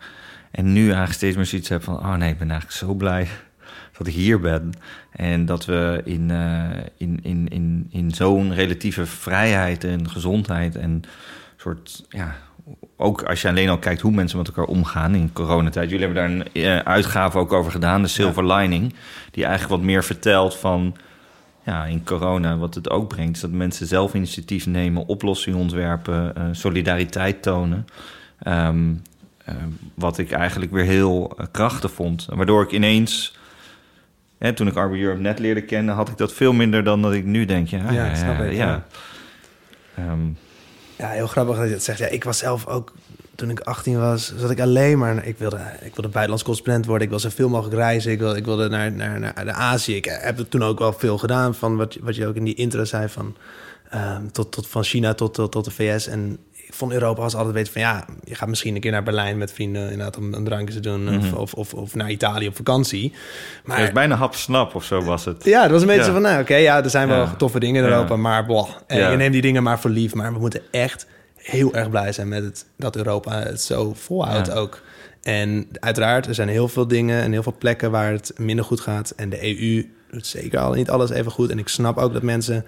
En 0.51 0.73
nu 0.73 0.83
eigenlijk 0.83 1.13
steeds 1.13 1.35
meer 1.35 1.45
zoiets 1.45 1.69
heb 1.69 1.83
van... 1.83 1.97
oh 1.97 2.15
nee, 2.15 2.31
ik 2.31 2.37
ben 2.37 2.51
eigenlijk 2.51 2.79
zo 2.79 2.93
blij 2.93 3.27
dat 3.97 4.07
ik 4.07 4.13
hier 4.13 4.39
ben. 4.39 4.71
En 5.11 5.45
dat 5.45 5.65
we 5.65 6.01
in, 6.05 6.29
in, 6.97 7.19
in, 7.23 7.47
in, 7.47 7.87
in 7.91 8.11
zo'n 8.11 8.53
relatieve 8.53 9.05
vrijheid 9.05 9.83
en 9.83 10.09
gezondheid... 10.09 10.75
en 10.75 11.01
soort, 11.55 12.05
ja, 12.09 12.35
ook 12.97 13.24
als 13.24 13.41
je 13.41 13.47
alleen 13.47 13.70
al 13.70 13.78
kijkt 13.78 14.01
hoe 14.01 14.11
mensen 14.11 14.38
met 14.38 14.47
elkaar 14.47 14.65
omgaan 14.65 15.15
in 15.15 15.34
coronatijd. 15.34 15.89
Jullie 15.89 16.05
hebben 16.05 16.24
daar 16.24 16.32
een 16.32 16.47
uh, 16.53 16.80
uitgave 16.80 17.38
ook 17.38 17.53
over 17.53 17.72
gedaan, 17.72 18.01
de 18.01 18.07
Silver 18.07 18.45
ja. 18.45 18.55
Lining... 18.55 18.93
die 19.32 19.45
eigenlijk 19.45 19.76
wat 19.76 19.86
meer 19.86 20.03
vertelt 20.03 20.55
van 20.55 20.95
ja, 21.63 21.86
in 21.86 22.03
corona, 22.03 22.57
wat 22.57 22.76
het 22.76 22.89
ook 22.89 23.07
brengt, 23.07 23.36
is 23.36 23.41
dat 23.41 23.51
mensen 23.51 23.88
zelf 23.88 24.13
initiatief 24.13 24.65
nemen, 24.65 25.05
oplossingen 25.05 25.59
ontwerpen, 25.59 26.34
uh, 26.38 26.43
solidariteit 26.51 27.41
tonen. 27.41 27.88
Um, 28.47 29.01
uh, 29.49 29.55
wat 29.93 30.17
ik 30.17 30.32
eigenlijk 30.32 30.72
weer 30.72 30.86
heel 30.86 31.36
uh, 31.39 31.45
krachtig 31.51 31.91
vond. 31.91 32.28
Waardoor 32.30 32.63
ik 32.63 32.72
ineens, 32.72 33.38
hè, 34.38 34.53
toen 34.53 34.67
ik 34.67 34.76
Arbor 34.76 34.99
Europe 34.99 35.22
net 35.22 35.39
leerde 35.39 35.61
kennen, 35.61 35.95
had 35.95 36.09
ik 36.09 36.17
dat 36.17 36.34
veel 36.34 36.53
minder 36.53 36.84
dan 36.84 37.01
dat 37.01 37.13
ik 37.13 37.26
nu 37.26 37.45
denk. 37.45 37.67
Ja, 37.67 37.91
Ja, 37.91 38.05
ja, 38.05 38.15
snap 38.15 38.38
ja, 38.38 38.43
ik, 38.43 38.55
ja. 38.55 38.84
ja. 39.95 40.13
Ja, 40.99 41.09
heel 41.09 41.27
grappig 41.27 41.57
dat 41.57 41.67
je 41.67 41.73
het 41.73 41.83
zegt. 41.83 41.99
Ja, 41.99 42.07
ik 42.07 42.23
was 42.23 42.37
zelf 42.37 42.67
ook, 42.67 42.93
toen 43.35 43.49
ik 43.49 43.59
18 43.59 43.99
was, 43.99 44.33
zat 44.37 44.51
ik 44.51 44.59
alleen 44.59 44.97
maar... 44.97 45.25
Ik 45.25 45.37
wilde, 45.37 45.57
ik 45.57 45.95
wilde 45.95 46.09
buitenlands 46.09 46.43
correspondent 46.43 46.85
worden. 46.85 47.03
Ik 47.03 47.09
wilde 47.09 47.29
zoveel 47.29 47.49
mogelijk 47.49 47.75
reizen. 47.75 48.11
Ik 48.11 48.19
wilde, 48.19 48.37
ik 48.37 48.45
wilde 48.45 48.69
naar, 48.69 48.91
naar, 48.91 49.19
naar 49.19 49.45
de 49.45 49.51
Azië. 49.51 49.95
Ik 49.95 50.05
heb 50.05 50.39
er 50.39 50.47
toen 50.47 50.63
ook 50.63 50.79
wel 50.79 50.93
veel 50.93 51.17
gedaan 51.17 51.55
van 51.55 51.77
wat, 51.77 51.97
wat 52.01 52.15
je 52.15 52.27
ook 52.27 52.35
in 52.35 52.43
die 52.43 52.55
intro 52.55 52.85
zei 52.85 53.09
van... 53.09 53.35
ehm, 53.89 54.27
tot, 54.31 54.51
tot 54.51 54.67
van 54.67 54.83
China 54.83 55.13
tot, 55.13 55.33
tot, 55.33 55.51
tot 55.51 55.65
de 55.65 55.71
VS. 55.71 56.07
En 56.07 56.37
ik 56.70 56.76
vond 56.76 56.91
Europa 56.91 57.22
als 57.22 57.36
altijd 57.36 57.53
weten 57.55 57.74
van 57.74 57.82
ja, 57.82 58.05
je 58.24 58.36
gaat 58.36 58.47
misschien 58.49 58.76
een 58.76 58.82
keer 58.82 58.91
naar 58.91 59.03
Berlijn 59.03 59.38
met 59.38 59.51
vrienden 59.53 59.82
inderdaad 59.84 60.17
om 60.17 60.34
een 60.34 60.43
drankje 60.43 60.74
te 60.74 60.80
doen. 60.80 61.03
Mhm. 61.03 61.15
Of, 61.15 61.34
of, 61.34 61.53
of, 61.53 61.74
of 61.74 61.95
naar 61.95 62.09
Italië 62.11 62.47
op 62.47 62.55
vakantie. 62.55 63.13
Maar 63.63 63.78
het 63.78 63.88
is 63.88 63.93
bijna 63.93 64.15
hap-snap 64.15 64.76
of 64.76 64.84
zo 64.84 65.01
was 65.01 65.26
het. 65.26 65.43
ja, 65.43 65.61
het 65.61 65.72
was 65.72 65.82
een 65.82 65.88
beetje 65.88 66.03
Ja. 66.05 66.11
van, 66.11 66.22
nou 66.22 66.41
oké, 66.41 66.55
ja, 66.55 66.84
er 66.84 66.89
zijn 66.89 67.07
wel 67.07 67.36
toffe 67.38 67.59
dingen 67.59 67.84
in 67.84 67.89
Ja. 67.89 67.95
Europa, 67.95 68.15
maar 68.15 68.45
boah, 68.45 68.70
en 68.88 68.97
Ja. 68.97 69.11
je 69.11 69.17
neemt 69.17 69.34
die 69.34 69.41
dingen 69.41 69.63
maar 69.63 69.80
voor 69.80 69.89
lief. 69.89 70.13
Maar 70.13 70.34
we 70.34 70.39
moeten 70.39 70.61
echt 70.72 71.05
heel 71.36 71.74
erg 71.74 71.89
blij 71.89 72.11
zijn 72.11 72.28
met 72.28 72.43
het, 72.43 72.65
dat 72.78 72.95
Europa 72.95 73.39
het 73.39 73.61
zo 73.61 73.93
volhoudt 73.93 74.51
ook. 74.51 74.82
En 75.22 75.67
uiteraard, 75.80 76.28
er 76.28 76.36
zijn 76.36 76.47
heel 76.49 76.67
veel 76.67 76.88
dingen 76.88 77.22
en 77.22 77.32
heel 77.32 77.43
veel 77.43 77.55
plekken 77.57 77.91
waar 77.91 78.11
het 78.11 78.32
minder 78.38 78.65
goed 78.65 78.80
gaat. 78.80 79.13
En 79.15 79.30
de 79.30 79.43
EU 79.63 79.89
doet 80.11 80.28
zeker 80.28 80.59
al 80.59 80.74
niet 80.74 80.89
alles 80.89 81.09
even 81.09 81.32
goed. 81.32 81.49
En 81.49 81.59
ik 81.59 81.67
snap 81.67 81.97
ook 81.97 82.13
dat 82.13 82.24
mensen... 82.24 82.65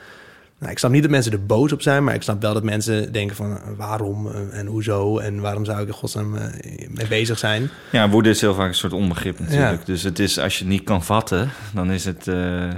Nou, 0.61 0.73
ik 0.73 0.79
snap 0.79 0.91
niet 0.91 1.01
dat 1.01 1.11
mensen 1.11 1.31
er 1.31 1.45
boos 1.45 1.71
op 1.71 1.81
zijn, 1.81 2.03
maar 2.03 2.13
ik 2.13 2.21
snap 2.21 2.41
wel 2.41 2.53
dat 2.53 2.63
mensen 2.63 3.11
denken 3.11 3.35
van 3.35 3.57
eh, 3.57 3.63
waarom 3.77 4.27
eh, 4.27 4.57
en 4.59 4.65
hoezo 4.65 5.17
en 5.17 5.39
waarom 5.39 5.65
zou 5.65 5.81
ik 5.81 5.87
er 5.87 5.93
godsnaam 5.93 6.35
eh, 6.35 6.87
mee 6.89 7.07
bezig 7.07 7.37
zijn. 7.37 7.69
Ja, 7.91 8.09
woede 8.09 8.29
is 8.29 8.41
heel 8.41 8.53
vaak 8.53 8.67
een 8.67 8.75
soort 8.75 8.93
onbegrip 8.93 9.39
natuurlijk. 9.39 9.79
Ja. 9.79 9.85
Dus 9.85 10.03
het 10.03 10.19
is, 10.19 10.39
als 10.39 10.57
je 10.57 10.63
het 10.63 10.73
niet 10.73 10.83
kan 10.83 11.03
vatten, 11.03 11.49
dan 11.73 11.91
is 11.91 12.05
het 12.05 12.25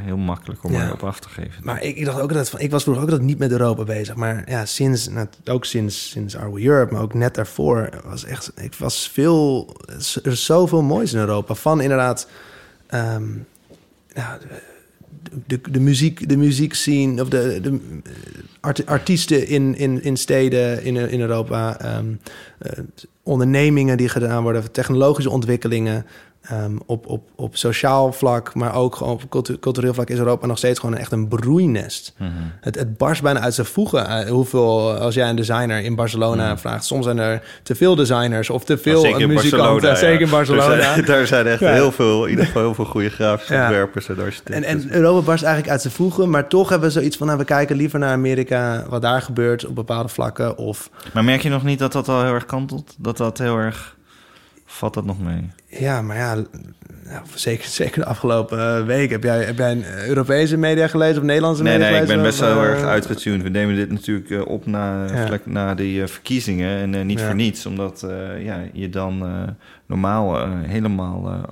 heel 0.06 0.18
makkelijk 0.18 0.64
om 0.64 0.72
Ja. 0.72 0.86
erop 0.86 1.04
af 1.04 1.20
te 1.20 1.30
geven. 1.30 1.64
Maar 1.64 1.84
ik, 1.84 1.98
ik 1.98 2.06
dacht 2.06 2.20
ook 2.20 2.30
altijd 2.30 2.50
van, 2.50 2.60
ik 2.60 2.72
was 2.72 2.84
vroeger 2.84 3.04
ook 3.04 3.10
altijd 3.10 3.28
niet 3.28 3.40
met 3.40 3.52
Europa 3.52 3.84
bezig. 3.84 4.16
Maar 4.16 4.44
ja, 4.50 4.66
sinds, 4.66 5.10
nou, 5.10 5.28
ook 5.46 5.66
sinds, 5.66 6.10
sinds 6.10 6.36
We 6.36 6.66
Europe, 6.66 6.94
maar 6.94 7.02
ook 7.02 7.14
net 7.14 7.36
daarvoor, 7.36 7.90
was 8.06 8.26
echt, 8.26 8.52
ik 8.56 8.76
was 8.76 9.10
veel, 9.14 9.76
er 10.24 10.32
is 10.32 10.46
zoveel 10.46 10.82
moois 10.82 11.14
in 11.14 11.20
Europa. 11.20 11.54
Van 11.54 11.82
inderdaad, 11.82 12.28
ehm, 12.88 13.28
nou, 14.14 14.40
de, 15.24 15.60
de, 15.62 15.72
de 15.72 15.80
muziek, 15.80 16.30
de 16.30 16.38
muziekscene 16.38 17.22
of 17.22 17.30
de, 17.30 17.60
de 17.62 17.80
art- 18.60 18.86
artiesten 18.86 19.48
in, 19.48 19.76
in, 19.78 20.04
in 20.04 20.18
steden 20.18 20.84
in, 20.84 20.96
in 20.96 21.22
Europa, 21.22 21.80
ehm, 21.80 22.14
eh, 22.58 22.84
ondernemingen 23.24 23.98
die 23.98 24.10
gedaan 24.10 24.44
worden, 24.44 24.72
technologische 24.72 25.30
ontwikkelingen. 25.30 26.06
Ehm, 26.44 26.76
op, 26.86 27.08
op, 27.08 27.30
op 27.36 27.56
sociaal 27.58 28.12
vlak, 28.14 28.56
maar 28.56 28.76
ook 28.76 28.96
gewoon 28.96 29.14
op 29.14 29.30
cultu- 29.30 29.60
cultureel 29.60 29.94
vlak 29.94 30.10
is 30.10 30.18
Europa 30.18 30.46
nog 30.48 30.58
steeds 30.58 30.80
gewoon 30.80 30.98
echt 30.98 31.12
een 31.12 31.28
broeinest. 31.28 32.14
Mhm. 32.18 32.30
Het, 32.62 32.76
het 32.76 32.98
barst 32.98 33.22
bijna 33.22 33.40
uit 33.40 33.54
zijn 33.54 33.68
voegen. 33.68 34.08
Eh, 34.08 34.30
hoeveel, 34.30 34.92
als 34.98 35.16
jij 35.16 35.30
een 35.30 35.36
designer 35.36 35.80
in 35.84 35.96
Barcelona 35.96 36.58
vraagt, 36.58 36.86
soms 36.86 37.06
zijn 37.06 37.18
er 37.20 37.44
te 37.64 37.76
veel 37.76 37.96
designers 37.96 38.50
of 38.50 38.64
te 38.66 38.78
veel 38.78 38.94
Maar 39.02 39.10
zeker 39.12 39.22
in 39.22 39.28
muzikanten. 39.28 39.68
Barcelona, 39.68 39.96
zeker 39.96 40.22
in 40.22 40.26
ja. 40.26 40.32
Barcelona. 40.32 40.68
Daar 40.76 40.84
zijn, 40.94 41.06
daar 41.06 41.28
zijn 41.28 41.48
echt 41.48 41.60
Ja. 41.60 41.72
heel 41.72 41.92
veel, 41.92 42.24
in 42.24 42.30
ieder 42.30 42.46
geval 42.46 42.62
heel 42.62 42.74
veel 42.74 42.86
goede 42.86 43.10
grafische 43.10 43.54
Ja. 43.54 43.62
ontwerpers 43.62 44.10
en 44.10 44.20
architecten. 44.20 44.54
En, 44.54 44.64
en 44.64 44.94
Europa 44.96 45.22
barst 45.26 45.44
eigenlijk 45.44 45.72
uit 45.74 45.82
zijn 45.82 45.94
voegen, 45.94 46.30
maar 46.30 46.48
toch 46.48 46.70
hebben 46.70 46.88
we 46.88 46.94
zoiets 46.94 47.18
van, 47.18 47.28
nou, 47.28 47.40
we 47.40 47.46
kijken 47.46 47.76
liever 47.76 48.00
naar 48.00 48.12
Amerika, 48.14 48.86
wat 48.90 49.02
daar 49.02 49.22
gebeurt 49.22 49.66
op 49.66 49.76
bepaalde 49.76 50.10
vlakken. 50.10 50.58
Of 50.58 50.90
Maar 51.14 51.24
merk 51.24 51.42
je 51.42 51.50
nog 51.50 51.64
niet 51.64 51.80
dat 51.80 51.92
dat 51.92 52.10
al 52.10 52.24
heel 52.24 52.34
erg 52.34 52.46
kantelt? 52.46 52.96
Dat 52.98 53.18
dat 53.18 53.38
heel 53.38 53.58
erg... 53.58 53.96
Valt 54.84 54.94
dat 54.96 55.06
nog 55.06 55.20
mee? 55.20 55.50
ja, 55.68 56.02
maar 56.02 56.18
ja, 56.18 56.34
nou, 57.04 57.22
zeker, 57.36 57.66
zeker 57.82 58.00
de 58.02 58.06
afgelopen 58.06 58.60
eh, 58.78 58.86
week. 58.86 59.10
Heb 59.10 59.24
jij, 59.24 59.44
heb 59.44 59.58
jij 59.58 59.72
een 59.72 59.84
Europese 60.08 60.58
media 60.58 60.88
gelezen 60.88 61.18
of 61.18 61.24
Nederlandse 61.24 61.64
Nee, 61.64 61.74
media 61.78 61.92
nee, 61.92 62.02
ik 62.02 62.08
ben 62.08 62.22
best 62.22 62.40
wel 62.40 62.58
eh, 62.64 62.70
erg 62.70 62.84
uitgetuned. 62.84 63.42
We 63.44 63.50
nemen 63.50 63.76
dit 63.76 63.92
natuurlijk 63.92 64.30
eh, 64.30 64.46
op 64.48 64.66
na, 64.66 65.06
Ja. 65.14 65.40
na 65.46 65.76
die 65.76 66.02
eh, 66.02 66.08
verkiezingen. 66.08 66.78
En 66.80 66.96
eh, 66.96 67.06
niet 67.06 67.20
Ja. 67.20 67.26
voor 67.26 67.36
niets, 67.36 67.66
omdat 67.66 68.04
eh, 68.04 68.44
ja, 68.44 68.60
je 68.74 68.90
dan 68.90 69.26
eh, 69.26 69.54
normaal 69.86 70.40
eh, 70.40 70.50
helemaal 70.62 71.28
eh, 71.32 71.44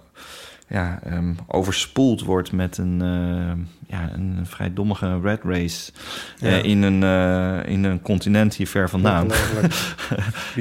ja, 0.72 0.99
ehm, 1.03 1.34
overspoeld 1.47 2.24
wordt 2.24 2.51
met 2.51 2.78
een, 2.78 3.01
eh, 3.01 3.63
ja, 3.91 4.09
een 4.13 4.39
vrij 4.43 4.74
dommige 4.74 5.19
red 5.24 5.39
race 5.43 5.91
eh, 6.39 6.63
in, 6.63 6.82
een, 6.82 7.03
eh, 7.03 7.72
in 7.72 7.84
een 7.84 8.01
continent 8.01 8.55
hier 8.55 8.67
ver 8.67 8.89
vandaan. 8.89 9.28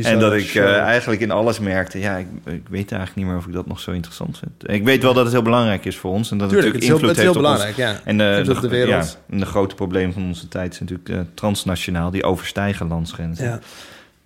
En 0.03 0.19
dat 0.19 0.33
ik 0.33 0.55
eh, 0.55 0.79
eigenlijk 0.79 1.21
in 1.21 1.31
alles 1.31 1.59
merkte, 1.59 1.99
ja, 1.99 2.17
ik, 2.17 2.27
ik 2.45 2.69
weet 2.69 2.93
eigenlijk 2.93 3.15
niet 3.15 3.27
meer 3.27 3.37
of 3.37 3.47
ik 3.47 3.53
dat 3.53 3.67
nog 3.67 3.81
zo 3.81 3.91
interessant 3.91 4.39
vind. 4.39 4.71
Ik 4.71 4.85
weet 4.85 5.03
wel 5.03 5.15
dat 5.15 5.25
het 5.25 5.33
heel 5.33 5.43
belangrijk 5.43 5.85
is 5.85 5.97
voor 5.97 6.11
ons 6.11 6.31
en 6.31 6.39
dat 6.39 6.51
het 6.51 6.61
Tuurlijk, 6.61 6.83
het 6.83 6.93
is 6.93 7.01
natuurlijk 7.01 7.19
heel, 7.19 7.29
invloed 7.29 7.47
heel 7.47 7.65
heeft 7.65 7.77
op 7.77 7.77
ons. 7.77 7.77
belangrijk, 7.77 8.05
ja. 8.05 8.41
En 8.45 8.51
op 8.51 8.61
de 8.61 8.69
wereld. 8.69 9.19
Ja, 9.29 9.35
en 9.35 9.39
de 9.39 9.47
grote 9.47 9.75
probleem 9.75 10.13
van 10.13 10.23
onze 10.23 10.49
tijd 10.49 10.73
is 10.73 10.81
natuurlijk 10.81 11.29
transnationaal, 11.35 12.11
die 12.11 12.25
overstijgen 12.25 12.89
landsgrenzen. 12.89 13.45
Ja. 13.45 13.59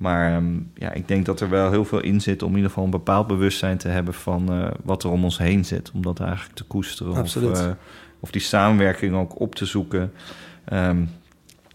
Maar 0.04 0.32
ehm, 0.34 0.44
ja, 0.74 0.92
ik 0.92 1.08
denk 1.08 1.26
dat 1.26 1.40
er 1.40 1.48
wel 1.50 1.70
heel 1.70 1.84
veel 1.84 2.00
in 2.00 2.20
zit 2.20 2.42
om 2.42 2.48
in 2.50 2.54
ieder 2.54 2.68
geval 2.70 2.84
een 2.84 2.90
bepaald 2.90 3.26
bewustzijn 3.26 3.76
te 3.78 3.88
hebben 3.88 4.14
van 4.14 4.52
eh, 4.52 4.70
wat 4.82 5.02
er 5.02 5.10
om 5.10 5.24
ons 5.24 5.38
heen 5.38 5.64
zit. 5.64 5.90
Om 5.94 6.02
dat 6.02 6.20
eigenlijk 6.20 6.54
te 6.56 6.64
koesteren. 6.64 7.12
Of, 7.22 7.36
eh, 7.36 7.66
of 8.20 8.30
die 8.30 8.40
samenwerking 8.40 9.14
ook 9.14 9.40
op 9.40 9.54
te 9.54 9.64
zoeken. 9.64 10.12
Ehm, 10.64 11.02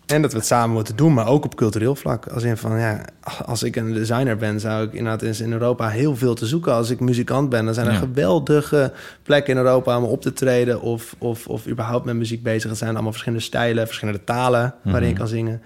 En 0.05 0.21
dat 0.21 0.31
we 0.31 0.37
het 0.37 0.47
samen 0.47 0.75
moeten 0.75 0.95
doen, 0.95 1.13
maar 1.13 1.27
ook 1.27 1.45
op 1.45 1.55
cultureel 1.55 1.95
vlak. 1.95 2.27
Als 2.27 2.43
in 2.43 2.57
van, 2.57 2.79
ja, 2.79 3.05
als 3.45 3.63
ik 3.63 3.75
een 3.75 3.93
designer 3.93 4.37
ben, 4.37 4.59
zou 4.59 4.83
ik 4.85 4.93
inderdaad 4.93 5.21
eens 5.21 5.39
in 5.41 5.51
Europa 5.51 5.89
heel 5.89 6.15
veel 6.15 6.33
te 6.35 6.45
zoeken. 6.45 6.73
Als 6.73 6.89
ik 6.89 6.99
muzikant 6.99 7.49
ben, 7.49 7.65
dan 7.65 7.73
zijn 7.73 7.87
er 7.87 7.93
Ja. 7.93 7.97
geweldige 7.99 8.93
plekken 9.23 9.53
in 9.53 9.59
Europa 9.59 9.97
om 9.97 10.03
op 10.03 10.21
te 10.21 10.33
treden 10.33 10.81
of, 10.81 11.15
of, 11.17 11.47
of 11.47 11.67
überhaupt 11.67 12.05
met 12.05 12.15
muziek 12.15 12.43
bezig 12.43 12.71
te 12.71 12.77
zijn. 12.77 12.93
Allemaal 12.93 13.11
verschillende 13.11 13.43
stijlen, 13.43 13.85
verschillende 13.87 14.23
talen 14.23 14.73
waarin 14.83 15.03
je 15.03 15.09
Mhm. 15.13 15.17
kan 15.19 15.27
zingen. 15.27 15.61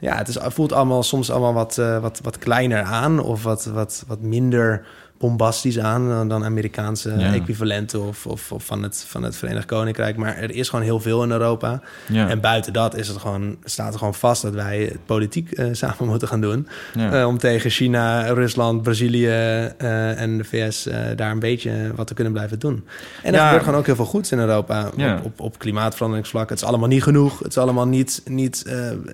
Ja, 0.00 0.16
het, 0.16 0.28
is, 0.28 0.36
voelt 0.40 0.72
allemaal 0.72 1.02
soms 1.02 1.30
allemaal 1.30 1.52
wat, 1.52 1.78
eh, 1.78 1.98
wat, 1.98 2.20
wat 2.22 2.38
kleiner 2.38 2.82
aan 2.82 3.20
of 3.20 3.42
wat, 3.42 3.64
wat, 3.64 4.04
wat 4.06 4.20
minder 4.20 4.86
bombastisch 5.18 5.78
aan 5.78 6.28
dan- 6.28 6.44
Amerikaanse 6.44 7.14
Ja. 7.18 7.32
equivalenten 7.34 8.06
of, 8.06 8.26
of, 8.26 8.52
of 8.52 8.64
van, 8.64 8.82
het, 8.82 9.04
van 9.08 9.22
het 9.22 9.36
Verenigd 9.36 9.66
Koninkrijk. 9.66 10.16
Maar 10.16 10.36
er 10.36 10.50
is 10.54 10.68
gewoon 10.68 10.84
heel 10.84 11.00
veel 11.00 11.22
in 11.22 11.30
Europa. 11.30 11.80
ja. 12.08 12.28
En 12.28 12.40
buiten 12.40 12.72
dat 12.72 12.96
is 12.96 13.08
het 13.08 13.16
gewoon, 13.16 13.56
staat 13.64 13.92
er 13.92 13.98
gewoon 13.98 14.14
vast 14.14 14.42
dat 14.42 14.54
wij 14.54 14.80
het 14.82 15.06
politiek 15.06 15.50
eh, 15.52 15.66
samen 15.82 16.06
moeten 16.06 16.28
gaan 16.28 16.40
doen. 16.40 16.68
ja. 16.94 17.12
Eh, 17.20 17.26
om 17.26 17.38
tegen 17.38 17.70
China, 17.70 18.20
Rusland, 18.32 18.82
Brazilië 18.82 19.26
eh, 19.26 20.20
en 20.20 20.36
de 20.38 20.44
VS 20.44 20.88
daar 21.16 21.30
een 21.30 21.38
beetje 21.38 21.92
wat 21.94 22.06
te 22.06 22.14
kunnen 22.14 22.32
blijven 22.32 22.58
doen. 22.58 22.84
En 23.22 23.34
er 23.34 23.40
gebeurt 23.40 23.62
gewoon 23.62 23.78
ook 23.78 23.86
heel 23.86 23.96
veel 23.96 24.04
goeds 24.04 24.32
in 24.32 24.38
Europa 24.38 24.86
op, 24.96 25.24
op, 25.24 25.40
op 25.40 25.58
klimaatveranderingsvlak. 25.58 26.48
Het 26.48 26.58
is 26.58 26.64
allemaal 26.64 26.88
niet 26.88 27.02
genoeg. 27.02 27.38
Het 27.38 27.48
is 27.48 27.58
allemaal 27.58 27.86
niet, 27.86 28.22
niet, 28.24 28.64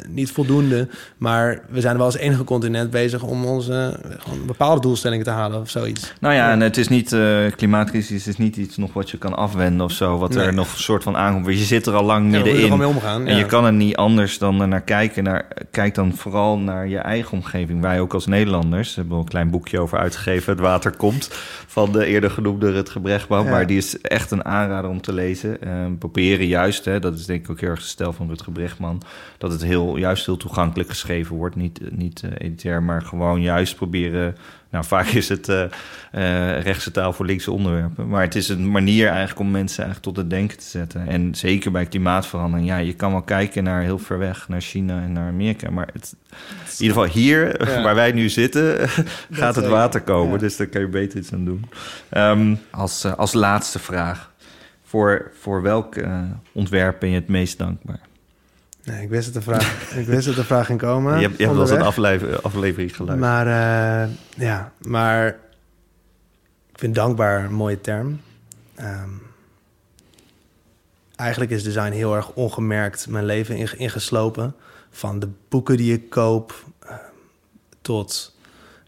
niet 0.09 0.31
voldoende. 0.33 0.89
Maar 1.17 1.61
we 1.69 1.81
zijn 1.81 1.97
wel 1.97 2.05
als 2.07 2.17
enige 2.17 2.45
continent 2.45 2.91
bezig 2.91 3.23
om 3.23 3.45
onze 3.45 4.01
gewoon 4.19 4.47
bepaalde 4.47 4.81
doelstellingen 4.81 5.25
te 5.25 5.31
halen 5.31 5.61
of 5.61 5.71
zoiets. 5.71 5.94
Nou 6.21 6.35
ja, 6.35 6.51
en 6.51 6.61
het 6.61 6.77
is 6.77 6.89
niet, 6.89 7.13
eh 7.13 7.37
klimaatcrisis 7.57 8.27
is 8.27 8.37
niet 8.37 8.57
iets 8.57 8.77
nog 8.77 8.93
wat 8.93 9.11
je 9.11 9.19
kan 9.19 9.35
afwenden 9.37 9.87
of 9.87 9.93
zo. 9.93 10.19
Wat 10.19 10.35
Nee. 10.35 10.47
er 10.47 10.55
nog 10.55 10.73
een 10.73 10.79
soort 10.79 11.03
van 11.03 11.17
aankomt. 11.17 11.47
Je 11.47 11.65
zit 11.65 11.87
er 11.87 11.95
al 11.95 12.05
lang 12.05 12.25
Ja, 12.25 12.31
middenin. 12.43 12.79
mee 12.79 12.87
omgaan. 12.89 13.27
En 13.27 13.33
ja. 13.33 13.39
je 13.39 13.47
kan 13.47 13.65
er 13.65 13.73
niet 13.73 13.97
anders 13.97 14.39
dan 14.39 14.61
er 14.61 14.69
naar 14.69 14.81
kijken. 14.83 15.25
Naar, 15.25 15.47
kijk 15.71 15.95
dan 15.95 16.13
vooral 16.15 16.59
naar 16.59 16.89
je 16.89 16.99
eigen 16.99 17.33
omgeving. 17.33 17.81
Wij 17.81 18.01
ook 18.01 18.15
als 18.15 18.27
Nederlanders 18.27 18.95
hebben 18.95 19.15
we 19.15 19.21
een 19.23 19.29
klein 19.29 19.51
boekje 19.51 19.81
over 19.81 19.99
uitgegeven. 19.99 20.53
Het 20.53 20.61
water 20.63 20.97
komt 20.97 21.29
van 21.67 21.93
de 21.93 22.07
eerder 22.07 22.31
genoemde 22.31 22.71
Rutger 22.73 23.01
Brechtman. 23.01 23.45
Ja. 23.45 23.51
Maar 23.51 23.67
die 23.67 23.77
is 23.77 24.01
echt 24.01 24.31
een 24.31 24.45
aanrader 24.45 24.91
om 24.91 25.01
te 25.01 25.13
lezen. 25.13 25.63
Eh, 25.63 25.71
proberen 25.99 26.47
juist, 26.47 26.85
hè, 26.85 26.99
dat 27.01 27.19
is 27.19 27.27
denk 27.27 27.45
ik 27.45 27.51
ook 27.51 27.61
heel 27.61 27.71
erg 27.71 27.81
de 27.81 27.87
stijl 27.87 28.13
van 28.13 28.29
Rutger 28.29 28.53
Brechtman... 28.53 29.03
dat 29.39 29.53
het 29.53 29.65
heel, 29.65 29.97
juist 29.97 30.27
heel 30.27 30.37
toegankelijk 30.37 30.89
geschreven 30.89 31.37
wordt. 31.37 31.57
Niet, 31.57 31.81
niet 31.91 32.23
eh, 32.23 32.31
elitair, 32.39 32.83
maar 32.83 33.03
gewoon 33.03 33.43
juist 33.43 33.77
proberen 33.77 34.37
Nou, 34.75 34.87
vaak 34.87 35.07
is 35.07 35.29
het 35.29 35.49
uh, 35.49 35.63
uh, 36.13 36.61
rechtse 36.61 36.91
taal 36.91 37.13
voor 37.13 37.27
linkse 37.27 37.51
onderwerpen. 37.53 38.09
Maar 38.09 38.23
het 38.23 38.35
is 38.35 38.49
een 38.49 38.71
manier 38.71 39.09
eigenlijk 39.09 39.39
om 39.39 39.51
mensen 39.51 39.85
eigenlijk 39.85 40.15
tot 40.15 40.17
het 40.17 40.31
denken 40.31 40.59
te 40.59 40.65
zetten. 40.65 41.09
En 41.09 41.35
zeker 41.35 41.71
bij 41.71 41.87
klimaatverandering. 41.87 42.69
Ja, 42.69 42.77
je 42.77 42.95
kan 42.95 43.11
wel 43.11 43.23
kijken 43.23 43.65
naar 43.65 43.83
heel 43.83 43.99
ver 43.99 44.19
weg, 44.19 44.49
naar 44.49 44.61
China 44.61 45.03
en 45.03 45.13
naar 45.13 45.29
Amerika. 45.29 45.71
Maar 45.71 45.89
het, 45.93 46.15
in 46.79 46.85
ieder 46.85 46.97
geval 46.97 47.13
hier, 47.13 47.57
waar 47.85 47.95
wij 47.95 48.13
nu 48.13 48.29
zitten, 48.29 48.89
gaat 49.31 49.55
het 49.55 49.67
water 49.67 50.01
komen. 50.01 50.39
Dus 50.39 50.57
daar 50.57 50.67
kan 50.67 50.81
je 50.81 50.89
beter 50.89 51.19
iets 51.19 51.33
aan 51.33 51.45
doen. 51.45 51.65
Um, 52.17 52.59
als, 52.71 53.05
als 53.05 53.33
laatste 53.33 53.79
vraag. 53.79 54.33
Voor, 54.85 55.31
voor 55.41 55.63
welk 55.63 55.97
ontwerp 56.53 57.01
ben 57.01 57.09
je 57.09 57.15
het 57.15 57.29
meest 57.29 57.59
dankbaar? 57.59 58.01
Nee, 58.85 59.03
ik 59.03 59.09
wist 59.09 59.25
dat 59.25 59.35
de 59.35 59.51
vraag, 59.51 59.91
ik 60.01 60.07
wist 60.07 60.27
dat 60.27 60.35
de 60.35 60.45
vraag 60.45 60.67
ging 60.67 60.79
komen. 60.79 61.17
Je 61.17 61.27
hebt, 61.27 61.39
je 61.39 61.45
hebt 61.45 61.57
wel 61.57 61.67
eens 61.67 61.77
een 61.77 61.83
aflevering, 61.83 62.37
aflevering 62.37 62.97
geluisterd. 62.97 63.31
Maar 63.31 63.47
uh, 64.07 64.11
ja, 64.37 64.73
maar 64.87 65.27
ik 66.73 66.79
vind 66.79 66.95
dankbaar 66.95 67.45
een 67.45 67.55
mooie 67.55 67.81
term. 67.81 68.21
Um, 68.81 69.23
eigenlijk 71.17 71.51
is 71.51 71.63
design 71.63 71.93
heel 71.93 72.15
erg 72.15 72.33
ongemerkt 72.33 73.09
mijn 73.09 73.25
leven 73.25 73.79
ingeslopen. 73.79 74.55
Van 74.91 75.19
de 75.19 75.29
boeken 75.49 75.77
die 75.77 75.93
ik 75.93 76.11
koop 76.11 76.65
uh, 76.85 76.91
tot 77.81 78.37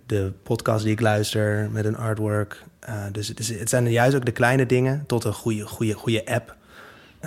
de 0.06 0.32
podcast 0.42 0.82
die 0.84 0.92
ik 0.92 1.00
luister 1.00 1.68
met 1.70 1.84
een 1.84 1.96
artwork. 1.96 2.64
Uh, 2.88 3.04
dus 3.12 3.28
het, 3.28 3.38
is, 3.38 3.58
het 3.58 3.68
zijn 3.68 3.90
juist 3.90 4.16
ook 4.16 4.24
de 4.24 4.32
kleine 4.32 4.66
dingen 4.66 5.04
tot 5.06 5.24
een 5.24 5.32
goede, 5.32 5.66
goede, 5.66 5.92
goede 5.92 6.26
app 6.26 6.56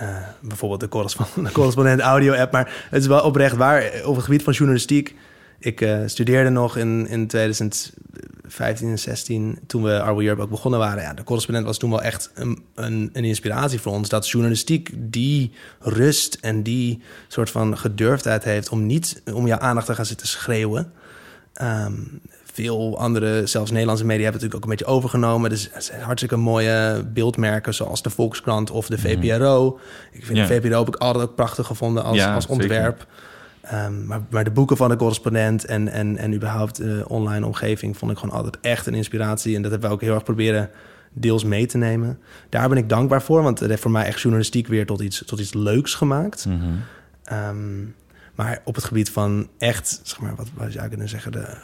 uh, 0.01 0.17
bijvoorbeeld 0.41 0.79
de 0.79 0.87
correspondent, 0.87 1.45
de 1.47 1.53
correspondent 1.53 2.01
audio-app. 2.01 2.51
Maar 2.51 2.87
het 2.89 3.01
is 3.01 3.07
wel 3.07 3.23
oprecht 3.23 3.55
waar. 3.55 3.91
Op 4.05 4.15
het 4.15 4.23
gebied 4.23 4.43
van 4.43 4.53
journalistiek. 4.53 5.15
Ik 5.59 5.81
uh, 5.81 6.01
studeerde 6.05 6.49
nog 6.49 6.77
in, 6.77 7.07
in 7.07 7.27
2015 7.27 8.89
en 8.89 8.99
16, 8.99 9.59
toen 9.67 9.83
we 9.83 10.01
Arbo 10.01 10.21
Europe 10.21 10.41
ook 10.41 10.49
begonnen 10.49 10.79
waren. 10.79 11.03
Ja, 11.03 11.13
de 11.13 11.23
correspondent 11.23 11.65
was 11.65 11.77
toen 11.77 11.89
wel 11.89 12.01
echt 12.01 12.31
een, 12.33 12.63
een, 12.75 13.09
een, 13.13 13.23
inspiratie 13.23 13.79
voor 13.79 13.91
ons. 13.91 14.09
Dat 14.09 14.29
journalistiek 14.29 14.89
die 14.97 15.51
rust 15.79 16.37
en 16.41 16.63
die 16.63 17.01
soort 17.27 17.49
van 17.49 17.77
gedurfdheid 17.77 18.43
heeft... 18.43 18.69
om 18.69 18.85
niet 18.85 19.21
om 19.33 19.47
jouw 19.47 19.59
aandacht 19.59 19.85
te 19.85 19.95
gaan 19.95 20.05
zitten 20.05 20.27
schreeuwen. 20.27 20.91
Um, 21.61 22.21
veel 22.61 22.99
andere, 22.99 23.45
zelfs 23.45 23.71
Nederlandse 23.71 24.05
media, 24.05 24.23
hebben 24.23 24.41
natuurlijk 24.41 24.65
ook 24.65 24.71
een 24.71 24.77
beetje 24.77 24.93
overgenomen. 24.93 25.49
Dus 25.49 25.69
het 25.71 25.83
zijn 25.83 26.01
hartstikke 26.01 26.35
mooie 26.35 27.05
beeldmerken, 27.13 27.73
zoals 27.73 28.01
de 28.01 28.09
Volkskrant 28.09 28.71
of 28.71 28.87
de 28.87 28.97
mhm. 28.97 29.07
VPRO. 29.07 29.79
Ik 30.11 30.25
vind 30.25 30.37
de 30.37 30.45
VPRO 30.45 30.79
heb 30.79 30.87
ik 30.87 30.95
altijd 30.95 31.23
ook 31.23 31.35
prachtig 31.35 31.65
gevonden 31.65 32.03
als, 32.03 32.25
als 32.25 32.47
ontwerp. 32.47 33.07
Um, 33.73 34.05
maar, 34.05 34.21
maar, 34.29 34.43
de 34.43 34.51
boeken 34.51 34.77
van 34.77 34.89
de 34.89 34.95
correspondent 34.95 35.65
en, 35.65 35.87
en, 35.87 36.17
en 36.17 36.33
überhaupt 36.33 36.75
de 36.75 37.03
online 37.07 37.45
omgeving 37.45 37.97
vond 37.97 38.11
ik 38.11 38.17
gewoon 38.17 38.35
altijd 38.35 38.57
echt 38.61 38.85
een 38.85 38.93
inspiratie. 38.93 39.55
En 39.55 39.61
dat 39.61 39.71
hebben 39.71 39.89
we 39.89 39.95
ook 39.95 40.01
heel 40.01 40.13
erg 40.13 40.23
proberen 40.23 40.69
deels 41.13 41.43
mee 41.43 41.65
te 41.65 41.77
nemen. 41.77 42.19
Daar 42.49 42.69
ben 42.69 42.77
ik 42.77 42.89
dankbaar 42.89 43.21
voor, 43.21 43.43
want 43.43 43.59
het 43.59 43.69
heeft 43.69 43.81
voor 43.81 43.91
mij 43.91 44.05
echt 44.05 44.21
journalistiek 44.21 44.67
weer 44.67 44.85
tot 44.85 45.01
iets, 45.01 45.23
tot 45.25 45.39
iets 45.39 45.53
leuks 45.53 45.93
gemaakt. 45.93 46.45
Mm 46.45 46.59
-hmm. 46.59 47.93
maar 48.35 48.61
op 48.63 48.75
het 48.75 48.83
gebied 48.83 49.09
van 49.09 49.47
echt, 49.57 49.99
zeg 50.03 50.19
maar, 50.19 50.35
wat, 50.35 50.47
wat 50.53 50.71
zou 50.71 50.83
ik 50.83 50.89
kunnen 50.89 51.09
zeggen, 51.09 51.31
de 51.31 51.57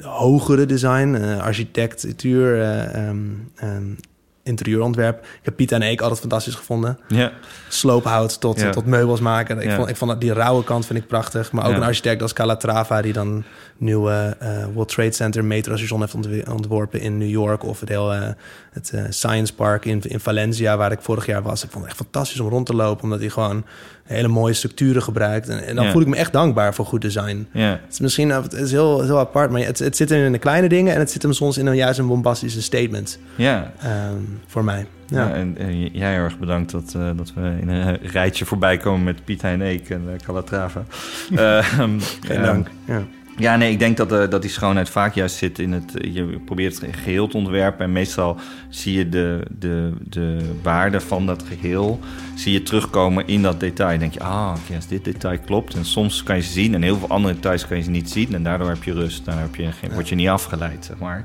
hogere 0.00 0.66
design, 0.66 1.14
uh, 1.14 1.38
architectuur, 1.38 2.56
uh, 2.56 3.08
um, 3.08 3.50
um, 3.62 3.96
interieurontwerp. 4.42 5.18
Ik 5.24 5.40
heb 5.42 5.56
Piet 5.56 5.72
en 5.72 5.82
Eek 5.82 6.00
altijd 6.00 6.20
fantastisch 6.20 6.54
gevonden. 6.54 6.98
Ja. 7.08 7.32
Sloophout 7.68 8.40
tot, 8.40 8.72
tot 8.72 8.86
meubels 8.86 9.20
maken. 9.20 9.60
Ik, 9.60 9.70
vond, 9.70 9.88
ik 9.88 9.96
vond 9.96 10.10
dat 10.10 10.20
die 10.20 10.32
rauwe 10.32 10.64
kant 10.64 10.86
vind 10.86 10.98
ik 10.98 11.06
prachtig. 11.06 11.52
Maar 11.52 11.66
ook 11.66 11.74
een 11.74 11.82
architect 11.82 12.22
als 12.22 12.32
Calatrava... 12.32 13.02
die 13.02 13.12
dan 13.12 13.44
nieuwe 13.76 14.36
uh, 14.42 14.64
World 14.74 14.88
Trade 14.88 15.12
Center 15.12 15.44
metro 15.44 15.76
station 15.76 16.00
heeft 16.00 16.48
ontworpen 16.48 17.00
in 17.00 17.18
New 17.18 17.28
York... 17.28 17.64
of 17.64 17.80
het, 17.80 17.88
heel, 17.88 18.14
uh, 18.14 18.28
het 18.70 18.90
uh, 18.94 19.04
Science 19.08 19.54
Park 19.54 19.84
in, 19.84 20.02
in 20.02 20.20
Valencia, 20.20 20.76
waar 20.76 20.92
ik 20.92 21.00
vorig 21.00 21.26
jaar 21.26 21.42
was. 21.42 21.64
Ik 21.64 21.70
vond 21.70 21.84
het 21.84 21.92
echt 21.92 22.02
fantastisch 22.02 22.40
om 22.40 22.48
rond 22.48 22.66
te 22.66 22.74
lopen... 22.74 23.02
omdat 23.02 23.20
hij 23.20 23.28
gewoon 23.28 23.64
hele 24.06 24.28
mooie 24.28 24.52
structuren 24.52 25.02
gebruikt. 25.02 25.48
En, 25.48 25.66
en 25.66 25.76
dan 25.76 25.90
voel 25.90 26.00
ik 26.00 26.06
me 26.06 26.16
echt 26.16 26.32
dankbaar 26.32 26.74
voor 26.74 26.86
goed 26.86 27.00
design. 27.00 27.46
Ja. 27.52 27.70
Het 27.70 27.92
is 27.92 28.00
misschien 28.00 28.30
het 28.30 28.52
is 28.52 28.70
heel, 28.70 29.02
heel 29.02 29.18
apart, 29.18 29.50
maar 29.50 29.60
het, 29.60 29.78
het 29.78 29.96
zit 29.96 30.10
in 30.10 30.32
de 30.32 30.38
kleine 30.38 30.68
dingen... 30.68 30.94
en 30.94 30.98
het 30.98 31.10
zit 31.10 31.22
hem 31.22 31.32
soms 31.32 31.58
in 31.58 31.66
een 31.66 31.76
juist 31.76 31.98
een 31.98 32.06
bombastische 32.06 32.62
statement. 32.62 33.18
Ja. 33.34 33.72
Um, 34.10 34.40
voor 34.46 34.64
mij. 34.64 34.86
Ja. 35.06 35.32
en, 35.32 35.56
jij 35.92 36.12
heel 36.12 36.22
erg 36.22 36.38
bedankt 36.38 36.70
dat, 36.70 36.94
uh, 36.96 37.10
dat 37.16 37.32
we 37.34 37.56
in 37.60 37.68
een 37.68 37.96
rijtje 37.96 38.44
voorbij 38.44 38.76
komen 38.76 39.04
met 39.04 39.24
Piet 39.24 39.42
Heineek 39.42 39.90
en 39.90 40.02
uh, 40.06 40.18
Calatrava. 40.24 40.84
uh, 41.30 41.64
Geen 42.28 42.42
dank. 42.42 42.68
Ja. 42.84 43.02
Ja, 43.38 43.56
nee, 43.56 43.70
ik 43.70 43.78
denk 43.78 43.96
dat, 43.96 44.12
uh, 44.12 44.28
dat 44.28 44.42
die 44.42 44.50
schoonheid 44.50 44.88
vaak 44.88 45.14
juist 45.14 45.36
zit 45.36 45.58
in 45.58 45.72
het... 45.72 45.92
Je 46.00 46.40
probeert 46.44 46.80
het 46.80 46.96
geheel 46.96 47.28
te 47.28 47.36
ontwerpen 47.36 47.84
en 47.84 47.92
meestal 47.92 48.36
zie 48.68 48.98
je 48.98 49.08
de, 49.08 49.42
de, 49.58 49.92
de 50.08 50.38
waarde 50.62 51.00
van 51.00 51.26
dat 51.26 51.42
geheel... 51.42 52.00
zie 52.34 52.52
je 52.52 52.62
terugkomen 52.62 53.26
in 53.26 53.42
dat 53.42 53.60
detail. 53.60 53.90
Dan 53.90 53.98
denk 53.98 54.12
je, 54.12 54.20
ah, 54.20 54.54
oké, 54.58 54.74
als 54.74 54.86
dit 54.86 55.04
detail 55.04 55.38
klopt. 55.38 55.74
En 55.74 55.84
soms 55.84 56.22
kan 56.22 56.36
je 56.36 56.42
ze 56.42 56.52
zien 56.52 56.74
en 56.74 56.82
heel 56.82 56.96
veel 56.96 57.08
andere 57.08 57.34
details 57.34 57.66
kan 57.66 57.76
je 57.76 57.82
ze 57.82 57.90
niet 57.90 58.10
zien. 58.10 58.34
En 58.34 58.42
daardoor 58.42 58.68
heb 58.68 58.82
je 58.82 58.92
rust, 58.92 59.24
daardoor 59.24 59.44
heb 59.44 59.54
je, 59.54 59.72
geen, 59.72 59.92
word 59.92 60.08
je 60.08 60.14
niet 60.14 60.28
afgeleid, 60.28 60.84
zeg 60.84 60.98
maar. 60.98 61.24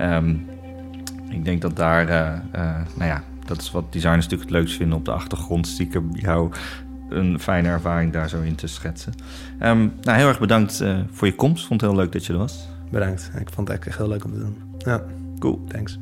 Um, 0.00 0.46
ik 1.30 1.44
denk 1.44 1.60
dat 1.62 1.76
daar, 1.76 2.08
uh, 2.08 2.76
nou 2.94 3.10
ja, 3.10 3.22
dat 3.46 3.60
is 3.60 3.70
wat 3.70 3.92
designers 3.92 4.24
natuurlijk 4.24 4.50
het 4.50 4.58
leukst 4.58 4.76
vinden 4.76 4.98
op 4.98 5.04
de 5.04 5.10
achtergrond. 5.10 5.66
Stiekem 5.66 6.10
jou 6.12 6.50
een 7.08 7.40
fijne 7.40 7.68
ervaring 7.68 8.12
daar 8.12 8.28
zo 8.28 8.40
in 8.40 8.54
te 8.54 8.66
schetsen. 8.66 9.12
Um, 9.62 9.92
nou, 10.02 10.18
heel 10.18 10.28
erg 10.28 10.38
bedankt 10.38 10.80
uh, 10.82 10.98
voor 11.10 11.26
je 11.26 11.34
komst. 11.34 11.66
Vond 11.66 11.80
het 11.80 11.90
heel 11.90 11.98
leuk 11.98 12.12
dat 12.12 12.26
je 12.26 12.32
er 12.32 12.38
was. 12.38 12.68
Bedankt. 12.90 13.30
Ik 13.38 13.50
vond 13.50 13.68
het 13.68 13.86
echt 13.86 13.96
heel 13.96 14.08
leuk 14.08 14.24
om 14.24 14.32
te 14.32 14.38
doen. 14.38 14.56
Ja, 14.78 15.02
cool. 15.38 15.64
Thanks. 15.68 15.98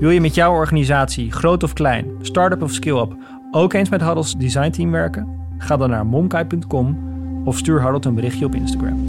Wil 0.00 0.10
je 0.10 0.20
met 0.20 0.34
jouw 0.34 0.52
organisatie, 0.52 1.32
groot 1.32 1.62
of 1.62 1.72
klein, 1.72 2.06
start-up 2.20 2.62
of 2.62 2.72
skill-up, 2.72 3.16
ook 3.50 3.72
eens 3.72 3.88
met 3.88 4.00
Huddles 4.00 4.34
design 4.34 4.70
team 4.70 4.90
werken? 4.90 5.28
Ga 5.58 5.76
dan 5.76 5.90
naar 5.90 6.06
monkai.com 6.06 7.10
of 7.44 7.58
stuur 7.58 7.82
Huddle 7.82 8.08
een 8.10 8.14
berichtje 8.14 8.44
op 8.44 8.54
Instagram. 8.54 9.04